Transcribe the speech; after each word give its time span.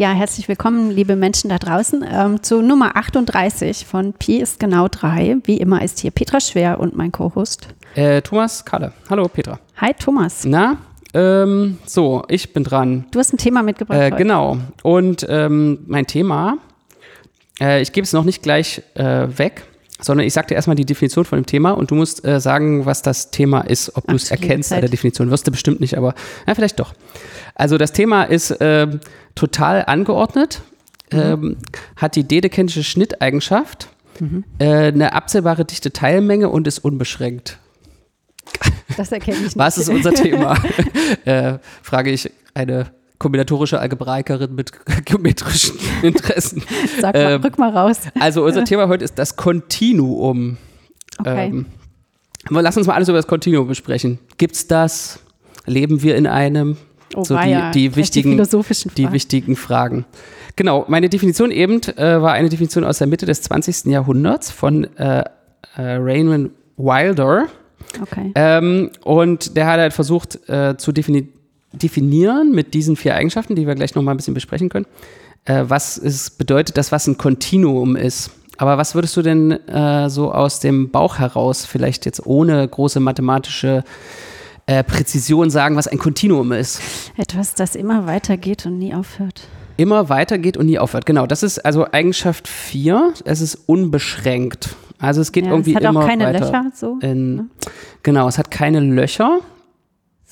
Ja, 0.00 0.12
herzlich 0.12 0.48
willkommen, 0.48 0.90
liebe 0.90 1.14
Menschen 1.14 1.50
da 1.50 1.58
draußen, 1.58 2.02
ähm, 2.10 2.42
zu 2.42 2.62
Nummer 2.62 2.96
38 2.96 3.84
von 3.84 4.14
Pi 4.14 4.38
ist 4.38 4.58
genau 4.58 4.88
3. 4.88 5.36
Wie 5.44 5.58
immer 5.58 5.82
ist 5.82 5.98
hier 5.98 6.10
Petra 6.10 6.40
Schwer 6.40 6.80
und 6.80 6.96
mein 6.96 7.12
Co-Host. 7.12 7.68
Äh, 7.96 8.22
Thomas 8.22 8.64
Kalle. 8.64 8.94
Hallo, 9.10 9.28
Petra. 9.28 9.60
Hi, 9.76 9.92
Thomas. 9.92 10.46
Na, 10.46 10.78
ähm, 11.12 11.76
so, 11.84 12.22
ich 12.28 12.54
bin 12.54 12.64
dran. 12.64 13.04
Du 13.10 13.18
hast 13.18 13.34
ein 13.34 13.36
Thema 13.36 13.62
mitgebracht. 13.62 14.00
Äh, 14.00 14.10
genau. 14.12 14.56
Und 14.82 15.26
ähm, 15.28 15.80
mein 15.86 16.06
Thema, 16.06 16.56
äh, 17.60 17.82
ich 17.82 17.92
gebe 17.92 18.06
es 18.06 18.14
noch 18.14 18.24
nicht 18.24 18.42
gleich 18.42 18.80
äh, 18.94 19.26
weg, 19.36 19.64
sondern 20.00 20.26
ich 20.26 20.32
sage 20.32 20.48
dir 20.48 20.54
erstmal 20.54 20.76
die 20.76 20.84
Definition 20.84 21.24
von 21.24 21.38
dem 21.38 21.46
Thema 21.46 21.72
und 21.72 21.90
du 21.90 21.94
musst 21.94 22.24
äh, 22.24 22.40
sagen, 22.40 22.86
was 22.86 23.02
das 23.02 23.30
Thema 23.30 23.60
ist, 23.60 23.96
ob 23.96 24.06
du 24.06 24.16
es 24.16 24.30
erkennst 24.30 24.72
an 24.72 24.80
der 24.80 24.90
Definition. 24.90 25.30
Wirst 25.30 25.46
du 25.46 25.50
bestimmt 25.50 25.80
nicht, 25.80 25.96
aber 25.96 26.14
ja, 26.46 26.54
vielleicht 26.54 26.80
doch. 26.80 26.94
Also 27.54 27.78
das 27.78 27.92
Thema 27.92 28.24
ist 28.24 28.50
äh, 28.50 28.86
total 29.34 29.84
angeordnet, 29.86 30.62
mhm. 31.12 31.18
ähm, 31.18 31.56
hat 31.96 32.16
die 32.16 32.24
Dedekinsche 32.24 32.82
Schnitteigenschaft, 32.84 33.88
mhm. 34.18 34.44
äh, 34.58 34.88
eine 34.88 35.12
abzählbare 35.12 35.64
dichte 35.64 35.92
Teilmenge 35.92 36.48
und 36.48 36.66
ist 36.66 36.78
unbeschränkt. 36.78 37.58
Das 38.96 39.12
erkenne 39.12 39.36
ich 39.36 39.42
nicht. 39.44 39.58
Was 39.58 39.78
ist 39.78 39.88
unser 39.88 40.12
Thema? 40.12 40.58
äh, 41.24 41.58
frage 41.82 42.10
ich 42.10 42.30
eine 42.54 42.90
kombinatorische 43.20 43.78
Algebraikerin 43.78 44.52
mit 44.54 44.72
geometrischen 45.04 45.78
Interessen. 46.02 46.62
Sag 47.00 47.14
mal, 47.14 47.32
ähm, 47.34 47.42
rück 47.42 47.58
mal 47.58 47.70
raus. 47.70 48.00
Also 48.18 48.44
unser 48.44 48.64
Thema 48.64 48.88
heute 48.88 49.04
ist 49.04 49.16
das 49.18 49.36
Kontinuum. 49.36 50.56
Okay. 51.18 51.48
Ähm, 51.48 51.66
lass 52.48 52.76
uns 52.76 52.88
mal 52.88 52.94
alles 52.94 53.08
über 53.08 53.18
das 53.18 53.28
Kontinuum 53.28 53.68
besprechen. 53.68 54.18
Gibt 54.38 54.56
es 54.56 54.66
das? 54.66 55.20
Leben 55.66 56.02
wir 56.02 56.16
in 56.16 56.26
einem? 56.26 56.78
Oh, 57.14 57.22
so 57.22 57.36
die, 57.36 57.60
die 57.74 57.96
wichtigen, 57.96 58.38
die, 58.38 58.88
die 58.96 59.12
wichtigen 59.12 59.56
Fragen. 59.56 60.06
Genau, 60.56 60.84
meine 60.88 61.08
Definition 61.08 61.50
eben 61.50 61.82
äh, 61.96 62.22
war 62.22 62.32
eine 62.32 62.48
Definition 62.48 62.84
aus 62.84 62.98
der 62.98 63.06
Mitte 63.06 63.26
des 63.26 63.42
20. 63.42 63.86
Jahrhunderts 63.86 64.50
von 64.50 64.84
äh, 64.96 65.20
äh, 65.20 65.24
Raymond 65.76 66.52
Wilder. 66.76 67.48
Okay. 68.00 68.32
Ähm, 68.34 68.90
und 69.04 69.56
der 69.56 69.66
hat 69.66 69.80
halt 69.80 69.92
versucht 69.92 70.48
äh, 70.48 70.76
zu 70.76 70.92
defini 70.92 71.28
definieren 71.72 72.52
mit 72.52 72.74
diesen 72.74 72.96
vier 72.96 73.14
Eigenschaften, 73.14 73.54
die 73.54 73.66
wir 73.66 73.74
gleich 73.74 73.94
nochmal 73.94 74.14
ein 74.14 74.16
bisschen 74.16 74.34
besprechen 74.34 74.68
können, 74.68 74.86
äh, 75.44 75.64
was 75.66 75.96
es 75.96 76.30
bedeutet, 76.30 76.76
dass 76.76 76.92
was 76.92 77.06
ein 77.06 77.16
Kontinuum 77.16 77.96
ist. 77.96 78.30
Aber 78.58 78.76
was 78.76 78.94
würdest 78.94 79.16
du 79.16 79.22
denn 79.22 79.52
äh, 79.68 80.10
so 80.10 80.32
aus 80.32 80.60
dem 80.60 80.90
Bauch 80.90 81.18
heraus, 81.18 81.64
vielleicht 81.64 82.04
jetzt 82.04 82.26
ohne 82.26 82.66
große 82.68 83.00
mathematische 83.00 83.84
äh, 84.66 84.84
Präzision 84.84 85.50
sagen, 85.50 85.76
was 85.76 85.88
ein 85.88 85.98
Kontinuum 85.98 86.52
ist. 86.52 86.80
Etwas, 87.16 87.54
das 87.54 87.74
immer 87.74 88.06
weitergeht 88.06 88.66
und 88.66 88.78
nie 88.78 88.94
aufhört. 88.94 89.42
Immer 89.76 90.10
weitergeht 90.10 90.56
und 90.56 90.66
nie 90.66 90.78
aufhört, 90.78 91.06
genau. 91.06 91.26
Das 91.26 91.42
ist 91.42 91.58
also 91.58 91.90
Eigenschaft 91.90 92.46
4. 92.46 93.14
Es 93.24 93.40
ist 93.40 93.56
unbeschränkt. 93.66 94.76
Also 94.98 95.22
es 95.22 95.32
geht 95.32 95.46
ja, 95.46 95.52
irgendwie 95.52 95.72
immer 95.72 95.80
weiter. 95.80 95.90
Es 95.90 95.96
hat 95.96 96.04
auch 96.04 96.08
keine 96.08 96.24
weiter 96.26 96.44
Löcher, 96.44 96.72
so. 96.74 96.98
In, 97.00 97.34
ne? 97.34 97.46
Genau, 98.02 98.28
es 98.28 98.36
hat 98.36 98.50
keine 98.50 98.80
Löcher. 98.80 99.40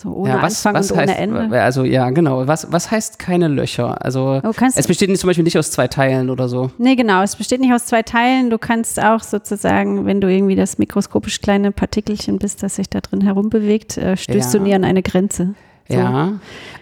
So 0.01 0.11
ohne 0.13 0.31
ja, 0.31 0.43
was, 0.43 0.65
Anfang 0.65 0.75
was 0.75 0.93
und 0.93 0.99
heißt, 0.99 1.09
ohne 1.09 1.41
Ende. 1.41 1.61
Also 1.61 1.83
ja, 1.83 2.09
genau. 2.11 2.47
Was, 2.47 2.71
was 2.71 2.89
heißt 2.89 3.19
keine 3.19 3.49
Löcher? 3.49 4.01
Also 4.05 4.41
es 4.77 4.87
besteht 4.87 5.11
nicht, 5.11 5.19
zum 5.19 5.27
Beispiel 5.27 5.43
nicht 5.43 5.59
aus 5.59 5.73
zwei 5.73 5.89
Teilen 5.89 6.31
oder 6.31 6.49
so. 6.49 6.71
Nee, 6.79 6.95
genau. 6.95 7.21
Es 7.23 7.35
besteht 7.35 7.61
nicht 7.61 7.73
aus 7.73 7.87
zwei 7.87 8.05
Teilen. 8.05 8.49
Du 8.49 8.59
kannst 8.59 9.03
auch 9.03 9.25
sozusagen, 9.25 10.07
wenn 10.07 10.21
du 10.21 10.29
irgendwie 10.33 10.55
das 10.55 10.79
mikroskopisch 10.79 11.41
kleine 11.41 11.73
Partikelchen 11.73 12.39
bist, 12.39 12.63
das 12.63 12.77
sich 12.77 12.89
da 12.89 13.01
drin 13.01 13.23
herumbewegt, 13.23 13.99
äh, 13.99 14.17
stößt 14.17 14.55
ja. 14.55 14.61
du 14.61 14.67
nie 14.67 14.75
an 14.77 14.85
eine 14.85 15.03
Grenze. 15.03 15.55
So. 15.89 15.97
Ja. 15.97 16.35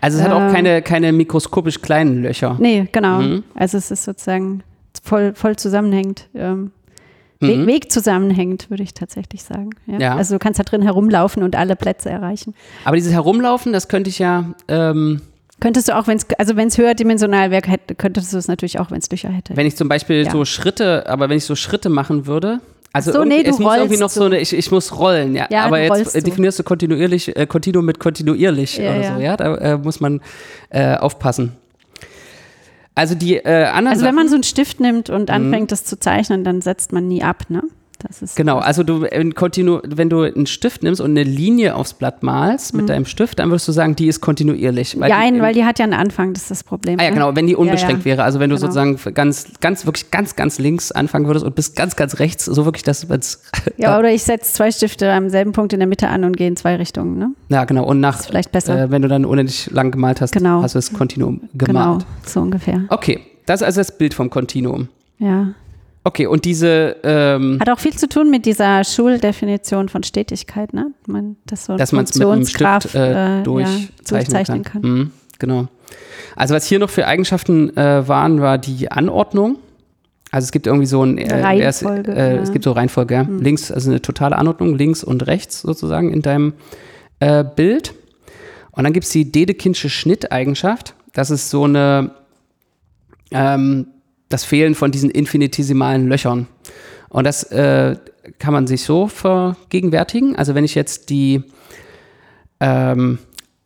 Also 0.03 0.19
es 0.19 0.23
hat 0.23 0.33
auch 0.33 0.49
ähm. 0.49 0.53
keine, 0.53 0.83
keine 0.83 1.11
mikroskopisch 1.15 1.81
kleinen 1.81 2.23
Löcher. 2.23 2.57
Nee, 2.59 2.87
genau. 2.93 3.23
Mhm. 3.23 3.45
Also 3.55 3.79
es 3.79 3.91
ist 3.91 4.05
sozusagen 4.05 4.63
voll, 5.03 5.33
voll 5.35 5.57
zusammenhängend. 5.57 6.29
Ähm, 6.35 6.71
mhm. 7.41 7.67
Weg 7.67 7.91
zusammenhängt, 7.93 8.71
würde 8.71 8.83
ich 8.83 8.95
tatsächlich 8.95 9.43
sagen. 9.43 9.71
Ja? 9.87 9.99
ja? 9.99 10.17
Also 10.17 10.35
du 10.35 10.39
kannst 10.39 10.59
da 10.59 10.65
drin 10.65 10.83
herumlaufen 10.83 11.43
und 11.43 11.57
alle 11.57 11.77
Plätze 11.77 12.11
erreichen. 12.11 12.55
Aber 12.85 12.97
dieses 12.97 13.13
Herumlaufen, 13.13 13.73
das 13.73 13.89
könnte 13.89 14.11
ich 14.11 14.19
ja. 14.19 14.55
Ähm 14.69 15.21
Könntest 15.59 15.89
du 15.89 15.97
auch, 15.97 16.07
wenn 16.07 16.19
es, 16.19 16.27
also 16.39 16.57
wenn 16.57 16.69
es 16.69 16.77
höherdimensional 16.77 17.51
wäre, 17.51 17.63
könntest 17.97 18.33
du 18.33 18.37
es 18.37 18.47
natürlich 18.47 18.79
auch, 18.79 18.91
wenn 18.91 18.99
es 18.99 19.11
Löcher 19.11 19.31
hätte. 19.31 19.57
Wenn 19.57 19.67
ich 19.67 19.75
zum 19.75 19.89
Beispiel 19.89 20.25
ja. 20.25 20.31
so 20.31 20.45
Schritte, 20.45 21.09
aber 21.09 21.31
wenn 21.31 21.39
ich 21.39 21.47
so 21.47 21.57
Schritte 21.57 21.89
machen 21.89 22.27
würde, 22.27 22.61
also 22.97 23.13
so, 23.13 23.25
nee, 23.25 23.43
du 23.43 23.51
es 23.51 23.59
muss 23.59 23.77
irgendwie 23.77 23.99
noch 23.99 24.09
so 24.09 24.25
eine, 24.25 24.39
ich, 24.39 24.55
ich 24.55 24.71
muss 24.71 24.99
rollen, 24.99 25.35
ja. 25.35 25.47
ja 25.51 25.67
aber 25.67 25.81
jetzt 25.81 26.15
definierst 26.15 26.59
du 26.59 26.63
kontinuierlich, 26.63 27.37
äh, 27.37 27.47
Kontinuum 27.47 27.85
mit 27.85 27.99
kontinuierlich 27.99 28.79
ja, 28.79 28.91
oder 28.91 29.15
so, 29.15 29.21
ja. 29.21 29.37
Da 29.37 29.55
äh, 29.57 29.77
muss 29.77 30.01
man 30.01 30.23
äh, 30.71 30.97
aufpassen. 30.97 31.53
Also 32.97 33.15
die 33.15 33.37
äh, 33.37 33.67
anderen. 33.67 33.89
Also 33.89 34.07
wenn 34.07 34.15
man 34.15 34.29
so 34.29 34.35
einen 34.35 34.43
Stift 34.43 34.81
nimmt 34.81 35.11
und 35.11 35.29
mhm. 35.29 35.35
anfängt, 35.35 35.71
das 35.71 35.85
zu 35.85 36.01
zeichnen, 36.01 36.43
dann 36.43 36.63
setzt 36.63 36.93
man 36.93 37.07
nie 37.07 37.23
ab, 37.23 37.45
ne? 37.49 37.63
Das 38.07 38.23
ist 38.23 38.37
genau, 38.37 38.59
also 38.59 38.83
du, 38.83 39.03
wenn, 39.03 39.35
wenn 39.35 40.11
du 40.11 40.23
einen 40.23 40.47
Stift 40.47 40.83
nimmst 40.83 41.01
und 41.01 41.11
eine 41.11 41.25
Linie 41.25 41.75
aufs 41.75 41.95
Blatt 41.95 42.23
malst 42.23 42.75
mit 42.75 42.85
mhm. 42.85 42.89
deinem 42.89 43.05
Stift, 43.05 43.39
dann 43.39 43.51
würdest 43.51 43.67
du 43.69 43.73
sagen, 43.73 43.97
die 43.97 44.07
ist 44.07 44.21
kontinuierlich. 44.21 44.99
Weil 44.99 45.11
Nein, 45.11 45.35
die, 45.35 45.41
weil 45.41 45.55
die 45.55 45.65
hat 45.65 45.79
ja 45.79 45.85
einen 45.85 45.95
Anfang, 45.95 46.33
das 46.33 46.45
ist 46.45 46.51
das 46.51 46.65
Problem. 46.65 46.99
Ah 47.01 47.05
ja, 47.05 47.11
ne? 47.11 47.15
genau, 47.15 47.37
wenn 47.37 47.47
die 47.47 47.57
unbeschränkt 47.57 48.05
ja, 48.05 48.13
ja. 48.13 48.17
wäre. 48.17 48.25
Also 48.25 48.39
wenn 48.41 48.51
du 48.51 48.57
genau. 48.57 48.67
sozusagen 48.67 49.15
ganz, 49.15 49.49
ganz, 49.61 49.87
wirklich 49.87 50.11
ganz, 50.11 50.37
ganz 50.37 50.59
links 50.59 50.93
anfangen 50.93 51.27
würdest 51.27 51.45
und 51.45 51.55
bis 51.55 51.75
ganz, 51.75 51.97
ganz 51.97 52.19
rechts, 52.19 52.45
so 52.45 52.65
wirklich 52.65 52.85
das. 52.85 53.07
Ja, 53.77 53.99
oder 53.99 54.11
ich 54.13 54.23
setze 54.23 54.53
zwei 54.53 54.71
Stifte 54.71 55.11
am 55.13 55.29
selben 55.29 55.53
Punkt 55.53 55.73
in 55.73 55.81
der 55.81 55.87
Mitte 55.87 56.09
an 56.09 56.25
und 56.25 56.37
gehe 56.37 56.49
in 56.49 56.57
zwei 56.57 56.77
Richtungen, 56.77 57.19
ne? 57.19 57.31
Ja, 57.49 57.65
genau. 57.65 57.85
Und 57.85 58.01
nach, 58.01 58.21
ist 58.21 58.27
vielleicht 58.27 58.53
besser. 58.53 58.85
Äh, 58.85 58.91
wenn 58.91 59.03
du 59.03 59.09
dann 59.09 59.25
unendlich 59.25 59.71
lang 59.71 59.91
gemalt 59.91 60.21
hast, 60.21 60.33
genau. 60.33 60.63
hast 60.63 60.75
du 60.75 60.79
das 60.79 60.93
Kontinuum 60.93 61.43
gemalt. 61.55 62.01
Genau, 62.01 62.11
so 62.25 62.41
ungefähr. 62.41 62.85
Okay, 62.89 63.21
das 63.47 63.61
ist 63.61 63.67
also 63.67 63.81
das 63.81 63.97
Bild 63.97 64.15
vom 64.15 64.31
Kontinuum. 64.31 64.89
Ja. 65.19 65.49
Okay, 66.07 66.29
und 66.29 66.45
diese. 66.45 66.99
Ähm, 67.03 67.59
Hat 67.59 67.69
auch 67.69 67.81
viel 67.81 67.97
zu 67.97 68.09
tun 68.09 68.31
mit 68.31 68.47
dieser 68.47 68.85
Schuldefinition 68.85 69.89
von 69.89 70.05
Stetigkeit, 70.05 70.73
ne? 70.73 70.93
Man, 71.09 71.35
das 71.47 71.65
so 71.65 71.77
dass 71.77 71.91
man 71.91 72.05
es 72.05 72.15
mit 72.15 72.29
einem 72.29 72.47
Stift 72.47 72.95
äh, 72.95 73.43
durchzeichnen, 73.43 74.33
ja, 74.33 74.45
kann. 74.45 74.63
kann. 74.63 74.83
Mhm, 74.83 75.11
genau. 75.41 75.67
Also, 76.37 76.55
was 76.55 76.65
hier 76.65 76.79
noch 76.79 76.91
für 76.91 77.09
Eigenschaften 77.09 77.77
äh, 77.77 78.07
waren, 78.07 78.41
war 78.41 78.57
die 78.57 78.89
Anordnung. 78.89 79.59
Also, 80.31 80.45
es 80.45 80.53
gibt 80.53 80.69
irgendwie 80.69 80.87
so 80.87 81.03
ein. 81.03 81.19
Äh, 81.19 81.43
Reihenfolge. 81.43 82.13
Erst, 82.13 82.19
äh, 82.21 82.37
ja. 82.37 82.41
Es 82.41 82.53
gibt 82.53 82.63
so 82.63 82.71
Reihenfolge, 82.71 83.15
ja. 83.15 83.25
Mhm. 83.25 83.41
Links, 83.41 83.73
also 83.73 83.91
eine 83.91 84.01
totale 84.01 84.37
Anordnung, 84.37 84.77
links 84.77 85.03
und 85.03 85.27
rechts 85.27 85.63
sozusagen 85.63 86.13
in 86.13 86.23
deinem 86.23 86.53
äh, 87.19 87.43
Bild. 87.43 87.95
Und 88.71 88.85
dann 88.85 88.93
gibt 88.93 89.07
es 89.07 89.11
die 89.11 89.33
Dedekindsche 89.33 89.91
Schnitteigenschaft. 89.91 90.95
Das 91.15 91.33
ist 91.33 91.51
so 91.51 91.65
eine. 91.65 92.13
Ähm, 93.33 93.89
das 94.29 94.45
Fehlen 94.45 94.75
von 94.75 94.91
diesen 94.91 95.11
infinitesimalen 95.11 96.09
Löchern. 96.09 96.49
Und 97.09 97.25
das 97.25 97.45
äh, 97.45 97.97
kann 98.39 98.53
man 98.53 98.67
sich 98.67 98.83
so 98.83 99.07
vergegenwärtigen. 99.07 100.37
Also 100.37 100.55
wenn 100.55 100.65
ich 100.65 100.75
jetzt 100.75 101.11
die 101.11 101.43
ähm, 102.61 103.19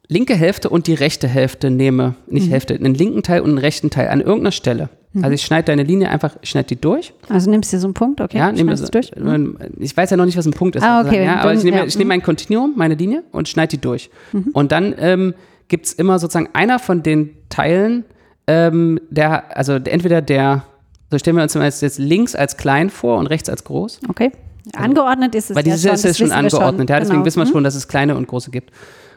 linke 0.08 0.34
Hälfte 0.34 0.68
und 0.68 0.86
die 0.86 0.94
rechte 0.94 1.28
Hälfte 1.28 1.70
nehme, 1.70 2.16
nicht 2.26 2.46
mhm. 2.46 2.50
Hälfte, 2.50 2.74
einen 2.74 2.94
linken 2.94 3.22
Teil 3.22 3.40
und 3.40 3.50
einen 3.50 3.58
rechten 3.58 3.90
Teil 3.90 4.08
an 4.08 4.20
irgendeiner 4.20 4.52
Stelle. 4.52 4.90
Mhm. 5.12 5.24
Also 5.24 5.34
ich 5.34 5.42
schneide 5.42 5.66
deine 5.66 5.84
Linie 5.84 6.10
einfach, 6.10 6.36
ich 6.42 6.50
schneide 6.50 6.68
die 6.68 6.80
durch. 6.80 7.14
Also 7.28 7.50
nimmst 7.50 7.72
du 7.72 7.78
so 7.78 7.86
einen 7.86 7.94
Punkt, 7.94 8.20
okay? 8.20 8.38
Ja, 8.38 8.52
nehme 8.52 8.72
es 8.72 8.82
durch. 8.90 9.12
Mhm. 9.16 9.56
Ich 9.78 9.96
weiß 9.96 10.10
ja 10.10 10.16
noch 10.16 10.26
nicht, 10.26 10.36
was 10.36 10.46
ein 10.46 10.52
Punkt 10.52 10.76
ist. 10.76 10.82
Ah, 10.82 11.00
okay. 11.00 11.24
Ja, 11.24 11.36
aber 11.36 11.54
ich 11.54 11.64
nehme, 11.64 11.78
ja. 11.78 11.84
ich 11.84 11.96
nehme 11.96 12.08
mein 12.08 12.22
Kontinuum, 12.22 12.74
meine 12.76 12.94
Linie 12.94 13.22
und 13.32 13.48
schneide 13.48 13.70
die 13.70 13.80
durch. 13.80 14.10
Mhm. 14.32 14.50
Und 14.52 14.72
dann 14.72 14.94
ähm, 14.98 15.34
gibt 15.68 15.86
es 15.86 15.92
immer 15.92 16.18
sozusagen 16.18 16.48
einer 16.52 16.78
von 16.78 17.02
den 17.02 17.30
Teilen, 17.48 18.04
ähm, 18.50 19.00
der, 19.10 19.56
also 19.56 19.74
entweder 19.74 20.20
der, 20.20 20.64
so 21.08 21.18
stellen 21.18 21.36
wir 21.36 21.44
uns 21.44 21.54
jetzt 21.80 21.98
links 21.98 22.34
als 22.34 22.56
klein 22.56 22.90
vor 22.90 23.18
und 23.18 23.28
rechts 23.28 23.48
als 23.48 23.62
groß. 23.62 24.00
Okay. 24.08 24.32
Angeordnet 24.74 25.34
ist 25.36 25.50
es 25.50 25.56
Weil 25.56 25.62
dieses 25.62 25.84
ja 25.84 25.96
schon, 25.96 26.10
ist 26.10 26.18
schon 26.18 26.32
angeordnet, 26.32 26.88
schon. 26.88 26.94
ja, 26.94 26.98
deswegen 26.98 27.18
genau. 27.18 27.26
wissen 27.26 27.40
wir 27.40 27.46
schon, 27.46 27.60
mhm. 27.60 27.64
dass 27.64 27.76
es 27.76 27.86
kleine 27.86 28.16
und 28.16 28.26
große 28.26 28.50
gibt. 28.50 28.72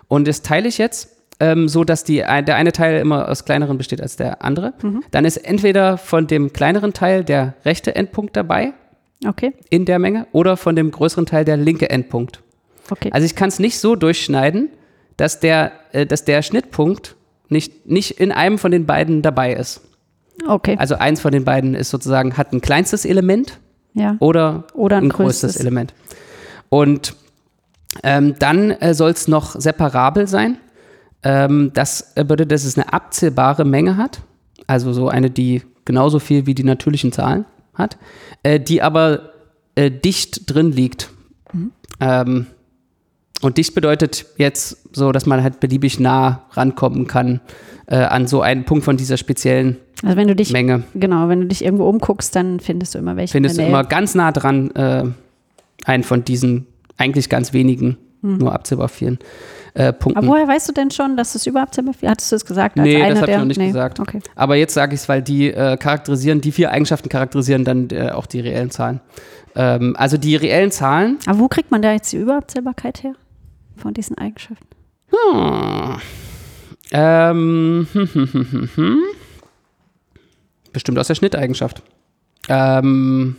Und 0.07 0.27
das 0.27 0.43
teile 0.43 0.67
ich 0.67 0.77
jetzt 0.77 1.09
ähm, 1.39 1.67
so, 1.67 1.83
dass 1.83 2.03
die, 2.03 2.17
der 2.17 2.55
eine 2.55 2.71
Teil 2.71 2.99
immer 3.01 3.27
aus 3.27 3.43
kleineren 3.43 3.77
besteht 3.77 4.01
als 4.01 4.17
der 4.17 4.43
andere. 4.43 4.73
Mhm. 4.83 5.03
Dann 5.09 5.25
ist 5.25 5.37
entweder 5.37 5.97
von 5.97 6.27
dem 6.27 6.53
kleineren 6.53 6.93
Teil 6.93 7.23
der 7.23 7.55
rechte 7.65 7.95
Endpunkt 7.95 8.37
dabei, 8.37 8.73
okay. 9.27 9.53
in 9.69 9.85
der 9.85 9.97
Menge, 9.97 10.27
oder 10.31 10.57
von 10.57 10.75
dem 10.75 10.91
größeren 10.91 11.25
Teil 11.25 11.43
der 11.43 11.57
linke 11.57 11.89
Endpunkt. 11.89 12.41
Okay. 12.91 13.09
Also 13.11 13.25
ich 13.25 13.35
kann 13.35 13.49
es 13.49 13.57
nicht 13.57 13.79
so 13.79 13.95
durchschneiden, 13.95 14.69
dass 15.17 15.39
der, 15.39 15.71
äh, 15.91 16.05
dass 16.05 16.23
der 16.23 16.43
Schnittpunkt 16.43 17.15
nicht, 17.49 17.85
nicht 17.85 18.19
in 18.19 18.31
einem 18.31 18.57
von 18.57 18.71
den 18.71 18.85
beiden 18.85 19.21
dabei 19.21 19.53
ist. 19.53 19.81
Okay. 20.47 20.75
Also 20.79 20.95
eins 20.95 21.21
von 21.21 21.31
den 21.31 21.43
beiden 21.43 21.75
ist 21.75 21.89
sozusagen, 21.89 22.37
hat 22.37 22.53
ein 22.53 22.61
kleinstes 22.61 23.05
Element 23.05 23.59
ja. 23.93 24.15
oder, 24.19 24.65
oder 24.73 24.97
ein, 24.97 25.05
ein 25.05 25.09
größtes 25.09 25.57
Element. 25.57 25.93
Und 26.69 27.15
ähm, 28.01 28.35
dann 28.39 28.71
äh, 28.71 28.93
soll 28.93 29.11
es 29.11 29.27
noch 29.27 29.59
separabel 29.59 30.27
sein. 30.27 30.57
Ähm, 31.21 31.71
das 31.73 32.13
bedeutet, 32.15 32.51
dass 32.51 32.63
es 32.63 32.77
eine 32.77 32.91
abzählbare 32.91 33.65
Menge 33.65 33.97
hat. 33.97 34.21
Also 34.65 34.93
so 34.93 35.09
eine, 35.09 35.29
die 35.29 35.61
genauso 35.85 36.19
viel 36.19 36.45
wie 36.45 36.55
die 36.55 36.63
natürlichen 36.63 37.11
Zahlen 37.11 37.45
hat, 37.73 37.97
äh, 38.41 38.59
die 38.59 38.81
aber 38.81 39.33
äh, 39.75 39.91
dicht 39.91 40.53
drin 40.53 40.71
liegt. 40.71 41.09
Mhm. 41.51 41.71
Ähm, 41.99 42.47
und 43.43 43.57
dicht 43.57 43.75
bedeutet 43.75 44.25
jetzt 44.37 44.77
so, 44.95 45.11
dass 45.11 45.25
man 45.25 45.43
halt 45.43 45.59
beliebig 45.59 45.99
nah 45.99 46.45
rankommen 46.51 47.07
kann 47.07 47.41
äh, 47.87 47.97
an 47.97 48.27
so 48.27 48.41
einen 48.41 48.65
Punkt 48.65 48.85
von 48.85 48.97
dieser 48.97 49.17
speziellen 49.17 49.77
also 50.03 50.17
wenn 50.17 50.27
du 50.27 50.35
dich, 50.35 50.51
Menge. 50.51 50.83
Genau, 50.95 51.29
wenn 51.29 51.41
du 51.41 51.47
dich 51.47 51.63
irgendwo 51.63 51.87
umguckst, 51.87 52.35
dann 52.35 52.59
findest 52.59 52.93
du 52.93 52.99
immer 52.99 53.15
welche. 53.15 53.31
Findest 53.31 53.57
du 53.57 53.63
immer 53.63 53.85
ganz 53.85 54.15
nah 54.15 54.33
dran 54.33 54.71
äh, 54.71 55.05
einen 55.85 56.03
von 56.03 56.25
diesen 56.25 56.67
eigentlich 56.97 57.29
ganz 57.29 57.53
wenigen, 57.53 57.97
hm. 58.21 58.37
nur 58.37 58.53
abzählbar 58.53 58.89
vielen 58.89 59.19
äh, 59.75 59.93
Punkten. 59.93 60.17
Aber 60.17 60.27
woher 60.27 60.47
weißt 60.47 60.67
du 60.67 60.73
denn 60.73 60.91
schon, 60.91 61.15
dass 61.15 61.35
es 61.35 61.47
überhaupt 61.47 61.79
abzählbar? 61.79 61.95
Hattest 62.11 62.33
du 62.33 62.35
es 62.35 62.45
gesagt? 62.45 62.77
Als 62.77 62.85
nee, 62.85 62.99
das 62.99 63.21
habe 63.21 63.31
ich 63.31 63.37
noch 63.37 63.45
nicht 63.45 63.57
nee. 63.57 63.67
gesagt. 63.67 64.01
Okay. 64.01 64.19
Aber 64.35 64.55
jetzt 64.57 64.73
sage 64.73 64.93
ich 64.93 65.01
es, 65.01 65.09
weil 65.09 65.21
die 65.21 65.51
äh, 65.51 65.77
charakterisieren, 65.77 66.41
die 66.41 66.51
vier 66.51 66.71
Eigenschaften 66.71 67.07
charakterisieren 67.07 67.63
dann 67.63 67.89
äh, 67.91 68.09
auch 68.09 68.25
die 68.25 68.41
reellen 68.41 68.71
Zahlen. 68.71 68.99
Ähm, 69.55 69.95
also 69.97 70.17
die 70.17 70.35
reellen 70.35 70.71
Zahlen. 70.71 71.17
Aber 71.27 71.39
wo 71.39 71.47
kriegt 71.47 71.71
man 71.71 71.81
da 71.81 71.93
jetzt 71.93 72.11
die 72.11 72.17
Überabzählbarkeit 72.17 73.03
her? 73.03 73.13
Von 73.75 73.93
diesen 73.93 74.17
Eigenschaften? 74.17 74.67
Hm. 75.09 75.97
Ähm, 76.91 77.87
hm, 77.91 78.07
hm, 78.13 78.69
hm, 78.75 79.03
Bestimmt 80.71 80.99
aus 80.99 81.07
der 81.07 81.15
Schnitteigenschaft. 81.15 81.81
Ähm, 82.49 83.35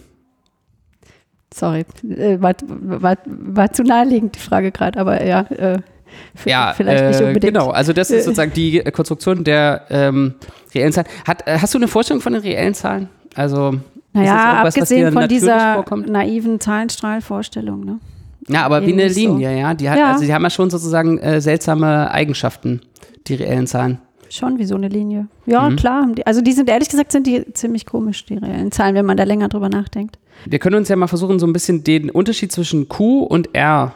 Sorry, 1.53 1.85
äh, 2.03 2.41
war, 2.41 2.55
war, 2.67 3.17
war, 3.27 3.73
zu 3.73 3.85
naheliegend 3.85 4.35
die 4.35 4.41
Frage 4.41 4.73
gerade, 4.73 4.99
aber 4.99 5.25
ja, 5.25 5.43
äh, 5.43 5.79
ja, 6.45 6.73
vielleicht 6.77 7.05
nicht 7.07 7.21
äh, 7.21 7.25
unbedingt. 7.25 7.55
Genau, 7.55 7.71
also 7.71 7.93
das 7.93 8.11
ist 8.11 8.25
sozusagen 8.25 8.53
die 8.53 8.81
Konstruktion 8.93 9.45
der 9.45 9.87
ähm, 9.91 10.35
reellen 10.75 10.93
Zahlen. 10.93 11.07
Hat, 11.27 11.47
äh, 11.47 11.59
hast 11.61 11.75
du 11.75 11.79
eine 11.79 11.89
Vorstellung 11.89 12.21
von 12.21 12.33
den 12.33 12.43
reellen 12.43 12.75
Zahlen? 12.75 13.09
Also 13.37 13.75
naja, 14.13 14.63
abgesehen 14.63 15.13
von 15.13 15.29
dieser 15.29 15.75
vorkommt? 15.75 16.09
naiven 16.09 16.61
Zahlenstrahlvorstellung, 16.61 17.85
ne? 17.85 18.01
Ja, 18.49 18.65
aber 18.65 18.87
wie 18.87 18.93
eine 18.93 19.09
Linie, 19.09 19.51
so. 19.51 19.57
ja. 19.59 19.75
Die 19.75 19.89
hat, 19.89 19.99
ja. 19.99 20.13
Also 20.13 20.25
die 20.25 20.35
haben 20.35 20.43
ja 20.43 20.51
schon 20.51 20.71
sozusagen 20.71 21.19
äh, 21.19 21.41
seltsame 21.41 22.11
Eigenschaften, 22.11 22.81
die 23.27 23.35
reellen 23.35 23.67
Zahlen. 23.67 23.99
Schon 24.31 24.59
wie 24.59 24.65
so 24.65 24.75
eine 24.75 24.89
Linie. 24.89 25.29
Ja, 25.47 25.69
mhm. 25.69 25.77
klar. 25.77 26.09
Also 26.25 26.41
die 26.41 26.53
sind, 26.53 26.69
ehrlich 26.69 26.89
gesagt, 26.89 27.13
sind 27.13 27.27
die 27.27 27.53
ziemlich 27.53 27.87
komisch, 27.87 28.25
die 28.27 28.37
reellen 28.37 28.73
Zahlen, 28.73 28.95
wenn 28.95 29.07
man 29.07 29.17
da 29.17 29.25
länger 29.25 29.49
drüber 29.49 29.69
nachdenkt. 29.69 30.19
Wir 30.47 30.59
können 30.59 30.77
uns 30.77 30.89
ja 30.89 30.97
mal 30.97 31.07
versuchen, 31.07 31.39
so 31.39 31.47
ein 31.47 31.53
bisschen 31.53 31.85
den 31.85 32.11
Unterschied 32.11 32.51
zwischen 32.51 32.89
Q 32.89 33.21
und 33.21 33.55
R 33.55 33.95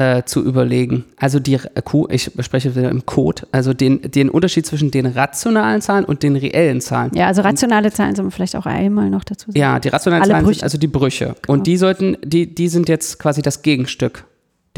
äh, 0.00 0.24
zu 0.24 0.42
überlegen. 0.42 1.04
Also 1.16 1.40
die 1.40 1.54
äh, 1.54 1.82
Q, 1.84 2.08
ich 2.10 2.30
spreche 2.40 2.74
wieder 2.74 2.88
im 2.88 3.04
Code, 3.04 3.42
also 3.52 3.74
den, 3.74 4.00
den 4.00 4.30
Unterschied 4.30 4.64
zwischen 4.64 4.90
den 4.90 5.04
rationalen 5.04 5.82
Zahlen 5.82 6.06
und 6.06 6.22
den 6.22 6.36
reellen 6.36 6.80
Zahlen. 6.80 7.10
Ja, 7.14 7.26
also 7.26 7.42
rationale 7.42 7.92
Zahlen 7.92 8.16
sollen 8.16 8.28
wir 8.28 8.32
vielleicht 8.32 8.56
auch 8.56 8.64
einmal 8.64 9.10
noch 9.10 9.24
dazu 9.24 9.50
sagen. 9.50 9.58
Ja, 9.58 9.78
die 9.78 9.88
rationalen 9.88 10.22
Alle 10.22 10.32
Zahlen 10.32 10.44
Brüche. 10.44 10.54
sind 10.60 10.64
also 10.64 10.78
die 10.78 10.86
Brüche. 10.86 11.34
Genau. 11.42 11.52
Und 11.52 11.66
die 11.66 11.76
sollten, 11.76 12.16
die, 12.24 12.54
die 12.54 12.68
sind 12.68 12.88
jetzt 12.88 13.18
quasi 13.18 13.42
das 13.42 13.60
Gegenstück 13.60 14.24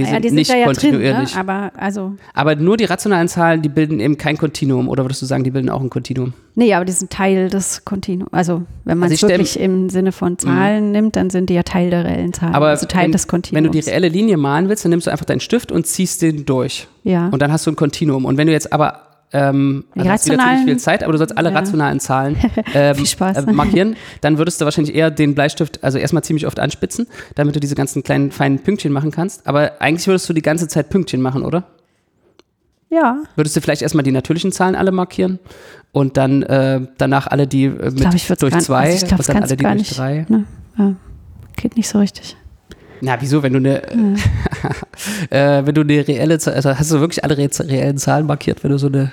die 0.03 0.07
sind, 0.07 0.15
ja, 0.15 0.21
die 0.21 0.29
sind 0.29 0.37
nicht 0.37 0.51
ja 0.51 0.65
kontinuierlich. 0.65 1.33
Drin, 1.33 1.47
ne? 1.47 1.53
aber, 1.53 1.73
also 1.77 2.13
aber 2.35 2.57
nur 2.57 2.77
die 2.77 2.85
rationalen 2.85 3.29
Zahlen, 3.29 3.63
die 3.63 3.69
bilden 3.69 4.01
eben 4.01 4.19
kein 4.19 4.37
Kontinuum. 4.37 4.89
Oder 4.89 5.05
würdest 5.05 5.23
du 5.23 5.27
sagen, 5.27 5.45
die 5.45 5.51
bilden 5.51 5.71
auch 5.71 5.81
ein 5.81 5.91
Kontinuum? 5.91 6.33
Nee, 6.55 6.75
aber 6.75 6.85
die 6.85 6.93
sind 6.93 7.11
Teil 7.11 7.49
des 7.49 7.85
Kontinuums. 7.85 8.33
Also 8.33 8.63
wenn 8.85 8.99
man 8.99 9.11
also 9.11 9.27
es 9.27 9.31
wirklich 9.31 9.59
im 9.59 9.89
Sinne 9.89 10.13
von 10.13 10.39
Zahlen 10.39 10.87
mhm. 10.87 10.93
nimmt, 10.93 11.17
dann 11.17 11.31
sind 11.31 11.51
die 11.51 11.55
ja 11.55 11.63
Teil 11.63 11.91
der 11.91 12.05
reellen 12.05 12.33
Zahlen. 12.33 12.55
Aber 12.55 12.69
also 12.69 12.87
Teil 12.87 13.05
wenn, 13.05 13.13
des 13.13 13.29
Kontinuums. 13.29 13.57
Wenn 13.57 13.73
du 13.73 13.79
die 13.79 13.89
reelle 13.89 14.09
Linie 14.09 14.37
malen 14.37 14.69
willst, 14.69 14.85
dann 14.85 14.91
nimmst 14.91 15.07
du 15.07 15.11
einfach 15.11 15.25
deinen 15.25 15.41
Stift 15.41 15.73
und 15.73 15.87
ziehst 15.87 16.23
den 16.23 16.45
durch. 16.45 16.89
Ja. 17.05 17.29
Und 17.29 17.41
dann 17.41 17.53
hast 17.53 17.67
du 17.67 17.71
ein 17.71 17.77
Kontinuum. 17.77 18.25
Und 18.25 18.37
wenn 18.37 18.47
du 18.47 18.53
jetzt 18.53 18.73
aber 18.73 19.12
ähm, 19.33 19.85
also 19.97 20.11
hast 20.11 20.27
wieder 20.27 20.39
ziemlich 20.39 20.65
viel 20.65 20.79
Zeit, 20.79 21.03
aber 21.03 21.13
du 21.13 21.19
sollst 21.19 21.37
alle 21.37 21.51
ja. 21.51 21.57
rationalen 21.57 22.01
Zahlen 22.01 22.37
ähm, 22.75 22.97
äh, 23.21 23.53
markieren. 23.53 23.97
Dann 24.21 24.39
würdest 24.39 24.61
du 24.61 24.65
wahrscheinlich 24.65 24.95
eher 24.95 25.11
den 25.11 25.35
Bleistift, 25.35 25.83
also 25.83 25.99
erstmal 25.99 26.23
ziemlich 26.23 26.47
oft 26.47 26.61
anspitzen, 26.61 27.07
damit 27.35 27.57
du 27.57 27.61
diese 27.61 27.75
ganzen 27.75 28.03
kleinen 28.03 28.31
feinen 28.31 28.59
Pünktchen 28.59 28.93
machen 28.93 29.11
kannst. 29.11 29.47
Aber 29.47 29.81
eigentlich 29.81 30.07
würdest 30.07 30.29
du 30.29 30.33
die 30.33 30.43
ganze 30.43 30.69
Zeit 30.69 30.91
Pünktchen 30.91 31.23
machen, 31.23 31.43
oder? 31.43 31.65
Ja. 32.91 33.23
Würdest 33.37 33.57
du 33.57 33.63
vielleicht 33.63 33.81
erstmal 33.81 34.05
die 34.05 34.13
natürlichen 34.13 34.53
Zahlen 34.53 34.75
alle 34.75 34.93
markieren 34.93 35.39
und 35.93 36.19
dann 36.19 36.43
äh, 36.43 36.81
danach 36.99 37.27
alle 37.27 37.47
die 37.47 37.65
äh, 37.65 37.91
mit 37.91 38.15
ich 38.15 38.27
glaub, 38.27 38.43
ich 38.43 38.53
durch 38.53 38.59
zwei 38.59 38.85
also 38.85 38.97
ich 38.97 39.09
glaub, 39.09 39.21
und 39.21 39.29
dann 39.29 39.37
alle 39.39 39.57
die 39.57 39.65
durch 39.65 39.75
nicht, 39.75 39.99
drei? 39.99 40.27
Ne? 40.29 40.45
Ja. 40.77 40.95
Geht 41.57 41.77
nicht 41.77 41.89
so 41.89 41.99
richtig. 41.99 42.37
Na, 43.01 43.17
wieso, 43.21 43.43
wenn 43.43 43.53
du 43.53 43.59
eine, 43.59 43.83
mhm. 43.95 44.17
äh, 45.31 45.65
wenn 45.65 45.75
du 45.75 45.83
eine 45.83 46.07
reelle, 46.07 46.35
also 46.35 46.79
hast 46.79 46.91
du 46.91 47.01
wirklich 47.01 47.25
alle 47.25 47.37
reellen 47.37 47.99
Zahlen 47.99 48.27
markiert, 48.27 48.63
wenn 48.65 48.71
du 48.71 48.79
so 48.79 48.89
eine 48.89 49.13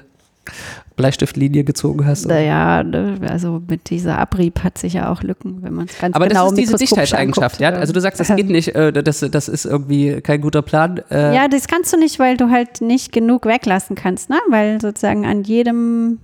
Bleistiftlinie 0.96 1.64
gezogen 1.64 2.06
hast? 2.06 2.28
Naja, 2.28 2.84
ne, 2.84 3.18
also 3.30 3.62
mit 3.68 3.90
dieser 3.90 4.18
Abrieb 4.18 4.64
hat 4.64 4.78
sich 4.78 4.94
ja 4.94 5.12
auch 5.12 5.24
Lücken, 5.24 5.64
wenn 5.64 5.74
man 5.74 5.86
es 5.86 5.98
ganz 5.98 6.14
Aber 6.16 6.28
genau 6.28 6.48
Aber 6.48 6.50
das 6.50 6.60
ist 6.60 6.68
diese 6.68 6.78
Dichtheitseigenschaft, 6.78 7.62
ja? 7.62 7.70
Also 7.70 7.94
du 7.94 8.02
sagst, 8.02 8.20
das 8.20 8.36
geht 8.36 8.50
nicht, 8.50 8.76
äh, 8.76 8.92
das, 8.92 9.20
das 9.20 9.48
ist 9.48 9.66
irgendwie 9.66 10.20
kein 10.22 10.42
guter 10.42 10.62
Plan. 10.62 11.02
Äh. 11.10 11.34
Ja, 11.36 11.48
das 11.48 11.68
kannst 11.68 11.94
du 11.94 11.98
nicht, 11.98 12.20
weil 12.20 12.36
du 12.36 12.50
halt 12.50 12.82
nicht 12.82 13.14
genug 13.14 13.46
weglassen 13.46 13.96
kannst, 13.96 14.30
ne? 14.30 14.38
Weil 14.50 14.82
sozusagen 14.82 15.26
an 15.26 15.44
jedem 15.44 16.20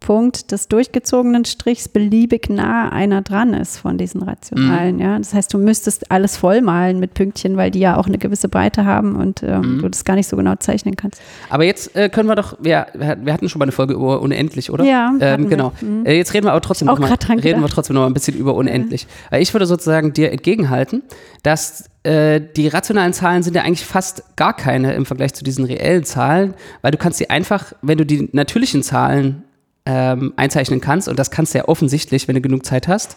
Punkt 0.00 0.50
des 0.50 0.66
durchgezogenen 0.68 1.44
Strichs 1.44 1.88
beliebig 1.88 2.48
nah 2.48 2.88
einer 2.88 3.20
dran 3.20 3.52
ist 3.52 3.76
von 3.76 3.98
diesen 3.98 4.22
rationalen. 4.22 4.96
Mhm. 4.96 5.02
Ja, 5.02 5.18
das 5.18 5.34
heißt, 5.34 5.52
du 5.52 5.58
müsstest 5.58 6.10
alles 6.10 6.38
vollmalen 6.38 6.98
mit 6.98 7.12
Pünktchen, 7.12 7.58
weil 7.58 7.70
die 7.70 7.80
ja 7.80 7.96
auch 7.96 8.06
eine 8.06 8.16
gewisse 8.16 8.48
Breite 8.48 8.86
haben 8.86 9.16
und 9.16 9.42
ähm, 9.42 9.76
mhm. 9.76 9.82
du 9.82 9.88
das 9.90 10.04
gar 10.04 10.14
nicht 10.16 10.26
so 10.26 10.36
genau 10.36 10.54
zeichnen 10.56 10.96
kannst. 10.96 11.20
Aber 11.50 11.64
jetzt 11.64 11.94
äh, 11.94 12.08
können 12.08 12.28
wir 12.28 12.34
doch, 12.34 12.56
wir, 12.60 12.86
wir 12.94 13.32
hatten 13.32 13.50
schon 13.50 13.58
mal 13.58 13.66
eine 13.66 13.72
Folge 13.72 13.92
über 13.92 14.22
unendlich, 14.22 14.70
oder? 14.70 14.84
Ja, 14.84 15.12
ähm, 15.20 15.50
genau. 15.50 15.72
Mhm. 15.82 16.06
Äh, 16.06 16.16
jetzt 16.16 16.32
reden 16.32 16.46
wir 16.46 16.52
aber 16.52 16.62
trotzdem 16.62 16.88
auch 16.88 16.98
noch 16.98 17.08
mal, 17.08 17.16
reden 17.16 17.42
gedacht. 17.42 17.62
wir 17.62 17.68
trotzdem 17.68 17.94
noch 17.94 18.02
mal 18.02 18.08
ein 18.08 18.14
bisschen 18.14 18.36
über 18.36 18.54
unendlich. 18.54 19.06
Ja. 19.30 19.38
Ich 19.38 19.52
würde 19.52 19.66
sozusagen 19.66 20.14
dir 20.14 20.32
entgegenhalten, 20.32 21.02
dass 21.42 21.90
äh, 22.04 22.40
die 22.56 22.68
rationalen 22.68 23.12
Zahlen 23.12 23.42
sind 23.42 23.54
ja 23.54 23.62
eigentlich 23.62 23.84
fast 23.84 24.24
gar 24.36 24.56
keine 24.56 24.94
im 24.94 25.04
Vergleich 25.04 25.34
zu 25.34 25.44
diesen 25.44 25.66
reellen 25.66 26.04
Zahlen, 26.04 26.54
weil 26.80 26.90
du 26.90 26.98
kannst 26.98 27.18
sie 27.18 27.28
einfach, 27.28 27.74
wenn 27.82 27.98
du 27.98 28.06
die 28.06 28.30
natürlichen 28.32 28.82
Zahlen 28.82 29.44
ähm, 29.86 30.32
einzeichnen 30.36 30.80
kannst, 30.80 31.08
und 31.08 31.18
das 31.18 31.30
kannst 31.30 31.54
du 31.54 31.58
ja 31.58 31.68
offensichtlich, 31.68 32.28
wenn 32.28 32.34
du 32.34 32.40
genug 32.40 32.64
Zeit 32.64 32.88
hast, 32.88 33.16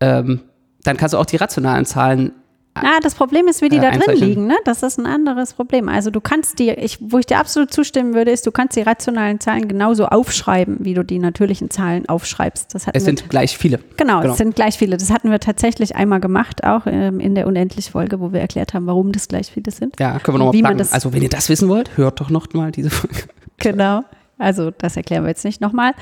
ähm, 0.00 0.40
dann 0.84 0.96
kannst 0.96 1.14
du 1.14 1.18
auch 1.18 1.26
die 1.26 1.36
rationalen 1.36 1.84
Zahlen 1.84 2.32
Ah, 2.84 3.00
das 3.02 3.14
Problem 3.14 3.48
ist, 3.48 3.62
wie 3.62 3.68
die 3.68 3.78
äh, 3.78 3.80
da 3.80 3.90
drin 3.90 4.16
liegen, 4.16 4.46
ne? 4.46 4.56
Das 4.64 4.82
ist 4.82 4.98
ein 4.98 5.06
anderes 5.06 5.54
Problem. 5.54 5.88
Also 5.88 6.10
du 6.10 6.20
kannst 6.20 6.58
die, 6.58 6.70
ich, 6.70 6.98
wo 7.00 7.18
ich 7.18 7.26
dir 7.26 7.38
absolut 7.38 7.72
zustimmen 7.72 8.14
würde, 8.14 8.30
ist, 8.30 8.46
du 8.46 8.50
kannst 8.50 8.76
die 8.76 8.82
rationalen 8.82 9.40
Zahlen 9.40 9.68
genauso 9.68 10.06
aufschreiben, 10.06 10.76
wie 10.80 10.94
du 10.94 11.04
die 11.04 11.18
natürlichen 11.18 11.70
Zahlen 11.70 12.08
aufschreibst. 12.08 12.74
Das 12.74 12.86
es 12.92 13.04
sind 13.04 13.28
gleich 13.28 13.58
viele. 13.58 13.80
Genau, 13.96 14.20
genau, 14.20 14.32
es 14.32 14.38
sind 14.38 14.54
gleich 14.54 14.78
viele. 14.78 14.96
Das 14.96 15.10
hatten 15.10 15.30
wir 15.30 15.40
tatsächlich 15.40 15.96
einmal 15.96 16.20
gemacht, 16.20 16.64
auch 16.64 16.82
ähm, 16.86 17.20
in 17.20 17.34
der 17.34 17.46
Unendlich-Folge, 17.46 18.20
wo 18.20 18.32
wir 18.32 18.40
erklärt 18.40 18.74
haben, 18.74 18.86
warum 18.86 19.12
das 19.12 19.28
gleich 19.28 19.50
viele 19.50 19.72
sind. 19.72 19.98
Ja, 19.98 20.18
können 20.18 20.38
wir 20.38 20.44
nochmal 20.44 20.62
packen. 20.62 20.88
Also 20.92 21.12
wenn 21.12 21.22
ihr 21.22 21.28
das 21.28 21.48
wissen 21.48 21.68
wollt, 21.68 21.96
hört 21.96 22.20
doch 22.20 22.30
noch 22.30 22.52
mal 22.52 22.70
diese 22.70 22.90
Folge. 22.90 23.24
Genau. 23.58 24.04
Also 24.38 24.70
das 24.70 24.96
erklären 24.96 25.24
wir 25.24 25.30
jetzt 25.30 25.44
nicht 25.44 25.60
nochmal. 25.60 25.92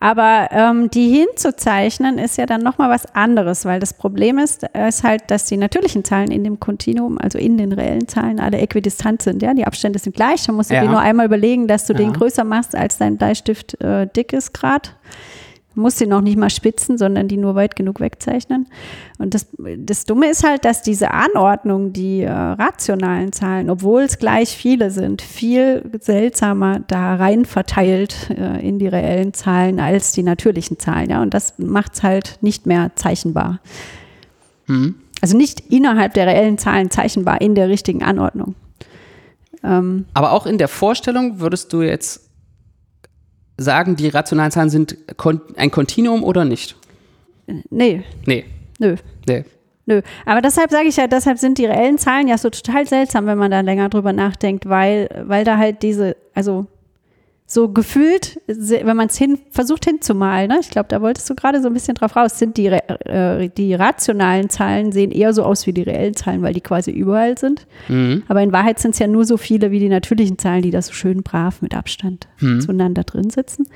Aber 0.00 0.48
ähm, 0.50 0.90
die 0.90 1.08
hinzuzeichnen 1.10 2.18
ist 2.18 2.36
ja 2.36 2.46
dann 2.46 2.62
nochmal 2.62 2.90
was 2.90 3.06
anderes, 3.14 3.64
weil 3.64 3.80
das 3.80 3.94
Problem 3.94 4.38
ist, 4.38 4.66
ist 4.88 5.04
halt, 5.04 5.30
dass 5.30 5.46
die 5.46 5.56
natürlichen 5.56 6.04
Zahlen 6.04 6.30
in 6.30 6.44
dem 6.44 6.60
Kontinuum, 6.60 7.18
also 7.18 7.38
in 7.38 7.56
den 7.56 7.72
reellen 7.72 8.08
Zahlen, 8.08 8.40
alle 8.40 8.58
äquidistant 8.58 9.22
sind. 9.22 9.42
Ja, 9.42 9.54
die 9.54 9.66
Abstände 9.66 9.98
sind 9.98 10.14
gleich. 10.14 10.44
Da 10.44 10.52
musst 10.52 10.70
du 10.70 10.74
ja. 10.74 10.82
dir 10.82 10.90
nur 10.90 11.00
einmal 11.00 11.26
überlegen, 11.26 11.68
dass 11.68 11.86
du 11.86 11.92
ja. 11.92 12.00
den 12.00 12.12
größer 12.12 12.44
machst, 12.44 12.74
als 12.74 12.98
dein 12.98 13.16
Bleistift 13.16 13.80
äh, 13.80 14.06
dick 14.06 14.32
ist 14.32 14.52
gerade 14.52 14.90
muss 15.74 15.98
sie 15.98 16.06
noch 16.06 16.20
nicht 16.20 16.38
mal 16.38 16.50
spitzen, 16.50 16.98
sondern 16.98 17.28
die 17.28 17.36
nur 17.36 17.54
weit 17.54 17.76
genug 17.76 18.00
wegzeichnen. 18.00 18.68
Und 19.18 19.34
das, 19.34 19.46
das 19.78 20.04
Dumme 20.04 20.30
ist 20.30 20.44
halt, 20.44 20.64
dass 20.64 20.82
diese 20.82 21.10
Anordnung, 21.10 21.92
die 21.92 22.22
äh, 22.22 22.30
rationalen 22.30 23.32
Zahlen, 23.32 23.70
obwohl 23.70 24.02
es 24.02 24.18
gleich 24.18 24.56
viele 24.56 24.90
sind, 24.90 25.22
viel 25.22 25.82
seltsamer 26.00 26.80
da 26.80 27.16
rein 27.16 27.44
verteilt 27.44 28.30
äh, 28.30 28.66
in 28.66 28.78
die 28.78 28.88
reellen 28.88 29.34
Zahlen 29.34 29.80
als 29.80 30.12
die 30.12 30.22
natürlichen 30.22 30.78
Zahlen. 30.78 31.10
Ja? 31.10 31.22
Und 31.22 31.34
das 31.34 31.54
macht 31.58 31.94
es 31.94 32.02
halt 32.02 32.38
nicht 32.40 32.66
mehr 32.66 32.92
zeichenbar. 32.94 33.60
Mhm. 34.66 34.96
Also 35.20 35.36
nicht 35.36 35.60
innerhalb 35.70 36.14
der 36.14 36.26
reellen 36.26 36.58
Zahlen 36.58 36.90
zeichenbar 36.90 37.40
in 37.40 37.54
der 37.54 37.68
richtigen 37.68 38.02
Anordnung. 38.02 38.54
Ähm, 39.62 40.04
Aber 40.12 40.32
auch 40.32 40.46
in 40.46 40.58
der 40.58 40.68
Vorstellung 40.68 41.40
würdest 41.40 41.72
du 41.72 41.82
jetzt 41.82 42.28
sagen, 43.56 43.96
die 43.96 44.08
rationalen 44.08 44.50
Zahlen 44.50 44.70
sind 44.70 44.96
ein 45.56 45.70
Kontinuum 45.70 46.24
oder 46.24 46.44
nicht? 46.44 46.76
Nee. 47.70 48.02
Nee. 48.26 48.44
Nö. 48.78 48.96
Nee. 49.28 49.44
Nö. 49.86 50.00
Aber 50.24 50.40
deshalb 50.40 50.70
sage 50.70 50.88
ich 50.88 50.96
ja, 50.96 51.06
deshalb 51.06 51.38
sind 51.38 51.58
die 51.58 51.66
reellen 51.66 51.98
Zahlen 51.98 52.26
ja 52.26 52.38
so 52.38 52.48
total 52.48 52.86
seltsam, 52.86 53.26
wenn 53.26 53.38
man 53.38 53.50
da 53.50 53.60
länger 53.60 53.90
drüber 53.90 54.12
nachdenkt, 54.12 54.68
weil, 54.68 55.08
weil 55.26 55.44
da 55.44 55.58
halt 55.58 55.82
diese, 55.82 56.16
also 56.34 56.66
so 57.46 57.68
gefühlt, 57.68 58.40
wenn 58.46 58.96
man 58.96 59.08
es 59.08 59.18
hin, 59.18 59.38
versucht 59.50 59.84
hinzumalen, 59.84 60.48
ne? 60.48 60.58
ich 60.62 60.70
glaube, 60.70 60.88
da 60.88 61.02
wolltest 61.02 61.28
du 61.28 61.34
gerade 61.34 61.60
so 61.60 61.68
ein 61.68 61.74
bisschen 61.74 61.94
drauf 61.94 62.16
raus, 62.16 62.38
sind 62.38 62.56
die, 62.56 62.68
äh, 62.68 63.50
die 63.50 63.74
rationalen 63.74 64.48
Zahlen 64.48 64.92
sehen 64.92 65.10
eher 65.10 65.34
so 65.34 65.42
aus 65.42 65.66
wie 65.66 65.74
die 65.74 65.82
reellen 65.82 66.16
Zahlen, 66.16 66.40
weil 66.40 66.54
die 66.54 66.62
quasi 66.62 66.90
überall 66.90 67.36
sind. 67.36 67.66
Mhm. 67.88 68.22
Aber 68.28 68.40
in 68.40 68.50
Wahrheit 68.52 68.78
sind 68.78 68.92
es 68.92 68.98
ja 68.98 69.06
nur 69.06 69.26
so 69.26 69.36
viele 69.36 69.70
wie 69.70 69.78
die 69.78 69.90
natürlichen 69.90 70.38
Zahlen, 70.38 70.62
die 70.62 70.70
da 70.70 70.80
so 70.80 70.94
schön 70.94 71.22
brav 71.22 71.60
mit 71.60 71.74
Abstand 71.74 72.28
mhm. 72.40 72.62
zueinander 72.62 73.04
drin 73.04 73.28
sitzen. 73.28 73.66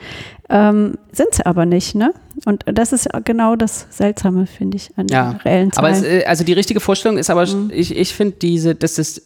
Ähm, 0.48 0.94
sind 1.12 1.34
sie 1.34 1.44
aber 1.44 1.66
nicht, 1.66 1.94
ne? 1.94 2.14
Und 2.46 2.64
das 2.66 2.94
ist 2.94 3.06
genau 3.24 3.54
das 3.54 3.86
Seltsame, 3.90 4.46
finde 4.46 4.78
ich, 4.78 4.96
an 4.96 5.08
ja. 5.08 5.32
den 5.32 5.40
reellen 5.40 5.72
Zahlen. 5.72 5.94
Aber 5.94 5.94
es, 5.94 6.02
äh, 6.02 6.24
also 6.24 6.42
die 6.42 6.54
richtige 6.54 6.80
Vorstellung 6.80 7.18
ist 7.18 7.28
aber, 7.28 7.46
mhm. 7.46 7.70
ich, 7.74 7.94
ich 7.94 8.14
finde 8.14 8.36
diese, 8.40 8.74
das 8.74 8.98
ist, 8.98 9.22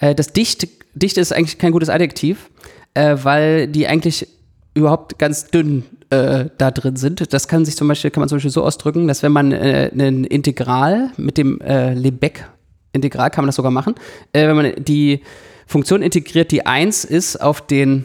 äh, 0.00 0.12
das 0.12 0.32
Dicht, 0.32 0.66
Dicht 0.96 1.18
ist 1.18 1.32
eigentlich 1.32 1.58
kein 1.58 1.70
gutes 1.70 1.88
Adjektiv 1.88 2.50
äh, 2.94 3.16
weil 3.22 3.68
die 3.68 3.86
eigentlich 3.86 4.28
überhaupt 4.74 5.18
ganz 5.18 5.46
dünn 5.46 5.84
äh, 6.10 6.46
da 6.58 6.70
drin 6.70 6.96
sind. 6.96 7.32
Das 7.32 7.48
kann 7.48 7.64
sich 7.64 7.76
zum 7.76 7.88
Beispiel, 7.88 8.10
kann 8.10 8.20
man 8.20 8.28
zum 8.28 8.36
Beispiel 8.36 8.50
so 8.50 8.64
ausdrücken, 8.64 9.06
dass 9.06 9.22
wenn 9.22 9.32
man 9.32 9.52
äh, 9.52 9.90
ein 9.94 10.24
Integral 10.24 11.10
mit 11.16 11.38
dem 11.38 11.60
äh, 11.60 11.94
Lebeck-Integral 11.94 13.30
kann 13.30 13.44
man 13.44 13.48
das 13.48 13.56
sogar 13.56 13.70
machen, 13.70 13.94
äh, 14.32 14.48
wenn 14.48 14.56
man 14.56 14.72
die 14.84 15.22
Funktion 15.66 16.02
integriert, 16.02 16.50
die 16.50 16.66
1 16.66 17.04
ist 17.04 17.40
auf 17.40 17.66
den 17.66 18.04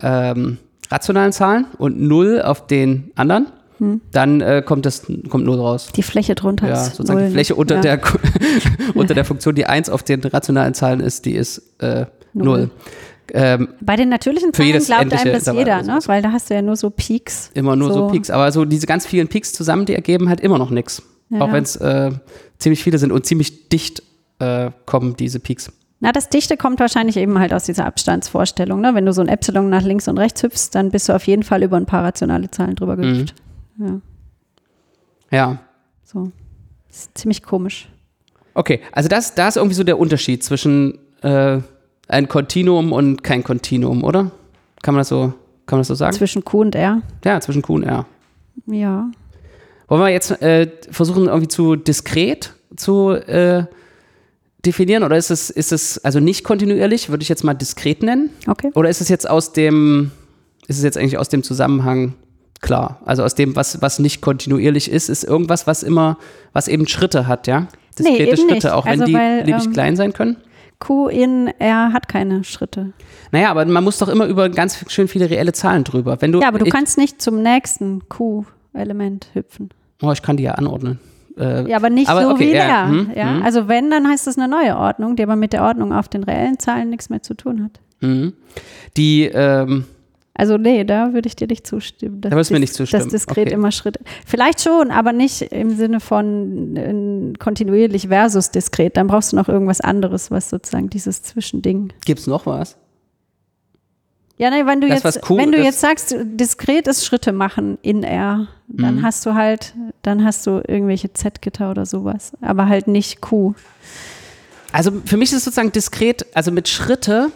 ähm, 0.00 0.58
rationalen 0.90 1.32
Zahlen 1.32 1.66
und 1.78 2.00
0 2.00 2.42
auf 2.42 2.66
den 2.66 3.10
anderen, 3.14 3.46
hm. 3.78 4.00
dann 4.12 4.40
äh, 4.40 4.62
kommt 4.64 4.86
das 4.86 5.06
kommt 5.28 5.44
0 5.44 5.58
raus. 5.58 5.88
Die 5.96 6.02
Fläche 6.02 6.34
drunter 6.34 6.68
ja, 6.68 6.74
ist 6.74 6.96
sozusagen 6.96 7.20
0, 7.20 7.28
die 7.28 7.34
Fläche 7.34 7.54
unter, 7.54 7.76
ja. 7.76 7.80
der, 7.80 8.00
unter 8.94 9.14
der 9.14 9.24
Funktion, 9.24 9.54
die 9.54 9.66
1 9.66 9.90
auf 9.90 10.02
den 10.02 10.22
rationalen 10.22 10.74
Zahlen 10.74 11.00
ist, 11.00 11.24
die 11.24 11.34
ist 11.34 11.80
äh, 11.82 12.06
0. 12.34 12.70
Ähm, 13.36 13.68
Bei 13.80 13.96
den 13.96 14.10
natürlichen 14.10 14.54
Zahlen 14.54 14.78
glaubt 14.78 15.12
einem 15.12 15.32
das 15.32 15.46
jeder, 15.46 15.82
ne? 15.82 15.98
weil 16.06 16.22
da 16.22 16.30
hast 16.30 16.50
du 16.50 16.54
ja 16.54 16.62
nur 16.62 16.76
so 16.76 16.90
Peaks. 16.90 17.50
Immer 17.54 17.74
nur 17.74 17.92
so. 17.92 18.06
so 18.06 18.08
Peaks, 18.08 18.30
aber 18.30 18.52
so 18.52 18.64
diese 18.64 18.86
ganz 18.86 19.06
vielen 19.06 19.26
Peaks 19.26 19.52
zusammen, 19.52 19.86
die 19.86 19.94
ergeben 19.94 20.28
halt 20.28 20.40
immer 20.40 20.56
noch 20.56 20.70
nichts. 20.70 21.02
Ja, 21.30 21.40
Auch 21.40 21.52
wenn 21.52 21.64
es 21.64 21.74
äh, 21.74 22.12
ziemlich 22.58 22.84
viele 22.84 22.98
sind 22.98 23.10
und 23.10 23.26
ziemlich 23.26 23.68
dicht 23.70 24.04
äh, 24.38 24.70
kommen 24.86 25.16
diese 25.16 25.40
Peaks. 25.40 25.72
Na, 25.98 26.12
das 26.12 26.28
Dichte 26.28 26.56
kommt 26.56 26.78
wahrscheinlich 26.78 27.16
eben 27.16 27.38
halt 27.40 27.52
aus 27.52 27.64
dieser 27.64 27.86
Abstandsvorstellung. 27.86 28.80
Ne? 28.80 28.94
Wenn 28.94 29.04
du 29.04 29.12
so 29.12 29.20
ein 29.20 29.28
Epsilon 29.28 29.68
nach 29.68 29.82
links 29.82 30.06
und 30.06 30.18
rechts 30.18 30.44
hüpfst, 30.44 30.70
dann 30.72 30.92
bist 30.92 31.08
du 31.08 31.12
auf 31.12 31.26
jeden 31.26 31.42
Fall 31.42 31.64
über 31.64 31.76
ein 31.76 31.86
paar 31.86 32.04
rationale 32.04 32.50
Zahlen 32.52 32.76
drüber 32.76 32.96
gehüpft. 32.96 33.34
Mhm. 33.76 34.02
Ja. 35.30 35.38
ja. 35.38 35.58
So. 36.04 36.30
Das 36.86 36.98
ist 36.98 37.18
ziemlich 37.18 37.42
komisch. 37.42 37.88
Okay, 38.54 38.80
also 38.92 39.08
das, 39.08 39.34
da 39.34 39.48
ist 39.48 39.56
irgendwie 39.56 39.74
so 39.74 39.82
der 39.82 39.98
Unterschied 39.98 40.44
zwischen 40.44 40.98
äh, 41.22 41.58
ein 42.08 42.28
Kontinuum 42.28 42.92
und 42.92 43.22
kein 43.22 43.44
Kontinuum, 43.44 44.04
oder? 44.04 44.30
Kann 44.82 44.94
man 44.94 45.00
das 45.00 45.08
so, 45.08 45.32
kann 45.66 45.76
man 45.76 45.80
das 45.80 45.88
so 45.88 45.94
sagen? 45.94 46.14
Zwischen 46.14 46.44
Q 46.44 46.60
und 46.60 46.74
R. 46.74 47.02
Ja, 47.24 47.40
zwischen 47.40 47.62
Q 47.62 47.76
und 47.76 47.82
R. 47.84 48.06
Ja. 48.66 49.10
Wollen 49.88 50.00
wir 50.00 50.08
jetzt 50.08 50.30
äh, 50.42 50.70
versuchen, 50.90 51.26
irgendwie 51.26 51.48
zu 51.48 51.76
diskret 51.76 52.54
zu 52.76 53.10
äh, 53.10 53.64
definieren 54.64 55.02
oder 55.02 55.16
ist 55.16 55.30
es, 55.30 55.50
ist 55.50 55.72
es 55.72 56.04
also 56.04 56.20
nicht 56.20 56.44
kontinuierlich, 56.44 57.10
würde 57.10 57.22
ich 57.22 57.28
jetzt 57.28 57.44
mal 57.44 57.54
diskret 57.54 58.02
nennen? 58.02 58.30
Okay. 58.46 58.70
Oder 58.74 58.88
ist 58.88 59.00
es 59.00 59.08
jetzt 59.08 59.28
aus 59.28 59.52
dem, 59.52 60.10
ist 60.66 60.78
es 60.78 60.84
jetzt 60.84 60.96
eigentlich 60.96 61.18
aus 61.18 61.28
dem 61.28 61.42
Zusammenhang 61.42 62.14
klar? 62.60 63.00
Also 63.04 63.22
aus 63.22 63.34
dem, 63.34 63.56
was, 63.56 63.82
was 63.82 63.98
nicht 63.98 64.22
kontinuierlich 64.22 64.90
ist, 64.90 65.08
ist 65.08 65.24
irgendwas, 65.24 65.66
was 65.66 65.82
immer, 65.82 66.18
was 66.52 66.68
eben 66.68 66.88
Schritte 66.88 67.26
hat, 67.26 67.46
ja? 67.46 67.68
Diskrete 67.98 68.22
nee, 68.22 68.36
Schritte, 68.36 68.54
nicht. 68.54 68.70
auch 68.70 68.86
wenn 68.86 69.02
also, 69.02 69.04
die 69.04 69.14
weil, 69.14 69.48
ähm, 69.48 69.72
klein 69.72 69.96
sein 69.96 70.12
können? 70.12 70.36
Q 70.78 71.08
in 71.08 71.48
R 71.58 71.92
hat 71.92 72.08
keine 72.08 72.44
Schritte. 72.44 72.92
Naja, 73.32 73.50
aber 73.50 73.64
man 73.64 73.84
muss 73.84 73.98
doch 73.98 74.08
immer 74.08 74.26
über 74.26 74.48
ganz 74.48 74.84
schön 74.90 75.08
viele 75.08 75.30
reelle 75.30 75.52
Zahlen 75.52 75.84
drüber. 75.84 76.20
Wenn 76.20 76.32
du, 76.32 76.40
ja, 76.40 76.48
aber 76.48 76.58
du 76.58 76.66
kannst 76.66 76.98
nicht 76.98 77.22
zum 77.22 77.42
nächsten 77.42 78.08
Q-Element 78.08 79.28
hüpfen. 79.32 79.70
Oh, 80.02 80.12
ich 80.12 80.22
kann 80.22 80.36
die 80.36 80.44
ja 80.44 80.52
anordnen. 80.52 80.98
Äh, 81.36 81.68
ja, 81.68 81.76
aber 81.76 81.90
nicht 81.90 82.08
aber, 82.08 82.22
so 82.22 82.30
okay, 82.30 82.40
wie 82.40 82.50
in 82.50 82.56
R. 82.56 82.88
Hm, 82.88 83.10
ja? 83.14 83.34
Hm. 83.34 83.42
Also 83.42 83.68
wenn, 83.68 83.90
dann 83.90 84.08
heißt 84.08 84.26
das 84.26 84.38
eine 84.38 84.48
neue 84.48 84.76
Ordnung, 84.76 85.16
die 85.16 85.22
aber 85.22 85.36
mit 85.36 85.52
der 85.52 85.62
Ordnung 85.62 85.92
auf 85.92 86.08
den 86.08 86.22
reellen 86.22 86.58
Zahlen 86.58 86.90
nichts 86.90 87.10
mehr 87.10 87.22
zu 87.22 87.34
tun 87.34 87.64
hat. 87.64 87.80
Mhm. 88.00 88.34
Die, 88.96 89.24
ähm, 89.24 89.84
also 90.36 90.58
nee, 90.58 90.82
da 90.82 91.12
würde 91.12 91.28
ich 91.28 91.36
dir 91.36 91.46
nicht 91.46 91.64
zustimmen. 91.64 92.20
Da 92.20 92.30
würdest 92.32 92.50
du 92.50 92.54
mir 92.54 92.60
nicht 92.60 92.74
zustimmen. 92.74 93.04
Das 93.04 93.12
diskret 93.12 93.46
okay. 93.46 93.54
immer 93.54 93.70
Schritte. 93.70 94.00
Vielleicht 94.26 94.60
schon, 94.60 94.90
aber 94.90 95.12
nicht 95.12 95.42
im 95.42 95.76
Sinne 95.76 96.00
von 96.00 96.76
äh, 96.76 97.38
kontinuierlich 97.38 98.08
versus 98.08 98.50
diskret. 98.50 98.96
Dann 98.96 99.06
brauchst 99.06 99.32
du 99.32 99.36
noch 99.36 99.48
irgendwas 99.48 99.80
anderes, 99.80 100.32
was 100.32 100.50
sozusagen 100.50 100.90
dieses 100.90 101.22
Zwischending. 101.22 101.92
Gibt 102.04 102.20
es 102.20 102.26
noch 102.26 102.46
was? 102.46 102.76
Ja, 104.36 104.50
nee, 104.50 104.66
wenn 104.66 104.80
du, 104.80 104.88
das, 104.88 105.04
jetzt, 105.04 105.30
cool 105.30 105.38
wenn 105.38 105.52
du 105.52 105.62
jetzt 105.62 105.80
sagst, 105.80 106.16
diskret 106.18 106.88
ist 106.88 107.06
Schritte 107.06 107.32
machen 107.32 107.78
in 107.82 108.02
R, 108.02 108.48
dann 108.66 108.96
mhm. 108.96 109.02
hast 109.04 109.24
du 109.26 109.34
halt, 109.34 109.74
dann 110.02 110.24
hast 110.24 110.44
du 110.48 110.60
irgendwelche 110.66 111.12
Z-Gitter 111.12 111.70
oder 111.70 111.86
sowas, 111.86 112.32
aber 112.40 112.68
halt 112.68 112.88
nicht 112.88 113.20
Q. 113.20 113.54
Also 114.72 114.90
für 115.04 115.16
mich 115.16 115.30
ist 115.30 115.38
es 115.38 115.44
sozusagen 115.44 115.70
diskret, 115.70 116.26
also 116.34 116.50
mit 116.50 116.68
Schritte 116.68 117.30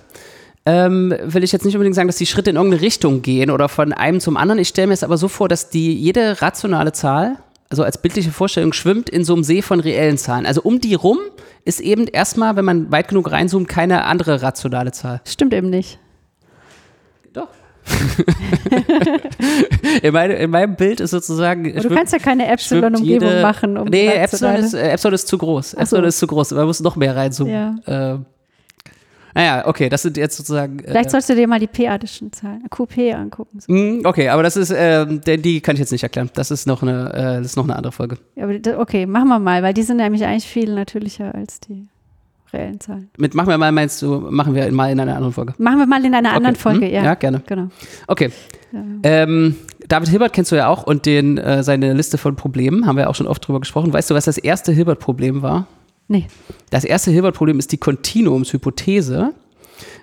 ähm, 0.68 1.14
will 1.22 1.44
ich 1.44 1.52
jetzt 1.52 1.64
nicht 1.64 1.76
unbedingt 1.76 1.96
sagen, 1.96 2.08
dass 2.08 2.16
die 2.16 2.26
Schritte 2.26 2.50
in 2.50 2.56
irgendeine 2.56 2.82
Richtung 2.82 3.22
gehen 3.22 3.50
oder 3.50 3.70
von 3.70 3.94
einem 3.94 4.20
zum 4.20 4.36
anderen. 4.36 4.58
Ich 4.58 4.68
stelle 4.68 4.88
mir 4.88 4.92
es 4.92 5.02
aber 5.02 5.16
so 5.16 5.28
vor, 5.28 5.48
dass 5.48 5.70
die 5.70 5.94
jede 5.94 6.42
rationale 6.42 6.92
Zahl, 6.92 7.36
also 7.70 7.84
als 7.84 8.02
bildliche 8.02 8.32
Vorstellung, 8.32 8.74
schwimmt 8.74 9.08
in 9.08 9.24
so 9.24 9.32
einem 9.32 9.44
See 9.44 9.62
von 9.62 9.80
reellen 9.80 10.18
Zahlen. 10.18 10.44
Also 10.44 10.60
um 10.60 10.78
die 10.78 10.92
rum 10.92 11.16
ist 11.64 11.80
eben 11.80 12.06
erstmal, 12.06 12.56
wenn 12.56 12.66
man 12.66 12.92
weit 12.92 13.08
genug 13.08 13.32
reinzoomt, 13.32 13.66
keine 13.66 14.04
andere 14.04 14.42
rationale 14.42 14.92
Zahl. 14.92 15.22
Stimmt 15.24 15.54
eben 15.54 15.70
nicht. 15.70 15.98
Doch. 17.32 17.48
in, 20.02 20.12
meine, 20.12 20.34
in, 20.34 20.50
meinem 20.50 20.76
Bild 20.76 21.00
ist 21.00 21.12
sozusagen. 21.12 21.64
du 21.64 21.88
kannst 21.88 22.12
ja 22.12 22.18
keine 22.18 22.46
Epsilon-Umgebung 22.46 23.40
machen. 23.40 23.78
Um 23.78 23.88
nee, 23.88 24.08
Epsilon 24.08 24.56
ist, 24.56 24.74
äh, 24.74 24.90
Epsilon 24.90 25.14
ist 25.14 25.28
zu 25.28 25.38
groß. 25.38 25.72
Epsilon 25.72 26.04
so. 26.04 26.08
ist 26.08 26.18
zu 26.18 26.26
groß. 26.26 26.50
Man 26.50 26.66
muss 26.66 26.80
noch 26.80 26.96
mehr 26.96 27.16
reinzoomen. 27.16 27.80
Ja. 27.86 27.86
Ähm, 27.86 28.26
naja, 29.34 29.66
okay, 29.66 29.88
das 29.88 30.02
sind 30.02 30.16
jetzt 30.16 30.36
sozusagen. 30.36 30.78
Vielleicht 30.84 31.08
äh, 31.08 31.10
sollst 31.10 31.28
du 31.28 31.34
dir 31.34 31.46
mal 31.46 31.60
die 31.60 31.66
p-adischen 31.66 32.32
Zahlen, 32.32 32.62
QP 32.70 33.14
angucken. 33.14 33.60
So. 33.60 33.72
Mm, 33.72 34.02
okay, 34.04 34.28
aber 34.28 34.42
das 34.42 34.56
ist, 34.56 34.70
äh, 34.70 35.06
die 35.38 35.60
kann 35.60 35.76
ich 35.76 35.80
jetzt 35.80 35.92
nicht 35.92 36.02
erklären. 36.02 36.30
Das 36.34 36.50
ist 36.50 36.66
noch 36.66 36.82
eine, 36.82 37.12
äh, 37.12 37.36
das 37.38 37.46
ist 37.46 37.56
noch 37.56 37.64
eine 37.64 37.76
andere 37.76 37.92
Folge. 37.92 38.18
Ja, 38.36 38.46
okay, 38.78 39.06
machen 39.06 39.28
wir 39.28 39.38
mal, 39.38 39.62
weil 39.62 39.74
die 39.74 39.82
sind 39.82 39.98
nämlich 39.98 40.24
eigentlich 40.24 40.46
viel 40.46 40.74
natürlicher 40.74 41.34
als 41.34 41.60
die 41.60 41.88
reellen 42.52 42.80
Zahlen. 42.80 43.10
Mit 43.18 43.34
machen 43.34 43.48
wir 43.48 43.58
mal, 43.58 43.72
meinst 43.72 44.00
du, 44.02 44.20
machen 44.30 44.54
wir 44.54 44.70
mal 44.72 44.90
in 44.90 45.00
einer 45.00 45.14
anderen 45.14 45.32
Folge? 45.32 45.54
Machen 45.58 45.78
wir 45.78 45.86
mal 45.86 46.04
in 46.04 46.14
einer 46.14 46.32
anderen 46.32 46.54
okay. 46.54 46.62
Folge, 46.62 46.86
hm? 46.86 46.92
ja. 46.92 47.04
Ja, 47.04 47.14
gerne. 47.14 47.42
Genau. 47.46 47.68
Okay. 48.06 48.30
Ja. 48.72 48.80
Ähm, 49.02 49.56
David 49.86 50.08
Hilbert 50.08 50.32
kennst 50.32 50.52
du 50.52 50.56
ja 50.56 50.68
auch 50.68 50.84
und 50.84 51.06
den, 51.06 51.38
äh, 51.38 51.62
seine 51.62 51.94
Liste 51.94 52.18
von 52.18 52.36
Problemen, 52.36 52.86
haben 52.86 52.96
wir 52.96 53.08
auch 53.08 53.14
schon 53.14 53.26
oft 53.26 53.46
drüber 53.46 53.60
gesprochen. 53.60 53.92
Weißt 53.92 54.10
du, 54.10 54.14
was 54.14 54.26
das 54.26 54.38
erste 54.38 54.72
Hilbert-Problem 54.72 55.42
war? 55.42 55.66
Nee. 56.08 56.26
Das 56.70 56.84
erste 56.84 57.10
Hilbert-Problem 57.10 57.58
ist 57.58 57.72
die 57.72 57.78
Kontinuumshypothese 57.78 59.34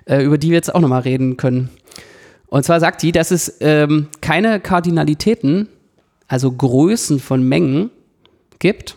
äh, 0.06 0.22
über 0.22 0.38
die 0.38 0.48
wir 0.48 0.56
jetzt 0.56 0.74
auch 0.74 0.80
nochmal 0.80 1.02
reden 1.02 1.36
können. 1.36 1.70
Und 2.48 2.64
zwar 2.64 2.80
sagt 2.80 3.02
die, 3.02 3.12
dass 3.12 3.30
es 3.30 3.56
ähm, 3.60 4.08
keine 4.20 4.60
Kardinalitäten, 4.60 5.68
also 6.28 6.52
Größen 6.52 7.18
von 7.20 7.42
Mengen 7.42 7.90
gibt 8.58 8.96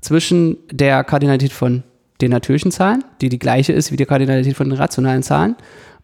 zwischen 0.00 0.58
der 0.70 1.04
Kardinalität 1.04 1.52
von 1.52 1.84
den 2.20 2.30
natürlichen 2.30 2.70
Zahlen, 2.70 3.04
die 3.20 3.28
die 3.28 3.38
gleiche 3.38 3.72
ist 3.72 3.92
wie 3.92 3.96
die 3.96 4.04
Kardinalität 4.04 4.56
von 4.56 4.68
den 4.68 4.78
rationalen 4.78 5.22
Zahlen, 5.22 5.56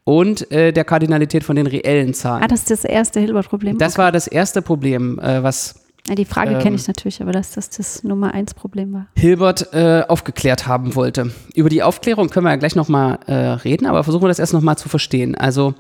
und 0.04 0.50
äh, 0.50 0.72
der 0.72 0.84
Kardinalität 0.84 1.44
von 1.44 1.54
den 1.54 1.66
reellen 1.66 2.14
Zahlen. 2.14 2.42
Ah, 2.42 2.48
das 2.48 2.60
ist 2.60 2.70
das 2.70 2.84
erste 2.84 3.20
Hilbert-Problem. 3.20 3.76
Das 3.76 3.94
okay. 3.94 4.02
war 4.02 4.12
das 4.12 4.26
erste 4.26 4.62
Problem, 4.62 5.18
äh, 5.18 5.42
was 5.42 5.84
ja, 6.08 6.14
die 6.14 6.24
Frage 6.24 6.52
ähm, 6.54 6.58
kenne 6.60 6.76
ich 6.76 6.88
natürlich, 6.88 7.20
aber 7.20 7.32
dass 7.32 7.52
das 7.52 7.68
das 7.70 8.02
Nummer 8.02 8.32
eins 8.32 8.54
Problem 8.54 8.92
war. 8.92 9.06
Hilbert 9.14 9.72
äh, 9.74 10.04
aufgeklärt 10.08 10.66
haben 10.66 10.94
wollte. 10.94 11.32
Über 11.54 11.68
die 11.68 11.82
Aufklärung 11.82 12.30
können 12.30 12.46
wir 12.46 12.50
ja 12.50 12.56
gleich 12.56 12.74
nochmal 12.74 13.18
äh, 13.26 13.34
reden, 13.34 13.86
aber 13.86 14.04
versuchen 14.04 14.22
wir 14.22 14.28
das 14.28 14.38
erst 14.38 14.54
nochmal 14.54 14.78
zu 14.78 14.88
verstehen. 14.88 15.34
Also, 15.34 15.74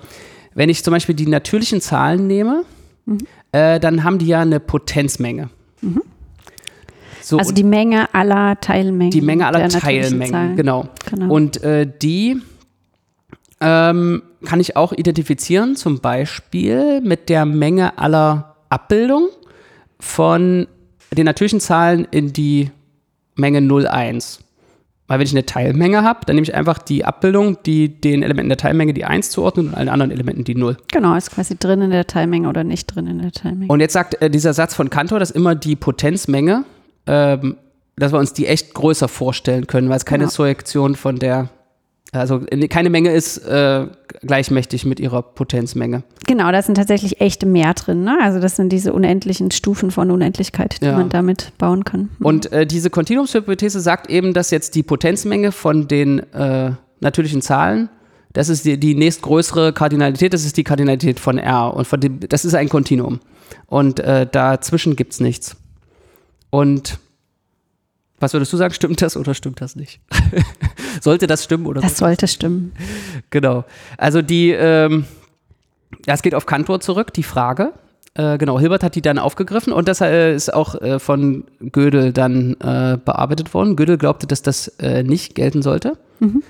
wenn 0.54 0.68
ich 0.68 0.84
zum 0.84 0.92
Beispiel 0.92 1.14
die 1.14 1.26
natürlichen 1.26 1.80
Zahlen 1.80 2.26
nehme, 2.26 2.64
mhm. 3.06 3.18
äh, 3.52 3.80
dann 3.80 4.04
haben 4.04 4.18
die 4.18 4.26
ja 4.26 4.40
eine 4.40 4.60
Potenzmenge. 4.60 5.48
Mhm. 5.80 6.02
So, 7.22 7.38
also 7.38 7.52
die 7.52 7.64
Menge 7.64 8.12
aller 8.14 8.58
Teilmengen. 8.60 9.10
Die 9.10 9.20
Menge 9.20 9.46
aller 9.46 9.68
Teilmengen, 9.68 10.56
genau. 10.56 10.88
genau. 11.10 11.32
Und 11.32 11.62
äh, 11.62 11.90
die 12.00 12.40
ähm, 13.60 14.22
kann 14.44 14.60
ich 14.60 14.76
auch 14.76 14.92
identifizieren, 14.92 15.76
zum 15.76 16.00
Beispiel 16.00 17.00
mit 17.00 17.28
der 17.28 17.44
Menge 17.44 17.98
aller 17.98 18.56
Abbildungen 18.68 19.28
von 20.00 20.66
den 21.16 21.24
natürlichen 21.24 21.60
Zahlen 21.60 22.06
in 22.10 22.32
die 22.32 22.70
Menge 23.34 23.60
0,1. 23.60 24.40
Weil 25.06 25.20
wenn 25.20 25.26
ich 25.26 25.32
eine 25.32 25.46
Teilmenge 25.46 26.02
habe, 26.02 26.20
dann 26.26 26.36
nehme 26.36 26.44
ich 26.44 26.54
einfach 26.54 26.78
die 26.78 27.04
Abbildung, 27.04 27.56
die 27.64 27.88
den 28.00 28.22
Elementen 28.22 28.50
der 28.50 28.58
Teilmenge 28.58 28.92
die 28.92 29.06
1 29.06 29.30
zuordnet 29.30 29.68
und 29.68 29.74
allen 29.74 29.88
anderen 29.88 30.10
Elementen 30.10 30.44
die 30.44 30.54
0. 30.54 30.76
Genau, 30.92 31.14
ist 31.14 31.30
quasi 31.30 31.56
drin 31.56 31.80
in 31.80 31.90
der 31.90 32.06
Teilmenge 32.06 32.46
oder 32.46 32.62
nicht 32.62 32.86
drin 32.94 33.06
in 33.06 33.22
der 33.22 33.32
Teilmenge. 33.32 33.72
Und 33.72 33.80
jetzt 33.80 33.94
sagt 33.94 34.20
äh, 34.20 34.28
dieser 34.28 34.52
Satz 34.52 34.74
von 34.74 34.90
Cantor, 34.90 35.18
dass 35.18 35.30
immer 35.30 35.54
die 35.54 35.76
Potenzmenge, 35.76 36.64
ähm, 37.06 37.56
dass 37.96 38.12
wir 38.12 38.18
uns 38.18 38.34
die 38.34 38.46
echt 38.46 38.74
größer 38.74 39.08
vorstellen 39.08 39.66
können, 39.66 39.88
weil 39.88 39.96
es 39.96 40.04
keine 40.04 40.24
genau. 40.24 40.30
Surrektion 40.30 40.94
von 40.94 41.16
der 41.16 41.48
also 42.12 42.40
keine 42.70 42.88
Menge 42.88 43.12
ist 43.12 43.38
äh, 43.38 43.86
gleichmächtig 44.20 44.86
mit 44.86 44.98
ihrer 44.98 45.22
Potenzmenge. 45.22 46.04
Genau, 46.26 46.50
da 46.50 46.62
sind 46.62 46.76
tatsächlich 46.76 47.20
echte 47.20 47.44
mehr 47.44 47.74
drin. 47.74 48.02
Ne? 48.04 48.18
Also 48.22 48.40
das 48.40 48.56
sind 48.56 48.70
diese 48.70 48.94
unendlichen 48.94 49.50
Stufen 49.50 49.90
von 49.90 50.10
Unendlichkeit, 50.10 50.80
die 50.80 50.86
ja. 50.86 50.96
man 50.96 51.10
damit 51.10 51.52
bauen 51.58 51.84
kann. 51.84 52.08
Mhm. 52.18 52.26
Und 52.26 52.52
äh, 52.52 52.66
diese 52.66 52.88
Kontinuumshypothese 52.88 53.80
sagt 53.80 54.10
eben, 54.10 54.32
dass 54.32 54.50
jetzt 54.50 54.74
die 54.74 54.82
Potenzmenge 54.82 55.52
von 55.52 55.86
den 55.86 56.20
äh, 56.32 56.72
natürlichen 57.00 57.42
Zahlen, 57.42 57.90
das 58.32 58.48
ist 58.48 58.64
die, 58.64 58.78
die 58.80 58.94
nächstgrößere 58.94 59.74
Kardinalität, 59.74 60.32
das 60.32 60.44
ist 60.44 60.56
die 60.56 60.64
Kardinalität 60.64 61.20
von 61.20 61.38
R. 61.38 61.74
Und 61.74 61.86
von 61.86 62.00
dem, 62.00 62.20
das 62.20 62.44
ist 62.44 62.54
ein 62.54 62.70
Kontinuum. 62.70 63.20
Und 63.66 64.00
äh, 64.00 64.26
dazwischen 64.26 64.96
gibt 64.96 65.12
es 65.12 65.20
nichts. 65.20 65.56
Und 66.50 66.98
was 68.18 68.32
würdest 68.32 68.52
du 68.52 68.56
sagen, 68.56 68.72
stimmt 68.72 69.02
das 69.02 69.16
oder 69.16 69.34
stimmt 69.34 69.60
das 69.60 69.76
nicht? 69.76 70.00
sollte 71.00 71.26
das 71.26 71.44
stimmen 71.44 71.66
oder? 71.66 71.80
Das 71.80 71.96
sollte 71.98 72.28
stimmen. 72.28 72.72
Genau. 73.30 73.64
Also 73.96 74.22
die, 74.22 74.50
ähm, 74.50 75.04
das 76.04 76.22
geht 76.22 76.34
auf 76.34 76.46
Kantor 76.46 76.80
zurück, 76.80 77.12
die 77.12 77.22
Frage. 77.22 77.72
Äh, 78.14 78.38
genau, 78.38 78.58
Hilbert 78.58 78.82
hat 78.82 78.94
die 78.94 79.02
dann 79.02 79.18
aufgegriffen 79.18 79.72
und 79.72 79.86
das 79.86 80.00
äh, 80.00 80.34
ist 80.34 80.52
auch 80.52 80.74
äh, 80.80 80.98
von 80.98 81.44
Gödel 81.72 82.12
dann 82.12 82.54
äh, 82.54 82.98
bearbeitet 83.02 83.54
worden. 83.54 83.76
Gödel 83.76 83.98
glaubte, 83.98 84.26
dass 84.26 84.42
das 84.42 84.68
äh, 84.78 85.02
nicht 85.02 85.34
gelten 85.34 85.62
sollte. 85.62 85.96
Mhm. 86.18 86.42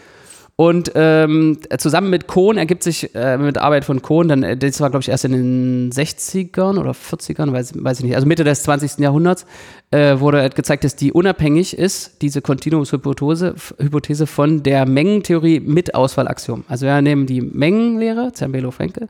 Und 0.61 0.91
ähm, 0.97 1.59
zusammen 1.79 2.11
mit 2.11 2.27
Kohn 2.27 2.59
ergibt 2.59 2.83
sich, 2.83 3.15
äh, 3.15 3.39
mit 3.39 3.59
Arbeit 3.59 3.85
von 3.85 4.03
Kohn, 4.03 4.27
dann, 4.27 4.43
äh, 4.43 4.57
das 4.57 4.81
war 4.81 4.91
glaube 4.91 5.03
ich 5.03 5.09
erst 5.09 5.25
in 5.25 5.31
den 5.31 5.93
60ern 5.93 6.81
oder 6.81 6.91
40ern, 6.91 7.53
weiß, 7.53 7.75
weiß 7.77 8.01
ich 8.01 8.07
nicht, 8.07 8.17
also 8.17 8.27
Mitte 8.27 8.43
des 8.43 8.65
20. 8.65 8.99
Jahrhunderts, 8.99 9.47
äh, 9.93 10.19
wurde 10.19 10.51
gezeigt, 10.51 10.83
dass 10.83 10.97
die 10.97 11.13
unabhängig 11.13 11.79
ist, 11.79 12.23
diese 12.23 12.43
Kontinuumshypothese 12.43 13.55
Hypothese 13.79 14.27
von 14.27 14.65
der 14.65 14.85
Mengentheorie 14.85 15.61
mit 15.61 15.95
Auswahlaxiom. 15.95 16.65
Also 16.67 16.87
wir 16.87 17.03
nehmen 17.03 17.27
die 17.27 17.41
Mengenlehre, 17.41 18.33
Zermelo-Frenkel, 18.33 19.07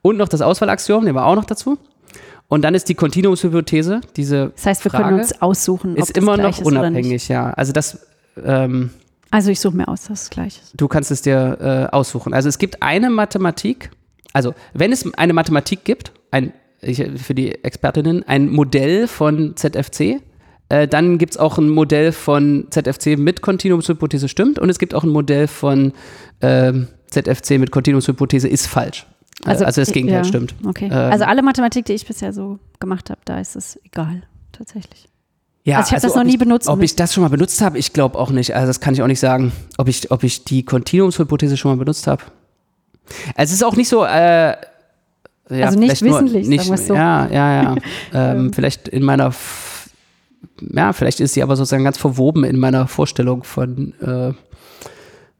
und 0.00 0.16
noch 0.16 0.28
das 0.28 0.40
Auswahlaxiom, 0.40 1.04
nehmen 1.04 1.16
wir 1.16 1.26
auch 1.26 1.36
noch 1.36 1.44
dazu. 1.44 1.76
Und 2.48 2.62
dann 2.62 2.74
ist 2.74 2.88
die 2.88 2.94
Kontinuumshypothese, 2.94 4.00
diese 4.16 4.52
Das 4.56 4.64
heißt, 4.64 4.84
wir 4.84 4.90
Frage, 4.90 5.04
können 5.04 5.18
uns 5.18 5.42
aussuchen, 5.42 5.92
ob 5.92 5.98
ist 5.98 6.16
das 6.16 6.22
immer 6.22 6.38
noch 6.38 6.58
unabhängig, 6.58 7.28
ja. 7.28 7.50
Also 7.50 7.74
das 7.74 8.06
ähm, 8.42 8.88
Also 9.30 9.50
ich 9.50 9.60
suche 9.60 9.76
mir 9.76 9.88
aus, 9.88 10.04
dass 10.04 10.24
es 10.24 10.30
gleich 10.30 10.60
ist. 10.62 10.72
Du 10.76 10.88
kannst 10.88 11.10
es 11.10 11.22
dir 11.22 11.58
äh, 11.90 11.94
aussuchen. 11.94 12.32
Also 12.32 12.48
es 12.48 12.58
gibt 12.58 12.82
eine 12.82 13.10
Mathematik, 13.10 13.90
also 14.32 14.54
wenn 14.74 14.92
es 14.92 15.12
eine 15.14 15.32
Mathematik 15.32 15.84
gibt, 15.84 16.12
ein, 16.30 16.52
ich, 16.80 17.04
für 17.16 17.34
die 17.34 17.64
Expertinnen, 17.64 18.22
ein 18.24 18.48
Modell 18.48 19.08
von 19.08 19.56
ZFC, 19.56 20.20
äh, 20.68 20.88
dann 20.88 21.18
gibt 21.18 21.32
es 21.32 21.38
auch 21.38 21.58
ein 21.58 21.68
Modell 21.68 22.12
von 22.12 22.66
ZFC 22.70 23.18
mit 23.18 23.42
Kontinuumshypothese 23.42 24.28
stimmt 24.28 24.58
und 24.58 24.68
es 24.68 24.78
gibt 24.78 24.94
auch 24.94 25.04
ein 25.04 25.10
Modell 25.10 25.48
von 25.48 25.92
ähm, 26.40 26.88
ZFC 27.10 27.58
mit 27.58 27.70
Kontinuumshypothese 27.70 28.48
ist 28.48 28.66
falsch. 28.66 29.06
Also, 29.44 29.64
also 29.64 29.80
das 29.80 29.92
Gegenteil 29.92 30.18
ja, 30.18 30.24
stimmt. 30.24 30.54
Okay. 30.64 30.86
Ähm, 30.86 30.92
also 30.92 31.24
alle 31.24 31.42
Mathematik, 31.42 31.84
die 31.84 31.92
ich 31.92 32.06
bisher 32.06 32.32
so 32.32 32.58
gemacht 32.80 33.10
habe, 33.10 33.20
da 33.24 33.38
ist 33.38 33.54
es 33.54 33.78
egal, 33.84 34.22
tatsächlich. 34.52 35.08
Ja, 35.66 35.78
Also 35.78 35.88
ich 35.88 35.94
hab 35.94 36.02
das 36.02 36.14
noch 36.14 36.20
ob 36.20 36.26
nie 36.28 36.36
benutzt 36.36 36.68
Ob 36.68 36.80
ich 36.80 36.94
das 36.94 37.12
schon 37.12 37.22
mal 37.22 37.28
benutzt 37.28 37.60
habe, 37.60 37.76
ich 37.76 37.92
glaube 37.92 38.16
auch 38.16 38.30
nicht. 38.30 38.54
Also 38.54 38.68
das 38.68 38.78
kann 38.78 38.94
ich 38.94 39.02
auch 39.02 39.08
nicht 39.08 39.18
sagen, 39.18 39.50
ob 39.78 39.88
ich, 39.88 40.12
ob 40.12 40.22
ich 40.22 40.44
die 40.44 40.64
Kontinuumshypothese 40.64 41.56
schon 41.56 41.72
mal 41.72 41.76
benutzt 41.76 42.06
habe. 42.06 42.22
Also 43.34 43.50
es 43.50 43.58
ist 43.58 43.64
auch 43.64 43.74
nicht 43.74 43.88
so. 43.88 44.04
Äh, 44.04 44.54
ja, 45.48 45.66
Also 45.66 45.76
nicht 45.78 46.02
wissentlich, 46.02 46.46
nicht, 46.46 46.64
sagen 46.64 46.86
so. 46.86 46.94
Ja, 46.94 47.26
ja, 47.26 47.62
ja. 47.62 47.76
ähm, 48.14 48.52
vielleicht 48.52 48.86
in 48.86 49.02
meiner. 49.02 49.32
Ja, 50.72 50.92
vielleicht 50.92 51.18
ist 51.18 51.34
sie 51.34 51.42
aber 51.42 51.56
sozusagen 51.56 51.82
ganz 51.82 51.98
verwoben 51.98 52.44
in 52.44 52.58
meiner 52.58 52.86
Vorstellung 52.86 53.42
von. 53.42 53.92
Äh, 54.00 54.34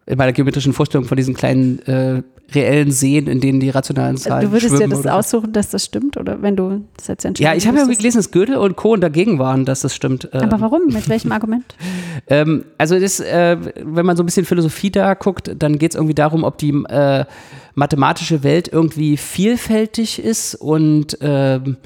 in 0.07 0.19
meiner 0.19 0.33
geometrischen 0.33 0.73
Vorstellung 0.73 1.07
von 1.07 1.17
diesen 1.17 1.35
kleinen 1.35 1.81
äh, 1.81 2.23
reellen 2.55 2.93
Seen, 2.93 3.27
in 3.27 3.41
denen 3.41 3.59
die 3.59 3.71
rationalen 3.71 4.17
Zahlen 4.17 4.47
du 4.47 4.53
würdest 4.53 4.79
dir 4.79 4.87
das 4.87 5.05
aussuchen, 5.05 5.53
dass 5.53 5.71
das 5.71 5.85
stimmt 5.85 6.17
oder 6.17 6.43
wenn 6.43 6.55
du 6.55 6.85
das 6.97 7.09
jetzt 7.09 7.25
entscheiden 7.25 7.51
Ja, 7.51 7.57
ich 7.57 7.67
habe 7.67 7.79
ja 7.79 7.85
gelesen, 7.87 8.19
dass 8.19 8.31
Gödel 8.31 8.57
und 8.57 8.77
Kohn 8.77 9.01
dagegen 9.01 9.41
waren, 9.41 9.65
dass 9.65 9.81
das 9.81 9.97
stimmt. 9.97 10.29
Ähm, 10.33 10.43
Aber 10.43 10.61
warum? 10.61 10.87
Mit 10.87 11.09
welchem 11.09 11.33
Argument? 11.33 11.65
Ähm, 12.29 12.65
also 12.77 12.99
das, 12.99 13.21
äh, 13.21 13.57
wenn 13.85 14.05
man 14.05 14.17
so 14.17 14.23
ein 14.25 14.27
bisschen 14.27 14.47
Philosophie 14.47 14.91
da 14.91 15.15
guckt, 15.15 15.55
dann 15.57 15.79
geht 15.79 15.93
es 15.93 15.95
irgendwie 15.95 16.15
darum, 16.15 16.43
ob 16.43 16.59
die 16.59 16.71
äh, 16.71 17.25
mathematische 17.75 18.43
Welt 18.43 18.69
irgendwie 18.73 19.17
vielfältig 19.17 20.19
ist 20.19 20.57
und 20.57 21.17
ähm, 21.21 21.77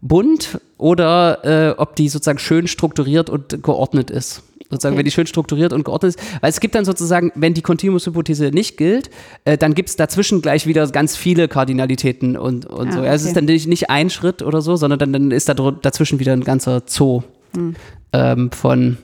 bunt 0.00 0.58
oder 0.78 1.44
äh, 1.44 1.74
ob 1.76 1.96
die 1.96 2.08
sozusagen 2.08 2.38
schön 2.38 2.66
strukturiert 2.66 3.28
und 3.28 3.62
geordnet 3.62 4.10
ist. 4.10 4.42
Sozusagen, 4.70 4.92
Okay. 4.94 4.98
wenn 5.00 5.04
die 5.04 5.10
schön 5.10 5.26
strukturiert 5.26 5.72
und 5.72 5.84
geordnet 5.84 6.14
ist. 6.16 6.20
Weil 6.40 6.50
es 6.50 6.60
gibt 6.60 6.74
dann 6.76 6.84
sozusagen, 6.84 7.32
wenn 7.34 7.54
die 7.54 7.62
Continuous-Hypothese 7.62 8.50
nicht 8.52 8.76
gilt, 8.76 9.10
äh, 9.44 9.58
dann 9.58 9.74
gibt 9.74 9.88
es 9.88 9.96
dazwischen 9.96 10.42
gleich 10.42 10.66
wieder 10.66 10.86
ganz 10.88 11.16
viele 11.16 11.48
Kardinalitäten 11.48 12.36
und, 12.36 12.66
und 12.66 12.88
Ah, 12.88 12.92
so. 12.92 12.98
Ja, 13.02 13.12
es 13.12 13.22
okay. 13.22 13.28
ist 13.30 13.36
dann 13.36 13.44
nicht, 13.46 13.66
nicht 13.66 13.90
ein 13.90 14.10
Schritt 14.10 14.42
oder 14.42 14.62
so, 14.62 14.76
sondern 14.76 14.98
dann, 15.00 15.12
dann 15.12 15.30
ist 15.32 15.48
da 15.48 15.54
dazwischen 15.54 16.20
wieder 16.20 16.32
ein 16.32 16.44
ganzer 16.44 16.82
Zoo 16.86 17.22
Hm. 17.54 17.74
ähm, 18.12 18.52
von 18.52 18.96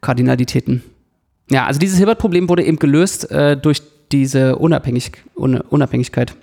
Kardinalitäten. 0.00 0.82
Ja, 1.50 1.66
also 1.66 1.78
dieses 1.80 1.98
Hilbert-Problem 1.98 2.48
wurde 2.48 2.64
eben 2.64 2.78
gelöst 2.78 3.30
äh, 3.30 3.56
durch 3.56 3.82
diese 4.12 4.56
Unabhängig 4.56 5.12
Un 5.36 5.60
Unabhängigkeit. 5.60 6.34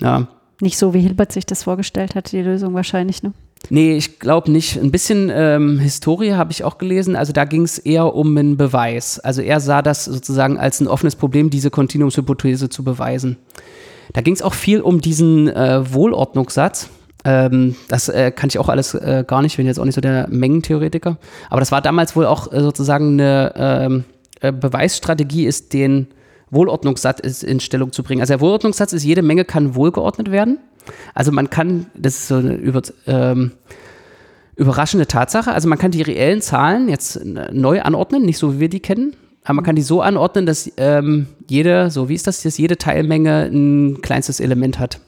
Ja. 0.00 0.28
Nicht 0.60 0.78
so, 0.78 0.94
wie 0.94 1.00
Hilbert 1.00 1.32
sich 1.32 1.46
das 1.46 1.62
vorgestellt 1.64 2.14
hat, 2.14 2.32
die 2.32 2.42
Lösung 2.42 2.74
wahrscheinlich, 2.74 3.22
ne? 3.22 3.32
Nee, 3.72 3.96
ich 3.96 4.18
glaube 4.18 4.50
nicht. 4.50 4.76
Ein 4.76 4.90
bisschen 4.90 5.30
ähm, 5.32 5.78
Historie 5.78 6.32
habe 6.32 6.50
ich 6.50 6.64
auch 6.64 6.76
gelesen. 6.76 7.14
Also 7.14 7.32
da 7.32 7.44
ging 7.44 7.62
es 7.62 7.78
eher 7.78 8.14
um 8.14 8.36
einen 8.36 8.56
Beweis. 8.56 9.20
Also 9.20 9.42
er 9.42 9.60
sah 9.60 9.80
das 9.80 10.04
sozusagen 10.04 10.58
als 10.58 10.80
ein 10.80 10.88
offenes 10.88 11.14
Problem, 11.14 11.50
diese 11.50 11.70
Kontinuumshypothese 11.70 12.68
zu 12.68 12.82
beweisen. 12.82 13.36
Da 14.12 14.22
ging 14.22 14.34
es 14.34 14.42
auch 14.42 14.54
viel 14.54 14.80
um 14.80 15.00
diesen 15.00 15.48
äh, 15.48 15.94
Wohlordnungssatz. 15.94 16.90
Ähm, 17.24 17.76
das 17.86 18.08
äh, 18.08 18.32
kann 18.32 18.48
ich 18.48 18.58
auch 18.58 18.68
alles 18.68 18.94
äh, 18.94 19.24
gar 19.24 19.40
nicht, 19.40 19.56
bin 19.56 19.66
jetzt 19.66 19.78
auch 19.78 19.84
nicht 19.84 19.94
so 19.94 20.00
der 20.00 20.26
Mengentheoretiker. 20.28 21.18
Aber 21.48 21.60
das 21.60 21.70
war 21.70 21.80
damals 21.80 22.16
wohl 22.16 22.26
auch 22.26 22.52
äh, 22.52 22.60
sozusagen 22.60 23.20
eine 23.20 23.52
ähm, 23.56 24.04
äh, 24.40 24.52
Beweisstrategie, 24.52 25.46
ist 25.46 25.72
den 25.72 26.08
Wohlordnungssatz 26.50 27.42
in 27.42 27.60
Stellung 27.60 27.92
zu 27.92 28.02
bringen. 28.02 28.20
Also 28.20 28.32
der 28.32 28.40
Wohlordnungssatz 28.40 28.92
ist, 28.92 29.04
jede 29.04 29.22
Menge 29.22 29.44
kann 29.44 29.76
wohlgeordnet 29.76 30.32
werden. 30.32 30.58
Also 31.14 31.32
man 31.32 31.50
kann, 31.50 31.86
das 31.94 32.14
ist 32.14 32.28
so 32.28 32.36
eine 32.36 32.54
über, 32.54 32.82
ähm, 33.06 33.52
überraschende 34.56 35.06
Tatsache, 35.06 35.52
also 35.52 35.68
man 35.68 35.78
kann 35.78 35.90
die 35.90 36.02
reellen 36.02 36.40
Zahlen 36.40 36.88
jetzt 36.88 37.16
äh, 37.16 37.50
neu 37.52 37.82
anordnen, 37.82 38.24
nicht 38.24 38.38
so 38.38 38.54
wie 38.54 38.60
wir 38.60 38.68
die 38.68 38.80
kennen, 38.80 39.16
aber 39.44 39.54
man 39.54 39.64
kann 39.64 39.76
die 39.76 39.82
so 39.82 40.02
anordnen, 40.02 40.46
dass 40.46 40.70
ähm, 40.76 41.26
jede, 41.48 41.90
so 41.90 42.08
wie 42.08 42.14
ist 42.14 42.26
das, 42.26 42.42
dass 42.42 42.58
jede 42.58 42.76
Teilmenge 42.76 43.50
ein 43.50 44.02
kleinstes 44.02 44.40
Element 44.40 44.78
hat. 44.78 45.00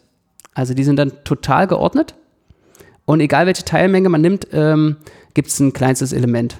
Also 0.55 0.75
die 0.75 0.85
sind 0.85 0.97
dann 0.97 1.13
total 1.25 1.67
geordnet 1.67 2.15
und 3.05 3.21
egal 3.21 3.47
welche 3.47 3.65
Teilmenge 3.65 4.09
man 4.09 4.21
nimmt, 4.21 4.49
ähm, 4.53 4.97
gibt 5.35 5.49
es 5.49 5.61
ein 5.61 5.73
kleinstes 5.73 6.13
Element. 6.13 6.59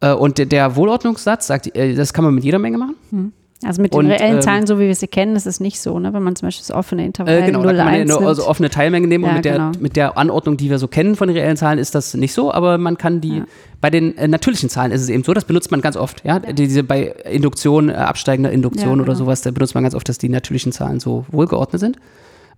Äh, 0.00 0.12
und 0.12 0.38
der, 0.38 0.46
der 0.46 0.76
Wohlordnungssatz 0.76 1.46
sagt, 1.46 1.74
äh, 1.76 1.94
das 1.94 2.12
kann 2.12 2.24
man 2.24 2.34
mit 2.34 2.44
jeder 2.44 2.58
Menge 2.58 2.78
machen. 2.78 2.96
Also 3.64 3.80
mit 3.80 3.94
den 3.94 4.00
Und, 4.00 4.06
reellen 4.08 4.36
ähm, 4.36 4.42
Zahlen, 4.42 4.66
so 4.66 4.78
wie 4.78 4.86
wir 4.86 4.94
sie 4.94 5.06
kennen, 5.08 5.34
ist 5.34 5.46
es 5.46 5.60
nicht 5.60 5.80
so, 5.80 5.98
ne? 5.98 6.12
Wenn 6.12 6.22
man 6.22 6.36
zum 6.36 6.46
Beispiel 6.48 6.66
das 6.68 6.76
offene 6.76 7.06
Intervall 7.06 7.38
Äh, 7.42 7.46
genau, 7.46 7.62
0, 7.62 7.72
da 7.72 7.76
kann 7.76 7.84
man 7.86 7.94
ja 7.94 8.00
1 8.02 8.08
nur 8.10 8.18
nimmt. 8.18 8.28
also 8.28 8.46
offene 8.46 8.68
Teilmenge 8.68 9.06
nehmen 9.06 9.24
und 9.24 9.30
Ja, 9.30 9.36
mit, 9.36 9.44
der, 9.46 9.52
genau. 9.54 9.72
mit 9.80 9.96
der 9.96 10.18
Anordnung, 10.18 10.58
die 10.58 10.68
wir 10.68 10.78
so 10.78 10.88
kennen 10.88 11.16
von 11.16 11.28
den 11.28 11.36
reellen 11.38 11.56
Zahlen, 11.56 11.78
ist 11.78 11.94
das 11.94 12.12
nicht 12.14 12.34
so, 12.34 12.52
aber 12.52 12.76
man 12.76 12.98
kann 12.98 13.22
die, 13.22 13.42
bei 13.80 13.88
den 13.88 14.16
äh, 14.18 14.28
natürlichen 14.28 14.68
Zahlen 14.68 14.92
ist 14.92 15.00
es 15.00 15.08
eben 15.08 15.24
so, 15.24 15.32
das 15.32 15.46
benutzt 15.46 15.70
man 15.70 15.80
ganz 15.80 15.96
oft, 15.96 16.22
ja, 16.24 16.38
diese 16.38 16.84
bei 16.84 17.14
Induktion, 17.30 17.88
äh, 17.88 17.94
absteigender 17.94 18.52
Induktion 18.52 18.98
Ja, 18.98 19.02
oder 19.02 19.04
genau. 19.14 19.18
sowas, 19.24 19.40
da 19.40 19.50
benutzt 19.50 19.74
man 19.74 19.84
ganz 19.84 19.94
oft, 19.94 20.06
dass 20.08 20.18
die 20.18 20.28
natürlichen 20.28 20.72
Zahlen 20.72 21.00
so 21.00 21.24
wohlgeordnet 21.30 21.80
sind. 21.80 21.96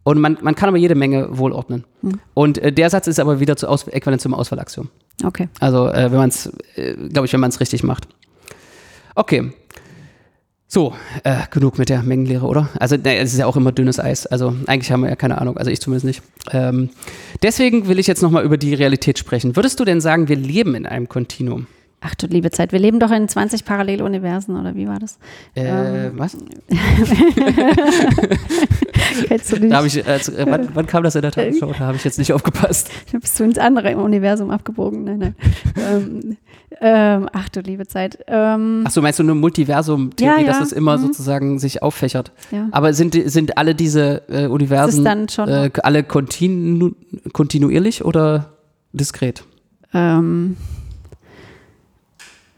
Und 0.02 0.20
man, 0.20 0.38
man 0.40 0.54
kann 0.54 0.68
aber 0.68 0.78
jede 0.78 0.94
Menge 0.94 1.28
wohlordnen. 1.38 1.84
Hm. 2.02 2.18
Und 2.34 2.58
äh, 2.58 2.72
der 2.72 2.88
Satz 2.90 3.06
ist 3.08 3.20
aber 3.20 3.40
wieder 3.40 3.56
zu 3.56 3.68
Aus 3.68 3.86
äquivalent 3.88 4.22
zum 4.22 4.32
Auswahlaxiom. 4.32 4.88
Okay. 5.24 5.48
Also, 5.60 5.88
äh, 5.88 6.10
wenn 6.10 6.18
man 6.18 6.28
es, 6.30 6.50
äh, 6.76 6.94
glaube 7.08 7.26
ich, 7.26 7.32
wenn 7.32 7.40
man 7.40 7.50
es 7.50 7.60
richtig 7.60 7.82
macht. 7.82 8.08
Okay. 9.14 9.52
So, 10.70 10.92
äh, 11.24 11.44
genug 11.50 11.78
mit 11.78 11.88
der 11.88 12.02
Mengenlehre, 12.02 12.46
oder? 12.46 12.68
Also, 12.78 12.96
es 13.02 13.32
ist 13.32 13.38
ja 13.38 13.46
auch 13.46 13.56
immer 13.56 13.72
dünnes 13.72 13.98
Eis. 13.98 14.26
Also, 14.26 14.54
eigentlich 14.66 14.92
haben 14.92 15.00
wir 15.00 15.08
ja 15.08 15.16
keine 15.16 15.40
Ahnung. 15.40 15.56
Also, 15.56 15.70
ich 15.70 15.80
zumindest 15.80 16.04
nicht. 16.04 16.22
Ähm, 16.52 16.90
deswegen 17.42 17.88
will 17.88 17.98
ich 17.98 18.06
jetzt 18.06 18.22
nochmal 18.22 18.44
über 18.44 18.58
die 18.58 18.74
Realität 18.74 19.18
sprechen. 19.18 19.56
Würdest 19.56 19.80
du 19.80 19.86
denn 19.86 20.02
sagen, 20.02 20.28
wir 20.28 20.36
leben 20.36 20.74
in 20.74 20.84
einem 20.84 21.08
Kontinuum? 21.08 21.66
Ach 22.00 22.14
du 22.14 22.26
liebe 22.26 22.50
Zeit, 22.50 22.72
wir 22.72 22.78
leben 22.78 23.00
doch 23.00 23.10
in 23.10 23.28
20 23.28 23.64
Paralleluniversen, 23.64 24.60
oder 24.60 24.74
wie 24.76 24.86
war 24.86 24.98
das? 24.98 25.18
Äh, 25.56 26.08
Ähm. 26.08 26.12
was? 26.16 26.36
Kennst 29.28 29.52
du 29.52 29.56
nicht? 29.60 29.72
Da 29.72 29.84
ich, 29.84 30.06
äh, 30.06 30.20
zu- 30.20 30.36
äh, 30.36 30.46
wann, 30.48 30.68
wann 30.74 30.86
kam 30.86 31.02
das 31.02 31.14
in 31.14 31.22
der 31.22 31.30
Tagesschau? 31.32 31.72
Da 31.72 31.78
habe 31.80 31.96
ich 31.96 32.04
jetzt 32.04 32.18
nicht 32.18 32.32
aufgepasst. 32.32 32.90
Bist 33.12 33.38
du 33.38 33.44
ins 33.44 33.58
andere 33.58 33.96
Universum 33.96 34.50
abgebogen? 34.50 35.04
Nein, 35.04 35.18
nein. 35.18 35.34
ähm, 35.76 36.36
ähm, 36.80 37.28
ach 37.32 37.48
du 37.48 37.60
liebe 37.60 37.86
Zeit. 37.86 38.18
Ähm, 38.26 38.82
Achso, 38.86 39.00
meinst 39.02 39.18
du 39.18 39.22
eine 39.22 39.34
Multiversum-Theorie, 39.34 40.40
Ja, 40.42 40.46
dass 40.46 40.60
es 40.60 40.72
immer 40.72 40.96
Mhm. 40.98 41.02
sozusagen 41.02 41.58
sich 41.58 41.82
auffächert? 41.82 42.32
ja. 42.50 42.68
Aber 42.72 42.92
sind, 42.92 43.14
sind 43.30 43.56
alle 43.58 43.74
diese 43.74 44.22
äh, 44.28 44.46
Universen 44.46 45.04
äh, 45.06 45.70
alle 45.82 46.04
kontinu 46.04 46.92
kontinuierlich 47.32 48.04
oder 48.04 48.52
diskret? 48.92 49.44
Ähm, 49.94 50.56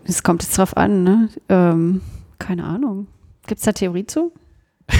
es 0.04 0.22
kommt 0.22 0.42
jetzt 0.42 0.56
drauf 0.58 0.76
an, 0.76 1.04
ne? 1.04 1.28
Ähm, 1.48 2.00
keine 2.38 2.64
Ahnung. 2.64 3.06
Gibt 3.46 3.58
es 3.60 3.64
da 3.64 3.72
Theorie 3.72 4.06
zu? 4.06 4.32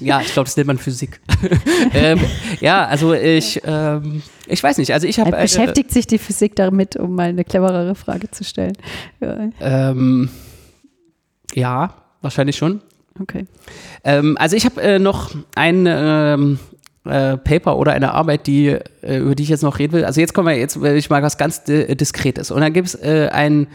Ja, 0.00 0.20
ich 0.20 0.32
glaube, 0.32 0.46
das 0.46 0.56
nennt 0.56 0.66
man 0.66 0.78
Physik. 0.78 1.20
ähm, 1.94 2.20
ja, 2.60 2.86
also 2.86 3.12
ich, 3.14 3.60
ähm, 3.64 4.22
ich 4.46 4.62
weiß 4.62 4.78
nicht. 4.78 4.92
Also 4.92 5.06
ich 5.06 5.18
habe 5.18 5.36
Äh, 5.36 5.42
Beschäftigt 5.42 5.90
sich 5.90 6.06
die 6.06 6.18
Physik 6.18 6.56
damit, 6.56 6.96
um 6.96 7.14
mal 7.14 7.28
eine 7.28 7.44
cleverere 7.44 7.94
Frage 7.94 8.30
zu 8.30 8.44
stellen? 8.44 8.76
Ja, 9.20 9.50
ähm, 9.60 10.28
ja, 11.54 11.94
wahrscheinlich 12.20 12.56
schon. 12.56 12.80
okay. 13.20 13.46
Ähm, 14.04 14.36
also 14.38 14.56
ich 14.56 14.64
habe 14.64 14.80
äh, 14.82 14.98
noch 14.98 15.34
ein 15.54 15.86
ähm, 15.88 16.58
äh, 17.04 17.36
Paper 17.36 17.78
oder 17.78 17.92
eine 17.92 18.12
Arbeit, 18.12 18.46
die, 18.46 18.68
äh, 18.68 19.18
über 19.18 19.34
die 19.34 19.44
ich 19.44 19.48
jetzt 19.48 19.62
noch 19.62 19.78
reden 19.78 19.92
will. 19.92 20.04
Also 20.04 20.20
jetzt 20.20 20.34
kommen 20.34 20.48
wir, 20.48 20.56
jetzt 20.56 20.80
will 20.80 20.96
ich 20.96 21.08
mal 21.10 21.22
was 21.22 21.38
ganz 21.38 21.64
di 21.64 21.96
Diskretes. 21.96 22.50
Und 22.50 22.60
dann 22.60 22.72
gibt 22.72 22.88
es 22.88 22.94
äh, 22.96 23.28
einen 23.32 23.68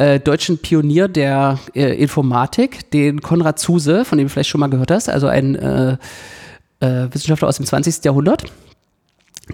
äh, 0.00 0.18
deutschen 0.18 0.58
Pionier 0.58 1.08
der 1.08 1.58
äh, 1.74 1.94
Informatik, 2.02 2.90
den 2.90 3.20
Konrad 3.20 3.58
Zuse, 3.58 4.04
von 4.06 4.16
dem 4.16 4.26
du 4.26 4.32
vielleicht 4.32 4.48
schon 4.48 4.60
mal 4.60 4.70
gehört 4.70 4.90
hast. 4.90 5.10
Also 5.10 5.26
ein 5.26 5.54
äh, 5.56 5.98
äh, 6.80 7.08
Wissenschaftler 7.12 7.48
aus 7.48 7.56
dem 7.56 7.66
20. 7.66 8.02
Jahrhundert. 8.04 8.44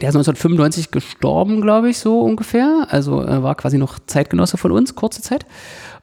Der 0.01 0.11
ist 0.11 0.15
1995 0.15 0.91
gestorben, 0.93 1.63
glaube 1.63 1.91
ich, 1.91 1.99
so 1.99 2.21
ungefähr. 2.21 2.87
Also 2.91 3.23
äh, 3.25 3.43
war 3.43 3.57
quasi 3.57 3.77
noch 3.77 3.99
Zeitgenosse 4.07 4.57
von 4.57 4.71
uns, 4.71 4.95
kurze 4.95 5.21
Zeit. 5.21 5.47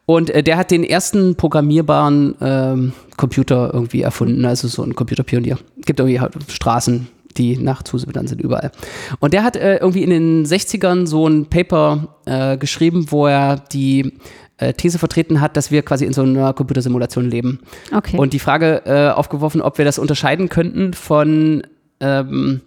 Und 0.06 0.30
äh, 0.30 0.44
der 0.44 0.58
hat 0.58 0.72
den 0.72 0.84
ersten 0.84 1.36
programmierbaren 1.36 2.36
ähm, 2.42 2.94
Computer 3.16 3.72
irgendwie 3.74 4.02
erfunden, 4.02 4.44
also 4.44 4.68
so 4.68 4.84
ein 4.84 4.94
Computerpionier. 4.94 5.58
Gibt 5.86 6.02
irgendwie 6.02 6.20
halt 6.20 6.34
Straßen, 6.50 7.08
die 7.34 7.58
nach 7.58 7.84
Zuse 7.84 8.06
benannt 8.06 8.30
sind, 8.30 8.42
überall. 8.42 8.72
Und 9.20 9.34
der 9.34 9.44
hat 9.44 9.56
äh, 9.56 9.78
irgendwie 9.78 10.04
in 10.04 10.10
den 10.10 10.46
60ern 10.46 11.08
so 11.08 11.28
ein 11.28 11.48
Paper 11.48 12.16
äh, 12.26 12.58
geschrieben, 12.58 13.08
wo 13.10 13.28
er 13.28 13.58
die 13.72 14.14
äh, 14.58 14.74
These 14.74 15.00
vertreten 15.00 15.42
hat, 15.42 15.58
dass 15.58 15.72
wir 15.72 15.82
quasi 15.84 16.06
in 16.06 16.14
so 16.14 16.22
einer 16.22 16.54
Computersimulation 16.54 17.30
leben. 17.30 17.60
Okay. 17.96 18.18
Und 18.18 18.34
die 18.34 18.40
Frage 18.40 18.84
äh, 18.86 19.10
aufgeworfen, 19.10 19.62
ob 19.62 19.78
wir 19.78 19.86
das 19.86 20.00
unterscheiden 20.00 20.50
könnten 20.50 20.94
von, 20.94 21.64
ähm, 22.00 22.62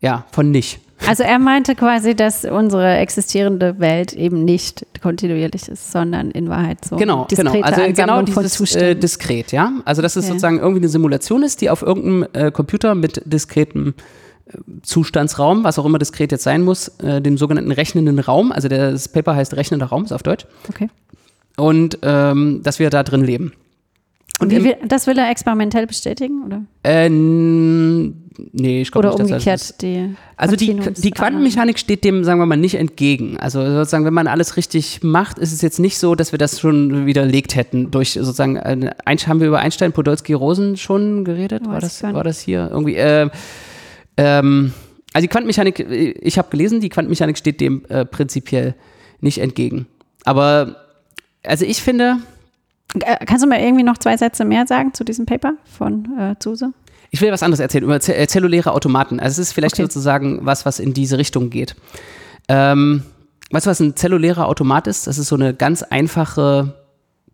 ja, 0.00 0.26
von 0.32 0.50
nicht. 0.50 0.80
Also 1.08 1.22
er 1.22 1.38
meinte 1.38 1.74
quasi, 1.74 2.14
dass 2.14 2.44
unsere 2.44 2.96
existierende 2.98 3.78
Welt 3.80 4.12
eben 4.12 4.44
nicht 4.44 4.86
kontinuierlich 5.02 5.68
ist, 5.68 5.92
sondern 5.92 6.30
in 6.30 6.48
Wahrheit 6.48 6.84
so 6.84 6.96
Genau, 6.96 7.26
genau. 7.28 7.52
diskrete 7.52 7.64
Also 7.64 7.80
genau 7.80 8.12
Ansammlung 8.18 8.26
von 8.34 8.42
dieses 8.42 8.76
äh, 8.76 8.94
diskret, 8.94 9.52
ja. 9.52 9.72
Also 9.84 10.02
dass 10.02 10.16
es 10.16 10.24
Ja. 10.26 10.28
sozusagen 10.32 10.58
irgendwie 10.58 10.80
eine 10.80 10.88
Simulation 10.88 11.42
ist, 11.42 11.60
die 11.62 11.70
auf 11.70 11.82
irgendeinem 11.82 12.26
äh, 12.32 12.50
Computer 12.50 12.94
mit 12.94 13.22
diskretem 13.24 13.94
äh, 14.46 14.58
Zustandsraum, 14.82 15.64
was 15.64 15.78
auch 15.78 15.86
immer 15.86 15.98
diskret 15.98 16.32
jetzt 16.32 16.44
sein 16.44 16.62
muss, 16.62 16.88
äh, 17.02 17.20
dem 17.22 17.38
sogenannten 17.38 17.72
rechnenden 17.72 18.18
Raum, 18.18 18.52
also 18.52 18.68
das 18.68 19.08
Paper 19.08 19.34
heißt 19.34 19.54
rechnender 19.56 19.86
Raum, 19.86 20.04
ist 20.04 20.12
auf 20.12 20.22
Deutsch, 20.22 20.46
okay. 20.68 20.88
und 21.56 21.98
ähm, 22.02 22.60
dass 22.62 22.78
wir 22.78 22.90
da 22.90 23.02
drin 23.02 23.24
leben. 23.24 23.52
Und 24.40 24.50
wie 24.52 24.74
das 24.86 25.06
will 25.06 25.18
er 25.18 25.30
experimentell 25.30 25.86
bestätigen, 25.86 26.42
oder? 26.44 26.62
Äh, 26.82 27.08
nee, 27.10 28.80
ich 28.80 28.90
glaube 28.90 29.08
Oder 29.08 29.18
nicht, 29.18 29.20
dass 29.20 29.30
umgekehrt 29.30 29.60
das 29.60 29.76
die 29.76 30.14
Also 30.36 30.56
die, 30.56 30.74
die 30.74 31.10
Quantenmechanik 31.10 31.78
steht 31.78 32.04
dem, 32.04 32.24
sagen 32.24 32.40
wir 32.40 32.46
mal, 32.46 32.56
nicht 32.56 32.76
entgegen. 32.76 33.36
Also 33.38 33.62
sozusagen, 33.64 34.04
wenn 34.06 34.14
man 34.14 34.26
alles 34.26 34.56
richtig 34.56 35.02
macht, 35.02 35.38
ist 35.38 35.52
es 35.52 35.60
jetzt 35.60 35.78
nicht 35.78 35.98
so, 35.98 36.14
dass 36.14 36.32
wir 36.32 36.38
das 36.38 36.58
schon 36.58 37.04
widerlegt 37.06 37.54
hätten 37.54 37.90
durch 37.90 38.12
sozusagen, 38.14 38.58
Einst- 38.58 39.26
haben 39.26 39.40
wir 39.40 39.48
über 39.48 39.58
Einstein, 39.58 39.92
Podolsky, 39.92 40.32
Rosen 40.32 40.76
schon 40.78 41.24
geredet? 41.24 41.66
War 41.66 41.74
Weiß 41.82 42.00
das, 42.00 42.02
war 42.02 42.24
das 42.24 42.40
hier 42.40 42.68
irgendwie? 42.72 42.96
Äh, 42.96 43.28
ähm, 44.16 44.72
also 45.12 45.22
die 45.22 45.28
Quantenmechanik, 45.28 45.80
äh, 45.80 46.12
ich 46.12 46.38
habe 46.38 46.48
gelesen, 46.50 46.80
die 46.80 46.88
Quantenmechanik 46.88 47.36
steht 47.36 47.60
dem 47.60 47.84
äh, 47.90 48.04
prinzipiell 48.06 48.74
nicht 49.20 49.38
entgegen. 49.38 49.86
Aber 50.24 50.76
also 51.44 51.64
ich 51.66 51.82
finde, 51.82 52.16
Äh, 52.16 52.16
Kannst 53.26 53.44
du 53.44 53.48
mal 53.48 53.60
irgendwie 53.60 53.84
noch 53.84 53.98
zwei 53.98 54.16
Sätze 54.16 54.44
mehr 54.44 54.66
sagen 54.66 54.92
zu 54.94 55.04
diesem 55.04 55.26
Paper 55.26 55.52
von 55.64 56.08
äh, 56.18 56.34
Zuse? 56.40 56.72
Ich 57.10 57.20
will 57.20 57.30
was 57.32 57.42
anderes 57.42 57.60
erzählen 57.60 57.84
über 57.84 57.96
äh, 57.96 58.26
zelluläre 58.26 58.72
Automaten. 58.72 59.20
Also 59.20 59.40
es 59.40 59.48
ist 59.48 59.52
vielleicht 59.52 59.74
Okay. 59.74 59.82
sozusagen 59.82 60.40
was, 60.42 60.66
was 60.66 60.78
in 60.80 60.92
diese 60.94 61.18
Richtung 61.18 61.50
geht. 61.50 61.76
Ähm, 62.48 63.02
weißt 63.50 63.66
du, 63.66 63.70
was 63.70 63.80
ein 63.80 63.96
zellulärer 63.96 64.46
Automat 64.46 64.86
ist? 64.86 65.06
Das 65.06 65.18
ist 65.18 65.28
so 65.28 65.36
eine 65.36 65.54
ganz 65.54 65.82
einfache, 65.82 66.74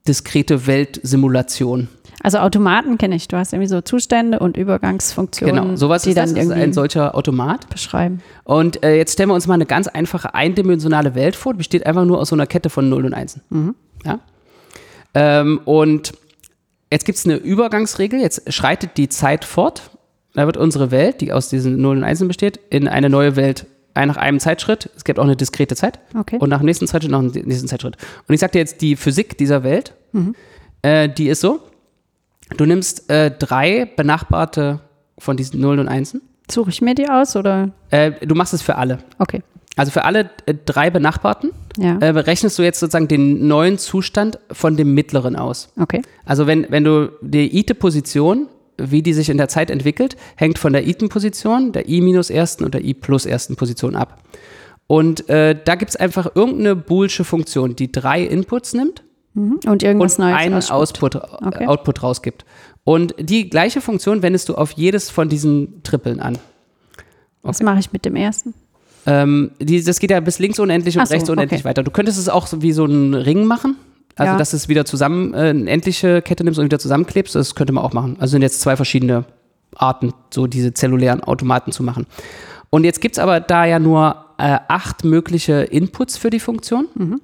diskrete 0.06 0.66
Weltsimulation. 0.66 1.88
Also 2.22 2.38
Automaten 2.38 2.96
kenne 2.98 3.14
ich. 3.16 3.28
Du 3.28 3.36
hast 3.36 3.52
irgendwie 3.52 3.68
so 3.68 3.80
Zustände 3.82 4.38
und 4.38 4.56
Übergangsfunktionen, 4.56 5.54
Genau, 5.64 5.76
sowas 5.76 6.02
die 6.02 6.10
ist 6.10 6.16
dann 6.16 6.24
Das 6.24 6.32
ist 6.32 6.38
irgendwie 6.38 6.60
ein 6.62 6.72
solcher 6.72 7.14
Automat. 7.14 7.68
beschreiben. 7.68 8.20
Und 8.44 8.82
äh, 8.82 8.96
jetzt 8.96 9.12
stellen 9.12 9.28
wir 9.28 9.34
uns 9.34 9.46
mal 9.46 9.54
eine 9.54 9.66
ganz 9.66 9.88
einfache, 9.88 10.34
eindimensionale 10.34 11.14
Welt 11.14 11.36
vor. 11.36 11.52
Die 11.52 11.58
besteht 11.58 11.86
einfach 11.86 12.04
nur 12.04 12.18
aus 12.18 12.30
so 12.30 12.36
einer 12.36 12.46
Kette 12.46 12.70
von 12.70 12.88
Nullen 12.88 13.06
und 13.06 13.14
Einsen. 13.14 13.42
Ja? 14.04 14.20
Ähm, 15.16 15.60
und 15.64 16.12
jetzt 16.92 17.06
gibt 17.06 17.16
es 17.18 17.24
eine 17.24 17.36
Übergangsregel. 17.36 18.20
Jetzt 18.20 18.52
schreitet 18.52 18.98
die 18.98 19.08
Zeit 19.08 19.44
fort. 19.44 19.90
Da 20.34 20.44
wird 20.44 20.58
unsere 20.58 20.90
Welt, 20.90 21.22
die 21.22 21.32
aus 21.32 21.48
diesen 21.48 21.80
Nullen 21.80 21.98
und 21.98 22.04
Einsen 22.04 22.28
besteht, 22.28 22.60
in 22.68 22.86
eine 22.86 23.08
neue 23.08 23.34
Welt 23.34 23.66
nach 23.94 24.18
einem 24.18 24.38
Zeitschritt. 24.38 24.90
Es 24.94 25.04
gibt 25.04 25.18
auch 25.18 25.24
eine 25.24 25.36
diskrete 25.36 25.74
Zeit. 25.74 25.98
Okay. 26.14 26.36
Und 26.38 26.50
nach 26.50 26.58
dem 26.58 26.66
nächsten 26.66 26.86
Zeitschritt 26.86 27.10
noch 27.10 27.20
einen 27.20 27.30
nächsten 27.30 27.66
Zeitschritt. 27.66 27.96
Und 28.28 28.34
ich 28.34 28.40
sag 28.40 28.52
dir 28.52 28.58
jetzt, 28.58 28.82
die 28.82 28.94
Physik 28.94 29.38
dieser 29.38 29.62
Welt, 29.64 29.94
äh, 30.82 31.08
die 31.08 31.28
ist 31.28 31.40
so, 31.40 31.60
du 32.58 32.66
nimmst 32.66 33.08
äh, 33.08 33.30
drei 33.30 33.86
benachbarte 33.96 34.80
von 35.18 35.38
diesen 35.38 35.60
Nullen 35.60 35.80
und 35.80 35.88
Einsen. 35.88 36.20
Suche 36.50 36.68
ich 36.68 36.82
mir 36.82 36.94
die 36.94 37.08
aus 37.08 37.34
oder? 37.34 37.70
Äh, 37.90 38.12
du 38.26 38.34
machst 38.34 38.52
es 38.52 38.60
für 38.60 38.76
alle. 38.76 38.98
Okay. 39.18 39.42
Also 39.76 39.92
für 39.92 40.04
alle 40.04 40.30
äh, 40.46 40.54
drei 40.64 40.90
Benachbarten 40.90 41.50
Ja. 41.78 41.98
äh, 41.98 42.08
rechnest 42.08 42.58
du 42.58 42.62
jetzt 42.62 42.80
sozusagen 42.80 43.08
den 43.08 43.46
neuen 43.46 43.78
Zustand 43.78 44.38
von 44.50 44.76
dem 44.76 44.94
mittleren 44.94 45.36
aus. 45.36 45.68
Okay. 45.78 46.02
Also 46.24 46.46
wenn, 46.46 46.66
wenn 46.70 46.82
du 46.84 47.10
die 47.20 47.58
ite-Position, 47.58 48.48
wie 48.78 49.02
die 49.02 49.12
sich 49.12 49.28
in 49.28 49.36
der 49.38 49.48
Zeit 49.48 49.70
entwickelt, 49.70 50.16
hängt 50.36 50.58
von 50.58 50.72
der 50.72 50.86
iten-Position, 50.86 51.72
der 51.72 51.88
i 51.88 52.00
minus 52.00 52.30
ersten 52.30 52.64
und 52.64 52.74
der 52.74 52.84
i 52.84 52.94
plus 52.94 53.26
ersten 53.26 53.56
Position 53.56 53.94
ab. 53.94 54.22
Und 54.86 55.28
äh, 55.28 55.58
da 55.64 55.74
gibt 55.74 55.90
es 55.90 55.96
einfach 55.96 56.34
irgendeine 56.34 56.76
boolsche 56.76 57.24
Funktion, 57.24 57.74
die 57.76 57.90
drei 57.92 58.22
Inputs 58.22 58.72
nimmt 58.74 59.02
Mhm. 59.34 59.60
Und 59.66 59.82
irgendwas 59.82 60.18
und 60.18 60.24
Neues 60.24 60.36
einen. 60.38 60.62
Output, 60.70 61.16
Okay. 61.16 61.64
äh, 61.64 61.66
Output 61.66 62.02
rausgibt. 62.02 62.46
Und 62.84 63.14
die 63.18 63.50
gleiche 63.50 63.82
Funktion 63.82 64.22
wendest 64.22 64.48
du 64.48 64.54
auf 64.54 64.72
jedes 64.72 65.10
von 65.10 65.28
diesen 65.28 65.82
Trippeln 65.82 66.20
an. 66.20 66.38
Was 67.42 67.60
mache 67.62 67.78
ich 67.78 67.92
mit 67.92 68.06
dem 68.06 68.16
ersten? 68.16 68.54
Ähm, 69.06 69.52
die, 69.60 69.82
das 69.82 70.00
geht 70.00 70.10
ja 70.10 70.20
bis 70.20 70.38
links 70.38 70.58
unendlich 70.58 70.96
und 70.96 71.02
Ach 71.02 71.06
so, 71.06 71.14
rechts 71.14 71.30
unendlich 71.30 71.60
okay. 71.60 71.68
weiter. 71.68 71.82
Du 71.82 71.90
könntest 71.90 72.18
es 72.18 72.28
auch 72.28 72.46
so 72.46 72.60
wie 72.62 72.72
so 72.72 72.84
einen 72.84 73.14
Ring 73.14 73.44
machen. 73.44 73.76
Also, 74.16 74.32
Ja. 74.32 74.38
dass 74.38 74.50
du 74.50 74.56
es 74.56 74.68
wieder 74.68 74.84
zusammen, 74.84 75.34
äh, 75.34 75.48
eine 75.50 75.70
endliche 75.70 76.22
Kette 76.22 76.42
nimmst 76.42 76.58
und 76.58 76.64
wieder 76.64 76.78
zusammenklebst. 76.78 77.34
Das 77.34 77.54
könnte 77.54 77.72
man 77.72 77.84
auch 77.84 77.92
machen. 77.92 78.16
Also 78.18 78.32
sind 78.32 78.42
jetzt 78.42 78.60
zwei 78.60 78.74
verschiedene 78.76 79.24
Arten, 79.74 80.12
so 80.32 80.46
diese 80.46 80.72
zellulären 80.72 81.22
Automaten 81.22 81.70
zu 81.70 81.82
machen. 81.82 82.06
Und 82.70 82.84
jetzt 82.84 83.00
gibt 83.00 83.16
es 83.16 83.18
aber 83.18 83.40
da 83.40 83.64
ja 83.66 83.78
nur 83.78 84.16
äh, 84.38 84.58
acht 84.68 85.04
mögliche 85.04 85.62
Inputs 85.62 86.16
für 86.16 86.30
die 86.30 86.40
Funktion 86.40 86.88
Mhm. 86.94 87.20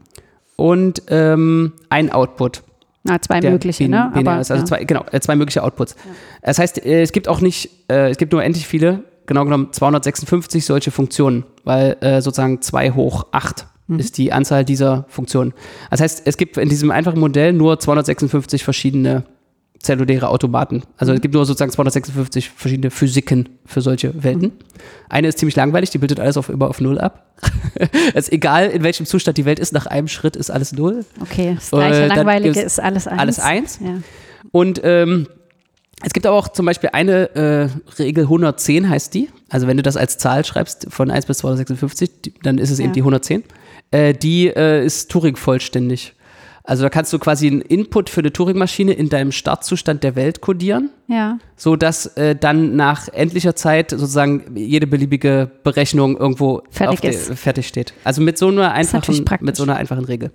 und 0.57 1.03
ähm, 1.09 1.73
ein 1.89 2.11
Output. 2.13 2.63
Na, 3.05 3.21
zwei 3.21 3.41
mögliche, 3.41 3.89
ne? 3.89 4.13
binär 4.15 4.41
ist. 4.41 4.51
Also 4.53 4.63
ja. 4.63 4.67
zwei, 4.67 4.85
genau, 4.85 5.05
äh, 5.11 5.19
zwei 5.21 5.35
mögliche 5.35 5.65
Outputs. 5.65 5.97
Das 6.43 6.59
heißt, 6.59 6.85
äh, 6.87 7.03
es 7.03 7.11
gibt 7.13 7.27
auch 7.27 7.41
nicht, 7.41 7.71
äh, 7.91 8.11
es 8.11 8.17
gibt 8.19 8.33
nur 8.33 8.45
endlich 8.45 8.67
viele, 8.69 9.03
genau 9.27 9.45
genommen 9.45 9.69
256 9.73 10.65
solche 10.65 10.91
Funktionen, 10.91 11.45
weil 11.65 11.97
äh, 12.01 12.21
sozusagen 12.23 12.61
2 12.63 12.93
hoch 12.93 13.27
8 13.33 13.67
Mhm. 13.89 13.99
ist 13.99 14.17
die 14.17 14.33
Anzahl 14.33 14.65
dieser 14.65 15.07
Funktionen. 15.09 15.55
Das 15.91 16.01
heißt, 16.01 16.23
es 16.25 16.37
gibt 16.37 16.57
in 16.57 16.69
diesem 16.69 16.93
einfachen 16.93 17.19
Modell 17.19 17.53
nur 17.53 17.81
256 17.81 18.63
verschiedene 18.63 19.25
zelluläre 19.81 20.29
Automaten. 20.29 20.85
Also 20.97 21.11
Mhm. 21.11 21.17
es 21.17 21.23
gibt 21.23 21.35
nur 21.35 21.45
sozusagen 21.45 21.73
256 21.73 22.51
verschiedene 22.51 22.93
Physiken 22.93 23.49
für 23.67 23.81
solche 23.81 24.23
Welten. 24.23 24.43
Mhm. 24.49 24.53
Eine 25.09 25.27
ist 25.29 25.39
ziemlich 25.41 25.57
langweilig, 25.57 25.91
die 25.91 25.99
bildet 25.99 26.21
alles 26.21 26.37
auf, 26.37 26.49
immer 26.49 26.69
auf 26.69 26.81
Null 26.81 26.99
ab. 27.01 27.27
Es 28.15 28.27
ist 28.29 28.33
egal, 28.33 28.69
in 28.69 28.85
welchem 28.85 29.05
Zustand 29.07 29.37
die 29.39 29.45
Welt 29.45 29.59
ist, 29.59 29.73
nach 29.73 29.87
einem 29.87 30.07
Schritt 30.07 30.37
ist 30.37 30.51
alles 30.53 30.73
Null. 30.73 31.05
Okay, 31.21 31.55
das 31.57 31.71
gleiche 31.71 32.03
Äh, 32.03 32.07
Langweilige 32.07 32.61
ist 32.61 32.79
alles 32.79 33.09
eins. 33.09 33.19
alles 33.21 33.39
eins. 33.41 33.81
Ja. 33.83 33.95
Und 34.53 34.81
ähm, 34.85 35.27
es 36.05 36.13
gibt 36.13 36.27
aber 36.27 36.37
auch 36.37 36.49
zum 36.49 36.67
Beispiel 36.67 36.91
eine 36.93 37.35
äh, 37.35 37.69
Regel 37.99 38.25
110 38.25 38.89
heißt 38.89 39.15
die. 39.15 39.29
Also 39.49 39.67
wenn 39.67 39.77
du 39.77 39.83
das 39.83 39.97
als 39.97 40.19
Zahl 40.19 40.45
schreibst 40.45 40.87
von 40.91 41.11
1 41.11 41.27
bis 41.27 41.39
256, 41.39 42.11
die, 42.25 42.35
dann 42.43 42.59
ist 42.59 42.71
es 42.71 42.79
eben 42.79 42.89
Ja. 42.91 42.95
die 42.95 43.01
110. 43.01 43.45
Äh, 43.91 44.15
die 44.15 44.49
äh, 44.49 44.85
ist 44.85 45.11
Turing 45.11 45.37
vollständig. 45.37 46.15
Also 46.65 46.85
da 46.85 46.91
kannst 46.91 47.13
du 47.13 47.19
quasi 47.19 47.49
einen 47.49 47.61
Input 47.61 48.09
für 48.09 48.21
eine 48.21 48.33
Turing-Maschine 48.33 48.93
in 48.93 49.09
deinem 49.09 49.33
Startzustand 49.33 50.05
der 50.05 50.15
Welt 50.15 50.41
kodieren, 50.41 50.91
ja. 51.09 51.39
so 51.57 51.75
dass 51.75 52.07
äh, 52.17 52.37
dann 52.37 52.77
nach 52.77 53.09
endlicher 53.09 53.57
Zeit 53.57 53.91
sozusagen 53.91 54.57
jede 54.57 54.87
beliebige 54.87 55.51
Berechnung 55.65 56.17
irgendwo 56.17 56.63
Fertig 56.71 57.03
ist. 57.03 57.35
fertig 57.35 57.67
steht. 57.67 57.93
Also 58.05 58.23
mit 58.23 58.39
so 58.39 58.47
einer 58.47 58.71
einfachen, 58.73 59.25
mit 59.41 59.57
so 59.57 59.65
einer 59.65 59.75
einfachen 59.75 60.05
Regel. 60.05 60.31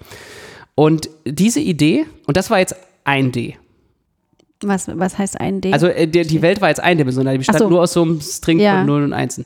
Und 0.76 1.10
diese 1.26 1.62
Idee, 1.62 2.06
und 2.26 2.36
das 2.36 2.50
war 2.50 2.60
jetzt 2.60 2.76
ein 3.06 3.32
D, 3.32 3.56
Was, 4.64 4.88
was 4.88 5.18
heißt 5.18 5.40
ein 5.40 5.62
D? 5.62 5.72
also 5.74 5.88
äh, 5.88 6.08
die, 6.08 6.24
die 6.24 6.42
Welt 6.42 6.62
war 6.62 6.70
jetzt 6.70 6.80
eindimensional, 6.82 7.34
die 7.34 7.40
bestand 7.40 7.60
so. 7.60 7.70
nur 7.70 7.82
aus 7.82 7.94
so 7.94 8.02
einem 8.02 8.22
String 8.22 8.60
Ja. 8.60 8.78
von 8.78 8.86
Nullen 8.88 9.04
und 9.06 9.14
Einsen. 9.14 9.46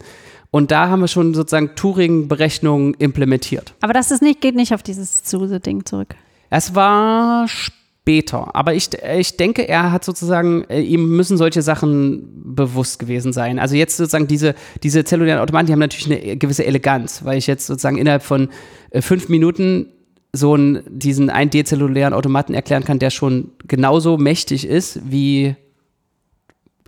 Und 0.52 0.72
da 0.72 0.90
haben 0.90 1.00
wir 1.02 1.08
schon 1.08 1.34
sozusagen 1.34 1.76
Turing-Berechnungen 1.76 2.94
implementiert. 2.96 3.74
Aber 3.82 3.94
das 3.94 4.12
ist 4.12 4.22
nicht, 4.22 4.42
geht 4.42 4.56
nicht 4.56 4.74
auf 4.74 4.84
dieses 4.84 5.24
Zuse-Ding 5.24 5.86
zurück. 5.86 6.16
Es 6.50 6.76
war 6.76 7.48
später, 7.48 8.54
aber 8.56 8.74
ich, 8.74 8.90
ich 9.18 9.38
denke, 9.38 9.68
er 9.68 9.92
hat 9.92 10.04
sozusagen, 10.04 10.66
äh, 10.70 10.82
ihm 10.82 11.16
müssen 11.16 11.38
solche 11.38 11.62
Sachen 11.62 12.28
bewusst 12.56 13.00
gewesen 13.00 13.32
sein. 13.32 13.60
Also 13.60 13.76
jetzt 13.76 13.96
sozusagen 13.96 14.28
diese, 14.28 14.56
diese 14.84 15.04
zellulären 15.06 15.40
Automaten, 15.40 15.68
die 15.68 15.74
haben 15.74 15.80
natürlich 15.80 16.12
eine 16.12 16.36
gewisse 16.38 16.66
Eleganz, 16.66 17.24
weil 17.24 17.38
ich 17.38 17.48
jetzt 17.48 17.68
sozusagen 17.68 17.98
innerhalb 17.98 18.24
von 18.24 18.50
äh, 18.90 19.02
fünf 19.02 19.30
Minuten 19.30 19.88
so 20.34 20.54
einen, 20.54 20.82
diesen 20.88 21.30
1D-zellulären 21.30 22.14
Automaten 22.14 22.54
erklären 22.54 22.84
kann, 22.84 23.00
der 23.00 23.10
schon 23.10 23.52
genauso 23.68 24.18
mächtig 24.18 24.66
ist 24.66 25.00
wie 25.10 25.56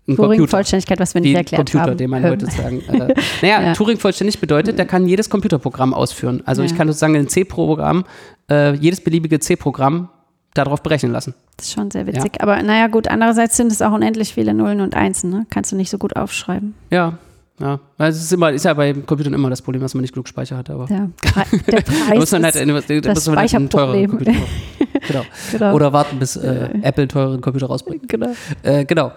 ein 0.07 0.15
Computer. 0.15 0.27
Turing-Vollständigkeit, 0.35 0.99
was 0.99 1.13
wir 1.13 1.21
nicht 1.21 1.31
ein 1.31 1.37
erklärt 1.37 1.59
Computer, 1.59 1.91
haben. 1.91 1.97
den 1.97 2.09
man 2.09 2.23
heute 2.23 2.45
sagen. 2.49 2.81
Äh, 2.87 3.13
naja, 3.41 3.61
Ja. 3.63 3.73
Turing 3.73 3.97
vollständig 3.97 4.39
bedeutet, 4.39 4.77
der 4.77 4.85
kann 4.85 5.07
jedes 5.07 5.29
Computerprogramm 5.29 5.93
ausführen. 5.93 6.41
Also 6.45 6.61
ich 6.63 6.71
Ja. 6.71 6.77
kann 6.77 6.87
sozusagen 6.87 7.15
ein 7.15 7.27
C-Programm, 7.29 8.03
äh, 8.49 8.73
jedes 8.75 9.01
beliebige 9.01 9.39
C-Programm 9.39 10.09
darauf 10.53 10.83
berechnen 10.83 11.11
lassen. 11.11 11.33
Das 11.57 11.67
ist 11.67 11.73
schon 11.73 11.89
sehr 11.89 12.05
witzig. 12.05 12.41
Aber 12.41 12.61
naja, 12.61 12.87
gut, 12.87 13.07
andererseits 13.07 13.57
sind 13.57 13.71
es 13.71 13.81
auch 13.81 13.91
unendlich 13.93 14.33
viele 14.33 14.53
Nullen 14.53 14.81
und 14.81 14.95
Einsen, 14.95 15.29
ne? 15.29 15.45
Kannst 15.49 15.71
du 15.71 15.75
nicht 15.75 15.89
so 15.89 15.97
gut 15.97 16.15
aufschreiben. 16.15 16.75
Ja, 16.91 17.17
ja. 17.59 17.79
Weil 17.97 18.09
es 18.11 18.17
ist, 18.21 18.33
immer, 18.33 18.51
ist 18.51 18.65
ja 18.65 18.73
bei 18.73 18.93
Computern 18.93 19.33
immer 19.33 19.49
das 19.49 19.61
Problem, 19.61 19.81
dass 19.81 19.93
man 19.93 20.01
nicht 20.01 20.13
genug 20.13 20.27
Speicher 20.27 20.57
hat. 20.57 20.69
Aber 20.69 20.87
Ja, 20.89 21.09
der 21.67 21.81
da 21.81 21.91
Preis 21.91 22.19
muss 22.19 22.31
man 22.31 22.43
halt, 22.43 22.55
ist 22.55 22.89
da 22.89 23.13
das 23.13 23.27
man 23.27 23.37
halt 23.37 23.53
einen 23.53 23.69
teureren 23.69 24.09
Speicherproblem. 24.09 24.09
Computer 24.09 24.33
genau. 25.07 25.25
Genau. 25.51 25.73
Oder 25.75 25.93
warten, 25.93 26.19
bis 26.19 26.35
äh, 26.35 26.69
Apple 26.81 27.03
einen 27.03 27.09
teureren 27.09 27.41
Computer 27.41 27.67
rausbringt. 27.67 28.09
genau. 28.09 28.31
Äh, 28.63 28.85
genau. 28.85 29.11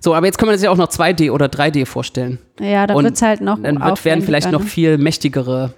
So, 0.00 0.14
aber 0.14 0.26
jetzt 0.26 0.38
können 0.38 0.50
wir 0.50 0.58
sich 0.58 0.68
auch 0.68 0.76
noch 0.76 0.88
2D 0.88 1.30
oder 1.30 1.46
3D 1.46 1.86
vorstellen. 1.86 2.38
Ja, 2.60 2.86
dann 2.86 3.02
wird 3.02 3.14
es 3.14 3.22
halt 3.22 3.40
noch 3.40 3.60
Dann 3.62 3.80
wird, 3.80 4.04
werden 4.04 4.22
vielleicht 4.24 4.50
noch 4.50 4.60
ne? 4.60 4.66
viel 4.66 4.98
mächtigere 4.98 5.72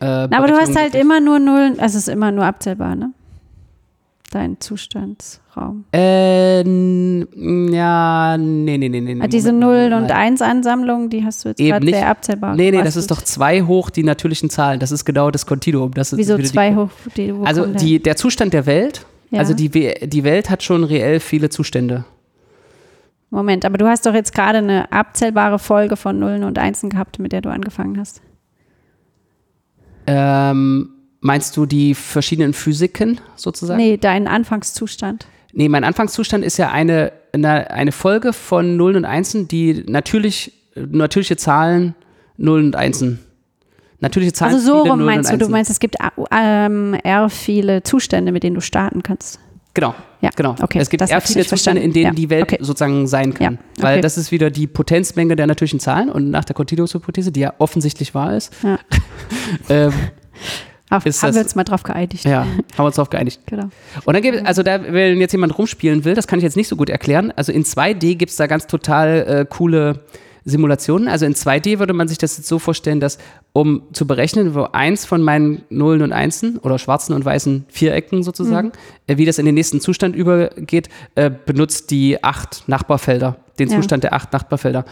äh, 0.00 0.26
Na, 0.28 0.38
aber 0.38 0.48
du 0.48 0.54
hast 0.54 0.74
halt 0.74 0.94
immer 0.96 1.20
nur 1.20 1.38
Nullen, 1.38 1.78
also 1.78 1.96
es 1.96 2.08
ist 2.08 2.12
immer 2.12 2.32
nur 2.32 2.44
abzählbar, 2.44 2.96
ne? 2.96 3.12
Dein 4.32 4.58
Zustandsraum. 4.60 5.84
Äh, 5.94 6.62
ja, 6.62 8.36
nee, 8.38 8.78
nee, 8.78 8.88
nee, 8.88 9.00
nee. 9.02 9.18
Ah, 9.20 9.26
diese 9.26 9.52
Moment, 9.52 9.60
Null- 9.60 9.74
Moment, 9.90 9.94
und 9.94 10.08
nein. 10.08 10.16
Eins-Ansammlung, 10.32 11.10
die 11.10 11.22
hast 11.22 11.44
du 11.44 11.50
jetzt 11.50 11.58
gerade 11.58 11.86
sehr 11.86 12.08
abzählbar. 12.08 12.56
Nee, 12.56 12.70
nee, 12.70 12.82
das 12.82 12.96
ist 12.96 13.10
doch 13.10 13.20
zwei 13.20 13.60
hoch 13.62 13.90
die 13.90 14.02
natürlichen 14.02 14.48
Zahlen. 14.48 14.80
Das 14.80 14.90
ist 14.90 15.04
genau 15.04 15.30
das 15.30 15.44
Kontinuum. 15.44 15.92
Das 15.92 16.16
Wieso 16.16 16.38
wieder 16.38 16.44
die- 16.48 16.50
zwei 16.52 16.74
hoch? 16.74 16.88
Die, 17.14 17.36
wo 17.36 17.42
Also 17.44 17.66
die, 17.66 18.02
der 18.02 18.16
Zustand 18.16 18.54
der 18.54 18.64
Welt, 18.64 19.04
Ja. 19.30 19.40
also 19.40 19.52
die, 19.52 19.68
die 19.68 20.24
Welt 20.24 20.48
hat 20.48 20.62
schon 20.62 20.82
reell 20.84 21.20
viele 21.20 21.50
Zustände. 21.50 22.06
Moment, 23.28 23.66
aber 23.66 23.76
du 23.76 23.86
hast 23.86 24.06
doch 24.06 24.14
jetzt 24.14 24.34
gerade 24.34 24.58
eine 24.58 24.90
abzählbare 24.92 25.58
Folge 25.58 25.96
von 25.96 26.18
Nullen 26.18 26.44
und 26.44 26.58
Einsen 26.58 26.88
gehabt, 26.88 27.18
mit 27.18 27.32
der 27.32 27.42
du 27.42 27.50
angefangen 27.50 27.98
hast. 27.98 28.22
Ähm, 30.06 30.88
meinst 31.22 31.56
du 31.56 31.64
die 31.64 31.94
verschiedenen 31.94 32.52
Physiken 32.52 33.20
sozusagen? 33.36 33.80
Nee, 33.80 33.96
dein 33.96 34.28
Anfangszustand. 34.28 35.26
Nee, 35.54 35.68
mein 35.68 35.84
Anfangszustand 35.84 36.44
ist 36.44 36.58
ja 36.58 36.70
eine, 36.70 37.12
eine, 37.32 37.92
Folge 37.92 38.32
von 38.32 38.76
Nullen 38.76 38.96
und 38.96 39.04
Einsen, 39.04 39.48
die 39.48 39.84
natürlich, 39.86 40.52
natürliche 40.74 41.36
Zahlen, 41.36 41.94
Nullen 42.36 42.66
und 42.66 42.76
Einsen. 42.76 43.20
Natürliche 44.00 44.32
Zahlen, 44.32 44.54
Also 44.54 44.66
so 44.66 44.78
rum 44.80 44.88
Nullen 44.98 45.04
meinst 45.04 45.32
du, 45.32 45.36
du 45.38 45.48
meinst, 45.48 45.70
es 45.70 45.78
gibt 45.78 45.96
ähm, 46.32 46.94
R 47.04 47.28
viele 47.30 47.82
Zustände, 47.82 48.32
mit 48.32 48.42
denen 48.42 48.54
du 48.54 48.60
starten 48.60 49.02
kannst. 49.02 49.38
Genau, 49.74 49.94
Ja, 50.20 50.30
genau. 50.34 50.54
okay, 50.60 50.80
es 50.80 50.90
gibt 50.90 51.02
ich 51.02 51.14
viele 51.24 51.46
Zustände, 51.46 51.80
in 51.80 51.92
denen 51.92 52.06
Ja, 52.06 52.12
die 52.12 52.28
Welt 52.28 52.44
okay. 52.44 52.58
sozusagen 52.60 53.06
sein 53.06 53.32
kann. 53.32 53.58
Ja, 53.78 53.82
Weil 53.84 53.94
okay. 53.94 54.00
das 54.02 54.18
ist 54.18 54.30
wieder 54.30 54.50
die 54.50 54.66
Potenzmenge 54.66 55.36
der 55.36 55.46
natürlichen 55.46 55.80
Zahlen 55.80 56.10
und 56.10 56.30
nach 56.30 56.44
der 56.44 56.54
Kontinuumshypothese, 56.54 57.32
die 57.32 57.40
ja 57.40 57.54
offensichtlich 57.58 58.14
wahr 58.14 58.36
ist, 58.36 58.52
Ja. 58.62 58.78
ähm, 59.68 59.92
Auf, 60.92 61.06
Ist 61.06 61.22
haben 61.22 61.28
das- 61.30 61.36
wir 61.36 61.42
uns 61.42 61.54
mal 61.54 61.64
drauf 61.64 61.82
geeinigt. 61.82 62.24
ja, 62.24 62.40
haben 62.44 62.56
wir 62.76 62.84
uns 62.84 62.96
darauf 62.96 63.10
geeinigt. 63.10 63.40
Genau. 63.46 63.68
Und 64.04 64.14
dann 64.14 64.22
gibt 64.22 64.36
es, 64.38 64.44
also 64.44 64.62
da, 64.62 64.80
wenn 64.92 65.18
jetzt 65.20 65.32
jemand 65.32 65.56
rumspielen 65.58 66.04
will, 66.04 66.14
das 66.14 66.26
kann 66.26 66.38
ich 66.38 66.42
jetzt 66.42 66.56
nicht 66.56 66.68
so 66.68 66.76
gut 66.76 66.90
erklären. 66.90 67.32
Also 67.34 67.50
in 67.52 67.64
2D 67.64 68.14
gibt 68.16 68.30
es 68.30 68.36
da 68.36 68.46
ganz 68.46 68.66
total 68.66 69.08
äh, 69.26 69.46
coole 69.48 70.00
Simulationen. 70.44 71.06
Also 71.08 71.24
in 71.24 71.34
2D 71.34 71.78
würde 71.78 71.92
man 71.92 72.08
sich 72.08 72.18
das 72.18 72.36
jetzt 72.36 72.48
so 72.48 72.58
vorstellen, 72.58 72.98
dass 73.00 73.18
um 73.52 73.82
zu 73.92 74.06
berechnen, 74.06 74.54
wo 74.54 74.64
eins 74.72 75.04
von 75.04 75.22
meinen 75.22 75.62
Nullen 75.70 76.02
und 76.02 76.12
Einsen 76.12 76.58
oder 76.58 76.78
schwarzen 76.78 77.14
und 77.14 77.24
weißen 77.24 77.64
Vierecken 77.68 78.22
sozusagen, 78.22 78.72
äh, 79.06 79.16
wie 79.18 79.24
das 79.24 79.38
in 79.38 79.46
den 79.46 79.54
nächsten 79.54 79.80
Zustand 79.80 80.16
übergeht, 80.16 80.88
äh, 81.14 81.30
benutzt 81.30 81.90
die 81.90 82.22
acht 82.24 82.64
Nachbarfelder, 82.66 83.36
den 83.58 83.68
Ja. 83.70 83.76
Zustand 83.76 84.02
der 84.04 84.14
acht 84.14 84.32
Nachbarfelder. 84.32 84.84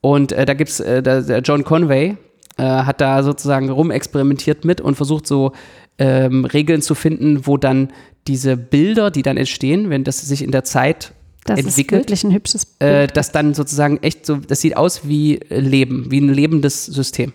Und 0.00 0.32
äh, 0.32 0.46
da 0.46 0.54
gibt 0.54 0.70
es, 0.70 0.80
äh, 0.80 1.38
John 1.44 1.64
Conway 1.64 2.16
äh, 2.56 2.62
hat 2.62 3.00
da 3.00 3.22
sozusagen 3.22 3.70
rumexperimentiert 3.70 4.64
mit 4.64 4.80
und 4.80 4.94
versucht 4.94 5.26
so 5.26 5.52
ähm, 5.98 6.44
Regeln 6.44 6.82
zu 6.82 6.94
finden, 6.94 7.46
wo 7.46 7.56
dann 7.56 7.92
diese 8.26 8.56
Bilder, 8.56 9.10
die 9.10 9.22
dann 9.22 9.36
entstehen, 9.36 9.90
wenn 9.90 10.04
das 10.04 10.20
sich 10.20 10.42
in 10.42 10.50
der 10.50 10.64
Zeit 10.64 11.12
Das 11.44 11.58
ist 11.58 11.66
entwickelt, 11.66 12.02
wirklich 12.02 12.24
ein 12.24 12.32
hübsches 12.32 12.64
äh, 12.78 12.98
Bild. 12.98 13.16
das 13.16 13.32
dann 13.32 13.54
sozusagen 13.54 13.98
echt 14.02 14.26
so, 14.26 14.36
das 14.36 14.60
sieht 14.60 14.76
aus 14.76 15.06
wie 15.06 15.38
äh, 15.38 15.60
Leben, 15.60 16.10
wie 16.10 16.20
ein 16.20 16.32
lebendes 16.32 16.86
System. 16.86 17.32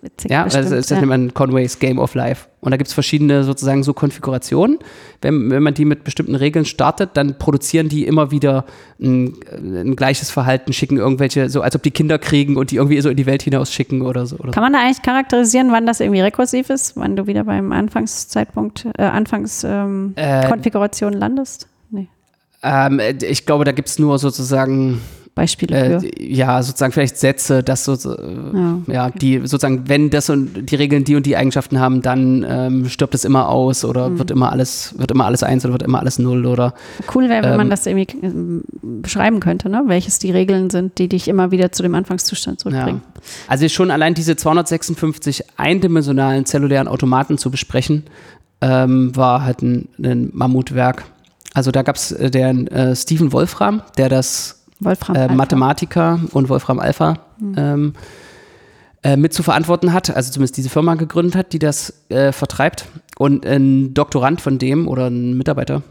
Das 0.00 0.10
ist 0.10 0.12
witzig, 0.12 0.30
Ja, 0.30 0.44
bestimmt, 0.44 0.70
das, 0.70 0.86
das 0.86 0.90
nennt 0.98 1.08
man 1.08 1.34
Conways 1.34 1.78
Game 1.78 1.98
of 1.98 2.14
Life. 2.14 2.46
Und 2.60 2.72
da 2.72 2.76
gibt 2.76 2.88
es 2.88 2.94
verschiedene 2.94 3.44
sozusagen 3.44 3.82
so 3.82 3.94
Konfigurationen. 3.94 4.78
Wenn, 5.22 5.50
wenn 5.50 5.62
man 5.62 5.74
die 5.74 5.84
mit 5.84 6.04
bestimmten 6.04 6.34
Regeln 6.34 6.64
startet, 6.64 7.10
dann 7.14 7.38
produzieren 7.38 7.88
die 7.88 8.04
immer 8.04 8.30
wieder 8.30 8.64
ein, 9.00 9.34
ein 9.52 9.96
gleiches 9.96 10.30
Verhalten, 10.30 10.72
schicken 10.72 10.96
irgendwelche, 10.96 11.50
so 11.50 11.62
als 11.62 11.74
ob 11.76 11.82
die 11.82 11.90
Kinder 11.90 12.18
kriegen 12.18 12.56
und 12.56 12.70
die 12.70 12.76
irgendwie 12.76 13.00
so 13.00 13.08
in 13.10 13.16
die 13.16 13.26
Welt 13.26 13.42
hinaus 13.42 13.72
schicken 13.72 14.02
oder 14.02 14.26
so. 14.26 14.36
Oder. 14.36 14.52
Kann 14.52 14.62
man 14.62 14.72
da 14.72 14.80
eigentlich 14.80 15.02
charakterisieren, 15.02 15.70
wann 15.72 15.86
das 15.86 16.00
irgendwie 16.00 16.20
rekursiv 16.20 16.70
ist, 16.70 16.96
wann 16.96 17.16
du 17.16 17.26
wieder 17.26 17.44
beim 17.44 17.72
Anfangszeitpunkt, 17.72 18.86
äh, 18.98 19.02
Anfangskonfiguration 19.02 20.14
Äh, 20.16 20.48
Konfiguration 20.48 21.12
landest? 21.12 21.68
Nee. 21.90 22.08
Ähm, 22.62 23.00
ich 23.22 23.46
glaube, 23.46 23.64
da 23.64 23.72
gibt 23.72 23.88
es 23.88 23.98
nur 23.98 24.18
sozusagen, 24.18 25.00
Beispiele 25.38 26.00
für. 26.00 26.06
äh, 26.06 26.32
ja, 26.32 26.62
sozusagen 26.62 26.92
vielleicht 26.92 27.16
Sätze, 27.16 27.62
dass 27.62 27.84
so, 27.84 27.94
so, 27.94 28.14
Ja, 28.14 28.78
ja, 28.86 29.10
die 29.10 29.38
sozusagen, 29.38 29.88
wenn 29.88 30.10
das 30.10 30.28
und 30.30 30.70
die 30.70 30.74
Regeln 30.76 31.04
die 31.04 31.16
und 31.16 31.24
die 31.26 31.36
Eigenschaften 31.36 31.78
haben, 31.80 32.02
dann 32.02 32.44
ähm, 32.48 32.88
stirbt 32.88 33.14
es 33.14 33.24
immer 33.24 33.48
aus 33.48 33.84
oder 33.84 34.10
Mhm. 34.10 34.18
wird 34.18 34.30
immer 34.30 34.52
alles, 34.52 34.94
wird 34.98 35.10
immer 35.10 35.24
alles 35.26 35.42
eins 35.42 35.64
oder 35.64 35.72
wird 35.72 35.82
immer 35.82 36.00
alles 36.00 36.18
null 36.18 36.44
oder 36.46 36.74
Cool 37.14 37.28
wäre, 37.28 37.42
wenn 37.44 37.56
man 37.56 37.66
ähm, 37.66 37.70
das 37.70 37.86
irgendwie 37.86 38.18
ähm, 38.22 38.62
beschreiben 39.02 39.40
könnte, 39.40 39.68
ne? 39.68 39.82
welches 39.86 40.18
die 40.18 40.30
Regeln 40.30 40.70
sind, 40.70 40.98
die 40.98 41.08
dich 41.08 41.28
immer 41.28 41.50
wieder 41.50 41.72
zu 41.72 41.82
dem 41.82 41.94
Anfangszustand 41.94 42.60
zurückbringen. 42.60 43.02
Ja. 43.04 43.20
Also 43.48 43.68
schon 43.68 43.90
allein 43.90 44.14
diese 44.14 44.36
256 44.36 45.44
eindimensionalen 45.56 46.44
zellulären 46.46 46.88
Automaten 46.88 47.38
zu 47.38 47.50
besprechen, 47.50 48.04
ähm, 48.60 49.14
war 49.14 49.44
halt 49.44 49.62
ein, 49.62 49.88
ein 50.02 50.30
Mammutwerk. 50.32 51.04
Also 51.54 51.70
da 51.70 51.82
gab 51.82 51.96
es 51.96 52.12
äh, 52.12 52.30
den 52.30 52.66
äh, 52.68 52.94
Stephen 52.94 53.32
Wolfram, 53.32 53.82
der 53.96 54.08
das 54.08 54.57
Wolfram 54.80 55.16
äh. 55.16 55.34
Mathematiker 55.34 56.20
und 56.32 56.48
Wolfram 56.48 56.78
Alpha 56.78 57.18
ähm, 57.56 57.94
äh, 59.02 59.16
mit 59.16 59.32
zu 59.32 59.42
verantworten 59.42 59.92
hat, 59.92 60.14
also 60.14 60.32
zumindest 60.32 60.56
diese 60.56 60.68
Firma 60.68 60.94
gegründet 60.94 61.36
hat, 61.36 61.52
die 61.52 61.58
das 61.58 61.94
äh, 62.08 62.32
vertreibt. 62.32 62.86
Und 63.16 63.46
ein 63.46 63.94
Doktorand 63.94 64.40
von 64.40 64.58
dem 64.58 64.88
oder 64.88 65.08
ein 65.08 65.36
Mitarbeiter 65.36 65.82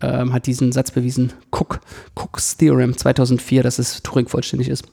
ähm, 0.00 0.32
hat 0.32 0.46
diesen 0.46 0.72
Satz 0.72 0.90
bewiesen, 0.90 1.32
Cook, 1.50 1.80
Cook's 2.14 2.56
Theorem 2.56 2.96
2004, 2.96 3.62
dass 3.62 3.78
es 3.78 4.02
Turing 4.02 4.28
vollständig 4.28 4.68
ist. 4.68 4.84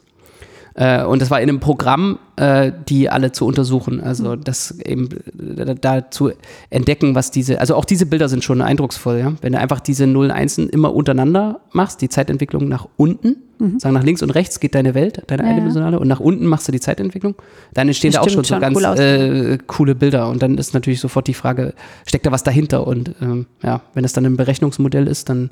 Äh, 0.76 1.04
und 1.04 1.22
das 1.22 1.32
war 1.32 1.42
in 1.42 1.50
einem 1.50 1.60
Programm, 1.60 2.20
äh, 2.36 2.72
die 2.88 3.10
alle 3.10 3.32
zu 3.32 3.46
untersuchen, 3.46 4.02
also 4.02 4.36
das 4.36 4.80
eben 4.80 5.10
äh, 5.58 5.76
da 5.76 6.10
zu 6.10 6.32
entdecken, 6.70 7.16
was 7.16 7.32
diese, 7.32 7.60
also 7.60 7.76
auch 7.76 7.86
diese 7.86 8.06
Bilder 8.06 8.30
sind 8.30 8.44
schon 8.44 8.62
eindrucksvoll, 8.62 9.20
ja. 9.20 9.34
Wenn 9.42 9.54
du 9.54 9.60
einfach 9.60 9.80
diese 9.80 10.08
Nullen 10.08 10.32
Einsen 10.32 10.70
immer 10.70 10.94
untereinander 10.94 11.62
machst, 11.72 12.02
die 12.02 12.10
Zeitentwicklung 12.10 12.68
nach 12.68 12.88
unten, 12.98 13.38
sagen 13.78 13.94
nach 13.94 14.04
links 14.04 14.22
und 14.24 14.30
rechts 14.30 14.62
geht 14.62 14.74
deine 14.74 14.94
Welt, 14.94 15.22
deine 15.28 15.44
Mhm. 15.44 15.46
Ja, 15.46 15.50
ja. 15.50 15.50
eindimensionale, 15.50 16.00
und 16.00 16.08
nach 16.08 16.20
unten 16.20 16.46
machst 16.46 16.68
du 16.68 16.72
die 16.72 16.80
Zeitentwicklung, 16.80 17.36
dann 17.74 17.88
entstehen 17.88 18.12
Das 18.12 18.22
da 18.22 18.26
auch 18.26 18.30
schon 18.30 18.44
so 18.44 18.54
schon, 18.54 18.62
ganz 18.62 18.78
cool 18.78 19.00
äh, 19.00 19.58
coole 19.68 19.96
Bilder. 19.96 20.30
Und 20.30 20.42
dann 20.42 20.58
ist 20.58 20.74
natürlich 20.74 21.00
sofort 21.00 21.28
die 21.28 21.34
Frage, 21.34 21.74
steckt 22.08 22.26
da 22.26 22.32
was 22.32 22.44
dahinter? 22.44 22.88
Und 22.88 23.16
ähm, 23.22 23.48
ja, 23.62 23.82
wenn 23.94 24.06
es 24.06 24.14
dann 24.14 24.26
ein 24.26 24.38
Berechnungsmodell 24.38 25.08
ist, 25.08 25.30
dann 25.30 25.52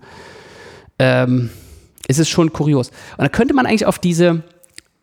ähm, 0.99 1.49
ist 2.08 2.19
es 2.19 2.30
schon 2.30 2.53
kurios. 2.53 2.89
Und 3.17 3.23
da 3.23 3.30
könnte 3.30 3.53
man 3.53 3.65
eigentlich 3.65 3.86
auf 3.86 3.99
diese 3.99 4.43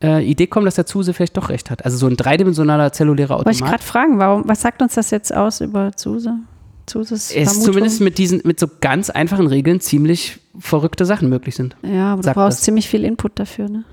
äh, 0.04 0.22
Idee 0.22 0.46
kommen, 0.46 0.64
dass 0.66 0.74
der 0.74 0.86
Zuse 0.86 1.14
vielleicht 1.14 1.36
doch 1.36 1.48
recht 1.48 1.70
hat. 1.70 1.84
Also 1.84 1.96
so 1.96 2.06
ein 2.06 2.16
dreidimensionaler 2.16 2.92
zellulärer 2.92 3.36
Wollte 3.36 3.50
ich 3.50 3.56
Automat 3.58 3.70
gerade 3.72 3.84
fragen, 3.84 4.18
warum, 4.18 4.42
was 4.46 4.60
sagt 4.62 4.82
uns 4.82 4.94
das 4.94 5.10
jetzt 5.10 5.34
aus 5.34 5.60
über 5.60 5.92
Zuse? 5.96 6.34
Zuses 6.86 7.30
ist 7.30 7.44
Vermutung? 7.44 7.64
zumindest 7.64 8.00
mit 8.02 8.18
diesen, 8.18 8.42
mit 8.44 8.60
so 8.60 8.66
ganz 8.80 9.08
einfachen 9.08 9.46
Regeln 9.46 9.80
ziemlich 9.80 10.38
verrückte 10.58 11.06
Sachen 11.06 11.30
möglich 11.30 11.54
sind. 11.56 11.76
Ja, 11.82 12.12
aber 12.12 12.22
du 12.22 12.30
brauchst 12.32 12.58
das. 12.58 12.64
ziemlich 12.64 12.88
viel 12.88 13.04
Input 13.04 13.38
dafür, 13.38 13.70
ne? 13.70 13.84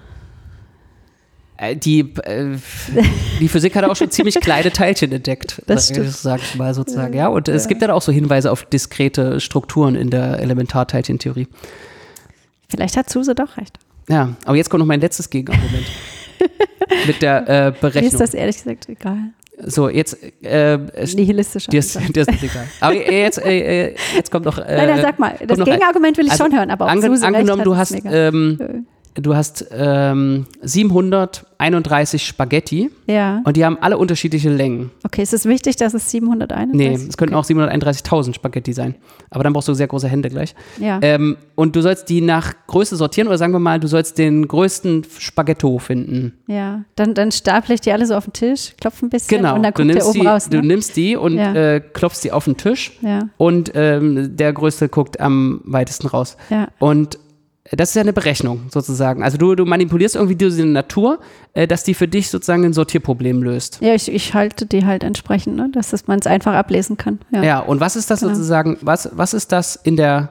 Äh, 1.56 1.76
Die, 1.78 2.02
äh, 2.02 2.58
die 3.40 3.48
Physik 3.48 3.76
hat 3.78 3.86
auch 3.86 3.96
schon 3.96 4.12
ziemlich 4.12 4.36
kleine 4.42 4.72
Teilchen 4.72 5.10
entdeckt, 5.14 5.62
Das 5.68 5.88
sag- 5.88 5.96
stimmt. 5.96 6.12
sag 6.12 6.42
ich 6.42 6.56
mal 6.56 6.74
sozusagen. 6.74 7.14
Ja, 7.14 7.28
und 7.30 7.48
es 7.48 7.70
gibt 7.70 7.82
dann 7.82 7.92
auch 7.92 8.02
so 8.02 8.12
Hinweise 8.12 8.52
auf 8.52 8.66
diskrete 8.66 9.40
Strukturen 9.40 9.96
in 9.96 10.10
der 10.10 10.40
Elementarteilchentheorie. 10.40 11.48
Vielleicht 12.68 12.98
hat 12.98 13.10
Zuse 13.10 13.36
doch 13.36 13.56
recht. 13.58 13.78
Ja, 14.10 14.36
aber 14.46 14.56
jetzt 14.56 14.70
kommt 14.70 14.80
noch 14.80 14.88
mein 14.88 15.00
letztes 15.02 15.30
Gegenargument. 15.30 15.86
Mit 17.08 17.22
der 17.22 17.48
äh, 17.48 17.62
Mir 17.62 17.74
ist 17.74 17.82
Berechnung. 17.82 18.20
das 18.20 18.34
ehrlich 18.34 18.58
gesagt 18.58 18.90
egal. 18.90 19.32
So, 19.64 19.90
jetzt, 19.90 20.18
äh, 20.44 20.78
Nihilistischer. 21.16 21.70
dir 21.70 21.80
ist, 21.80 21.96
dir 21.96 22.22
ist 22.22 22.32
das 22.32 22.44
egal. 22.44 22.68
Aber 22.80 22.96
jetzt, 22.96 23.38
äh, 23.46 23.90
äh, 23.90 23.96
jetzt 24.16 24.32
kommt 24.32 24.46
noch. 24.46 24.58
Äh, 24.58 24.88
Nein, 24.88 25.02
sag 25.02 25.20
mal. 25.20 25.36
Das 25.46 25.60
Gegenargument 25.60 26.18
will 26.18 26.26
ich 26.26 26.32
also, 26.32 26.46
schon 26.46 26.56
hören, 26.58 26.72
aber 26.72 26.86
ob 26.86 26.92
ange 26.92 27.12
recht 27.12 27.24
angenommen, 27.24 27.64
du 27.64 27.76
hast 27.76 27.96
ähm, 28.06 28.81
du 29.16 29.36
hast 29.36 29.66
ähm, 29.72 30.46
731 30.62 32.26
Spaghetti 32.26 32.90
Ja. 33.08 33.42
und 33.44 33.58
die 33.58 33.66
haben 33.66 33.78
alle 33.82 33.98
unterschiedliche 33.98 34.50
Längen. 34.50 34.92
Okay, 35.06 35.22
ist 35.22 35.34
es 35.34 35.46
wichtig, 35.46 35.76
dass 35.76 35.94
es 35.94 36.10
731 36.12 36.76
Nee, 36.76 36.94
es 37.08 37.18
könnten 37.18 37.36
auch 37.36 37.46
731.000 37.46 38.34
Spaghetti 38.34 38.74
sein. 38.74 38.96
Aber 39.30 39.44
dann 39.44 39.54
brauchst 39.54 39.68
du 39.68 39.74
sehr 39.74 39.88
große 39.88 40.08
Hände 40.08 40.30
gleich. 40.30 40.56
Ja. 40.80 41.00
Ähm, 41.02 41.38
und 41.56 41.76
du 41.76 41.82
sollst 41.82 42.10
die 42.10 42.22
nach 42.22 42.54
Größe 42.68 42.96
sortieren 42.96 43.28
oder 43.28 43.38
sagen 43.38 43.54
wir 43.54 43.60
mal, 43.60 43.80
du 43.80 43.88
sollst 43.88 44.18
den 44.18 44.48
größten 44.48 45.06
Spaghetto 45.20 45.78
finden. 45.80 46.34
Ja, 46.48 46.84
dann, 46.96 47.14
dann 47.14 47.32
staple 47.32 47.76
ich 47.76 47.82
die 47.82 47.92
alle 47.92 48.06
so 48.06 48.16
auf 48.16 48.26
den 48.26 48.34
Tisch, 48.34 48.74
klopfe 48.80 49.06
ein 49.06 49.10
bisschen 49.10 49.38
Genau. 49.38 49.56
und 49.56 49.64
dann 49.64 49.74
du, 49.74 49.84
kommt 49.84 49.96
der 49.96 50.06
oben 50.06 50.20
die, 50.22 50.26
raus. 50.28 50.50
du 50.50 50.58
Ne? 50.58 50.68
nimmst 50.68 50.96
die 50.98 51.16
und 51.16 51.38
Ja. 51.38 51.54
äh, 51.54 51.80
klopfst 51.82 52.22
die 52.24 52.32
auf 52.32 52.46
den 52.46 52.58
Tisch. 52.58 52.92
Ja, 53.02 53.28
Und 53.38 53.72
ähm, 53.76 54.36
der 54.36 54.54
Größte 54.54 54.90
guckt 54.90 55.20
am 55.20 55.62
weitesten 55.66 56.08
raus. 56.08 56.38
ja, 56.50 56.68
Und 56.80 57.18
das 57.72 57.90
ist 57.90 57.96
ja 57.96 58.02
eine 58.02 58.14
Berechnung 58.14 58.64
sozusagen. 58.70 59.24
Also 59.24 59.38
du, 59.38 59.54
du 59.56 59.66
manipulierst 59.66 60.16
irgendwie 60.16 60.36
diese 60.36 60.66
Natur, 60.66 61.20
äh, 61.54 61.68
dass 61.68 61.84
die 61.84 61.94
für 61.94 62.08
dich 62.08 62.30
sozusagen 62.30 62.66
ein 62.66 62.74
Sortierproblem 62.74 63.44
löst. 63.44 63.80
ja 63.82 63.94
ich, 63.94 64.12
ich 64.12 64.34
halte 64.34 64.66
die 64.66 64.86
halt 64.86 65.04
entsprechend, 65.04 65.56
ne? 65.58 65.70
dass 65.72 65.92
das 65.92 66.08
man 66.08 66.20
es 66.20 66.26
einfach 66.28 66.54
ablesen 66.56 66.98
kann. 66.98 67.20
Ja. 67.32 67.44
Ja, 67.44 67.60
und 67.60 67.80
was 67.80 67.96
ist 67.96 68.10
das 68.10 68.22
Genau. 68.22 68.34
sozusagen, 68.34 68.78
was, 68.82 69.10
was 69.14 69.34
ist 69.36 69.52
das 69.52 69.76
in 69.76 69.96
der, 69.96 70.30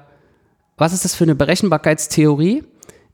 was 0.77 0.93
ist 0.93 1.05
das 1.05 1.15
für 1.15 1.25
eine 1.25 1.35
Berechenbarkeitstheorie, 1.37 2.65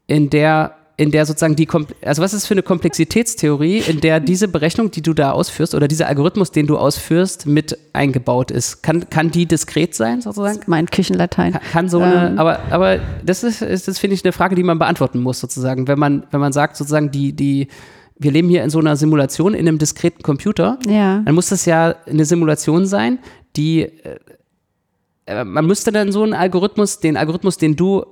in 0.07 0.31
der, 0.31 0.77
in 0.99 1.11
der 1.11 1.27
sozusagen 1.27 1.57
die, 1.57 1.69
also 2.03 2.23
was 2.23 2.33
ist 2.33 2.47
für 2.47 2.55
eine 2.55 2.63
Komplexitätstheorie, 2.63 3.79
in 3.81 4.01
der 4.01 4.19
diese 4.19 4.49
Berechnung, 4.49 4.91
die 4.91 5.03
du 5.03 5.13
da 5.13 5.33
ausführst, 5.33 5.75
oder 5.75 5.89
dieser 5.89 6.07
Algorithmus, 6.07 6.53
den 6.53 6.67
du 6.67 6.79
ausführst, 6.79 7.45
mit 7.47 7.79
eingebaut 7.93 8.51
ist? 8.51 8.83
Kann, 8.83 9.11
kann 9.11 9.31
die 9.31 9.45
diskret 9.45 9.95
sein 9.95 10.23
sozusagen? 10.23 10.61
Mein 10.67 10.87
Küchenlatein. 10.87 11.53
Kann- 11.53 11.63
Kann 11.71 11.89
so 11.91 11.99
eine, 12.01 12.29
Ähm. 12.31 12.39
aber, 12.39 12.61
aber 12.71 12.99
das 13.25 13.45
ist, 13.45 13.61
ist 13.61 13.89
das 13.89 13.99
finde 13.99 14.15
ich 14.15 14.25
eine 14.25 14.33
Frage, 14.33 14.55
die 14.55 14.63
man 14.63 14.79
beantworten 14.79 15.21
muss 15.21 15.39
sozusagen. 15.39 15.87
Wenn 15.87 15.99
man, 15.99 16.25
wenn 16.31 16.41
man 16.41 16.55
sagt 16.55 16.77
sozusagen, 16.79 17.11
die, 17.11 17.35
die, 17.35 17.69
wir 18.19 18.31
leben 18.33 18.49
hier 18.49 18.65
in 18.65 18.71
so 18.71 18.79
einer 18.79 18.97
Simulation 18.97 19.53
in 19.53 19.69
einem 19.69 19.77
diskreten 19.79 20.23
Computer, 20.23 20.79
Ja, 20.89 21.21
dann 21.21 21.35
muss 21.35 21.51
das 21.51 21.67
ja 21.67 21.95
eine 22.07 22.25
Simulation 22.25 22.87
sein, 22.87 23.19
die, 23.57 23.83
äh, 23.83 23.91
äh, 25.27 25.45
man 25.45 25.67
müsste 25.67 25.93
dann 25.93 26.11
so 26.11 26.23
einen 26.23 26.33
Algorithmus, 26.33 27.01
den 27.01 27.19
Algorithmus, 27.19 27.59
den 27.59 27.77
du 27.77 28.07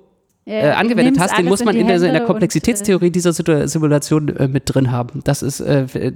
äh, 0.46 0.70
angewendet 0.70 1.18
hast, 1.18 1.36
den 1.38 1.46
muss 1.46 1.64
man 1.64 1.74
in 1.76 1.86
der, 1.86 1.96
in 1.96 2.12
der 2.12 2.24
Komplexitätstheorie 2.24 3.10
dieser 3.10 3.32
Situ- 3.32 3.66
Simulation 3.66 4.28
äh, 4.36 4.48
mit 4.48 4.62
drin 4.66 4.90
haben. 4.90 5.20
Das 5.24 5.42
ist, 5.42 5.60
äh, 5.60 5.84
äh, 5.94 6.12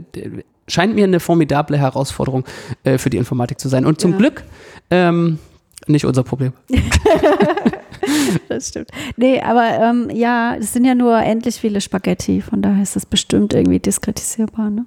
scheint 0.67 0.95
mir 0.95 1.05
eine 1.05 1.21
formidable 1.21 1.79
Herausforderung 1.79 2.45
äh, 2.85 2.99
für 2.99 3.09
die 3.11 3.17
Informatik 3.17 3.59
zu 3.59 3.69
sein. 3.69 3.87
Und 3.87 4.01
zum 4.01 4.13
Ja. 4.13 4.19
Glück 4.19 4.45
ähm, 4.91 5.39
nicht 5.87 6.05
unser 6.05 6.23
Problem. 6.25 6.53
das 8.49 8.69
stimmt. 8.69 8.91
Nee, 9.17 9.41
aber 9.41 9.79
ähm, 9.81 10.11
ja, 10.13 10.55
es 10.59 10.73
sind 10.73 10.85
ja 10.85 10.95
nur 10.95 11.19
endlich 11.19 11.57
viele 11.57 11.81
Spaghetti, 11.81 12.41
von 12.43 12.63
daher 12.63 12.83
ist 12.83 12.97
das 12.97 13.07
bestimmt 13.07 13.55
irgendwie 13.55 13.79
diskretisierbar. 13.79 14.71
Ne? 14.71 14.87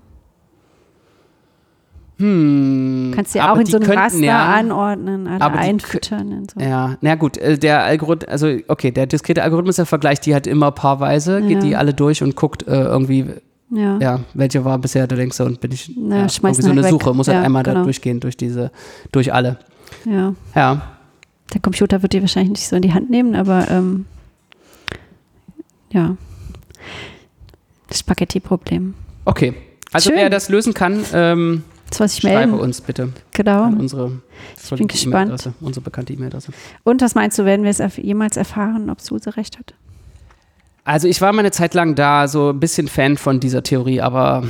Hm, 2.21 3.11
Kannst 3.15 3.33
du 3.33 3.39
ja 3.39 3.51
auch 3.51 3.57
in 3.57 3.65
so 3.65 3.77
einem 3.77 3.85
könnten 3.85 3.99
Raster 4.01 4.19
ja- 4.23 4.53
anordnen, 4.53 5.27
alle 5.27 5.41
aber 5.41 5.57
einfüttern 5.59 6.33
und 6.33 6.51
so. 6.51 6.59
Ja, 6.59 6.97
na 7.01 7.15
gut, 7.15 7.37
äh, 7.37 7.57
der 7.57 7.83
Algorithmus, 7.83 8.29
also 8.29 8.55
okay, 8.67 8.91
der 8.91 9.07
diskrete 9.07 9.41
Algorithmus, 9.43 9.77
der 9.77 9.85
vergleicht 9.87 10.25
die 10.25 10.33
halt 10.33 10.45
immer 10.47 10.71
paarweise, 10.71 11.41
geht 11.41 11.57
Ja. 11.57 11.59
die 11.61 11.75
alle 11.75 11.93
durch 11.93 12.21
und 12.21 12.35
guckt 12.35 12.67
äh, 12.67 12.83
irgendwie, 12.83 13.25
Ja. 13.71 13.97
ja, 13.99 14.19
welche 14.33 14.63
war 14.65 14.77
bisher 14.77 15.07
der 15.07 15.17
längste 15.17 15.45
und 15.45 15.59
bin 15.61 15.71
ich, 15.71 15.91
Na, 15.97 16.17
ja, 16.17 16.27
irgendwie 16.43 16.61
so 16.61 16.69
eine 16.69 16.83
weg. 16.83 16.89
Suche, 16.91 17.13
muss 17.13 17.27
halt 17.27 17.43
einmal 17.43 17.63
da 17.63 17.71
genau. 17.73 17.83
durchgehen, 17.85 18.19
durch 18.19 18.37
diese, 18.37 18.71
durch 19.11 19.33
alle. 19.33 19.57
ja. 20.05 20.33
Ja, 20.55 20.81
Der 21.53 21.59
Computer 21.61 22.01
wird 22.01 22.13
die 22.13 22.21
wahrscheinlich 22.21 22.51
nicht 22.51 22.67
so 22.67 22.75
in 22.75 22.81
die 22.83 22.93
Hand 22.93 23.09
nehmen, 23.09 23.35
aber 23.35 23.67
ähm, 23.69 24.05
ja. 25.91 26.15
Das 27.87 27.99
Spaghetti-Problem. 27.99 28.93
okay. 29.25 29.53
Also 29.93 30.09
Schön. 30.09 30.19
wer 30.19 30.29
das 30.29 30.47
lösen 30.47 30.73
kann, 30.73 31.03
ähm, 31.13 31.63
Das 31.91 31.99
was 31.99 32.13
ich 32.15 32.21
schreibe 32.21 32.47
melden. 32.53 32.59
uns 32.59 32.81
bitte 32.81 33.09
Genau. 33.33 33.63
an 33.63 33.77
unsere, 33.79 34.11
Ich 34.63 34.69
bin 34.71 34.87
gespannt. 34.87 35.49
Unsere 35.61 35.83
bekannte 35.83 36.13
E-Mail-Adresse. 36.13 36.51
Und 36.83 37.01
was 37.01 37.13
meinst 37.15 37.37
du, 37.39 37.45
werden 37.45 37.63
wir 37.63 37.69
es 37.69 37.79
erf- 37.79 38.01
jemals 38.01 38.35
erfahren, 38.37 38.89
ob 38.89 38.99
Suse 39.01 39.37
recht 39.37 39.59
hat? 39.59 39.73
Also 40.83 41.07
ich 41.07 41.21
war 41.21 41.31
mal 41.31 41.41
eine 41.41 41.51
Zeit 41.51 41.73
lang 41.75 41.93
da 41.95 42.27
so 42.27 42.49
ein 42.49 42.59
bisschen 42.59 42.87
Fan 42.87 43.15
von 43.17 43.39
dieser 43.39 43.61
Theorie, 43.61 44.01
aber 44.01 44.43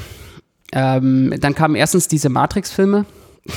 ähm, 0.72 1.34
dann 1.42 1.54
kamen 1.56 1.76
erstens 1.76 2.08
diese 2.08 2.30
Matrix-Filme. 2.30 3.06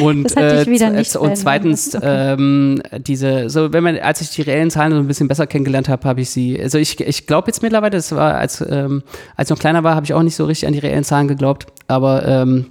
Und, 0.00 0.36
äh, 0.36 0.66
wieder 0.66 0.88
z- 0.88 0.92
nicht 0.96 1.10
z- 1.12 1.20
und 1.20 1.36
zweitens, 1.36 1.94
Okay. 1.94 2.32
ähm, 2.34 2.82
diese, 3.06 3.48
so 3.48 3.72
wenn 3.72 3.84
man, 3.84 3.96
als 3.98 4.20
ich 4.22 4.30
die 4.30 4.42
reellen 4.42 4.68
Zahlen 4.68 4.90
so 4.92 4.98
ein 4.98 5.06
bisschen 5.06 5.28
besser 5.28 5.46
kennengelernt 5.46 5.88
habe, 5.88 6.08
habe 6.08 6.20
ich 6.20 6.30
sie, 6.30 6.60
also 6.60 6.78
ich, 6.78 6.98
ich 6.98 7.28
glaube 7.28 7.46
jetzt 7.46 7.62
mittlerweile, 7.62 7.90
das 7.92 8.10
war, 8.10 8.34
als, 8.34 8.60
ähm, 8.68 9.04
als 9.36 9.48
ich 9.48 9.54
noch 9.54 9.60
kleiner 9.60 9.84
war, 9.84 9.94
habe 9.94 10.04
ich 10.04 10.12
auch 10.12 10.24
nicht 10.24 10.34
so 10.34 10.46
richtig 10.46 10.66
an 10.66 10.72
die 10.72 10.80
reellen 10.80 11.04
Zahlen 11.04 11.28
geglaubt, 11.28 11.66
aber 11.86 12.26
ähm, 12.26 12.66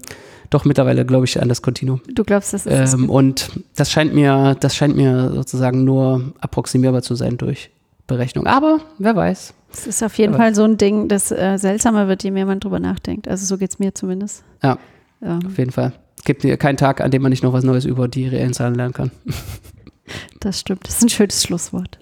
doch 0.53 0.65
mittlerweile 0.65 1.05
glaube 1.05 1.25
ich 1.25 1.41
an 1.41 1.49
das 1.49 1.61
Kontinuum. 1.61 2.01
Du 2.13 2.23
glaubst, 2.23 2.53
das 2.53 2.65
ist 2.65 2.73
es 2.73 2.93
Ähm, 2.93 3.09
und 3.09 3.51
das 3.75 3.91
scheint 3.91 4.13
mir, 4.13 4.55
das 4.59 4.75
scheint 4.75 4.95
mir 4.95 5.31
sozusagen 5.33 5.83
nur 5.83 6.33
approximierbar 6.39 7.01
zu 7.01 7.15
sein 7.15 7.37
durch 7.37 7.69
Berechnung. 8.07 8.45
Aber 8.47 8.79
wer 8.99 9.15
weiß. 9.15 9.53
Es 9.71 9.87
ist 9.87 10.03
auf 10.03 10.17
jeden 10.17 10.33
Aber- 10.35 10.43
Fall 10.43 10.55
so 10.55 10.63
ein 10.63 10.77
Ding, 10.77 11.07
das 11.07 11.31
äh, 11.31 11.57
seltsamer 11.57 12.07
wird, 12.07 12.23
je 12.23 12.31
mehr 12.31 12.45
man 12.45 12.59
drüber 12.59 12.79
nachdenkt. 12.79 13.27
Also 13.27 13.45
so 13.45 13.57
geht 13.57 13.71
es 13.71 13.79
mir 13.79 13.93
zumindest. 13.95 14.43
Ja. 14.61 14.77
Ja, 15.21 15.39
Auf 15.45 15.57
jeden 15.57 15.71
Fall. 15.71 15.93
Es 16.17 16.25
gibt 16.25 16.41
keinen 16.59 16.77
Tag, 16.77 16.99
an 17.01 17.11
dem 17.11 17.21
man 17.21 17.29
nicht 17.29 17.43
noch 17.43 17.53
was 17.53 17.63
Neues 17.63 17.85
über 17.85 18.07
die 18.07 18.27
reellen 18.27 18.53
Zahlen 18.53 18.75
lernen 18.75 18.93
kann. 18.93 19.11
das 20.39 20.59
stimmt. 20.59 20.85
Das 20.87 20.97
ist 20.97 21.03
ein 21.03 21.09
schönes 21.09 21.41
Schlusswort. 21.43 21.97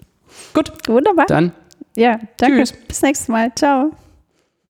Gut, 0.54 0.72
Wunderbar. 0.88 1.26
dann 1.26 1.52
Ja, 1.96 2.18
danke. 2.38 2.58
Tschüss. 2.58 2.72
Bis 2.88 3.02
nächstes 3.02 3.28
Mal. 3.28 3.52
Ciao. 3.54 3.92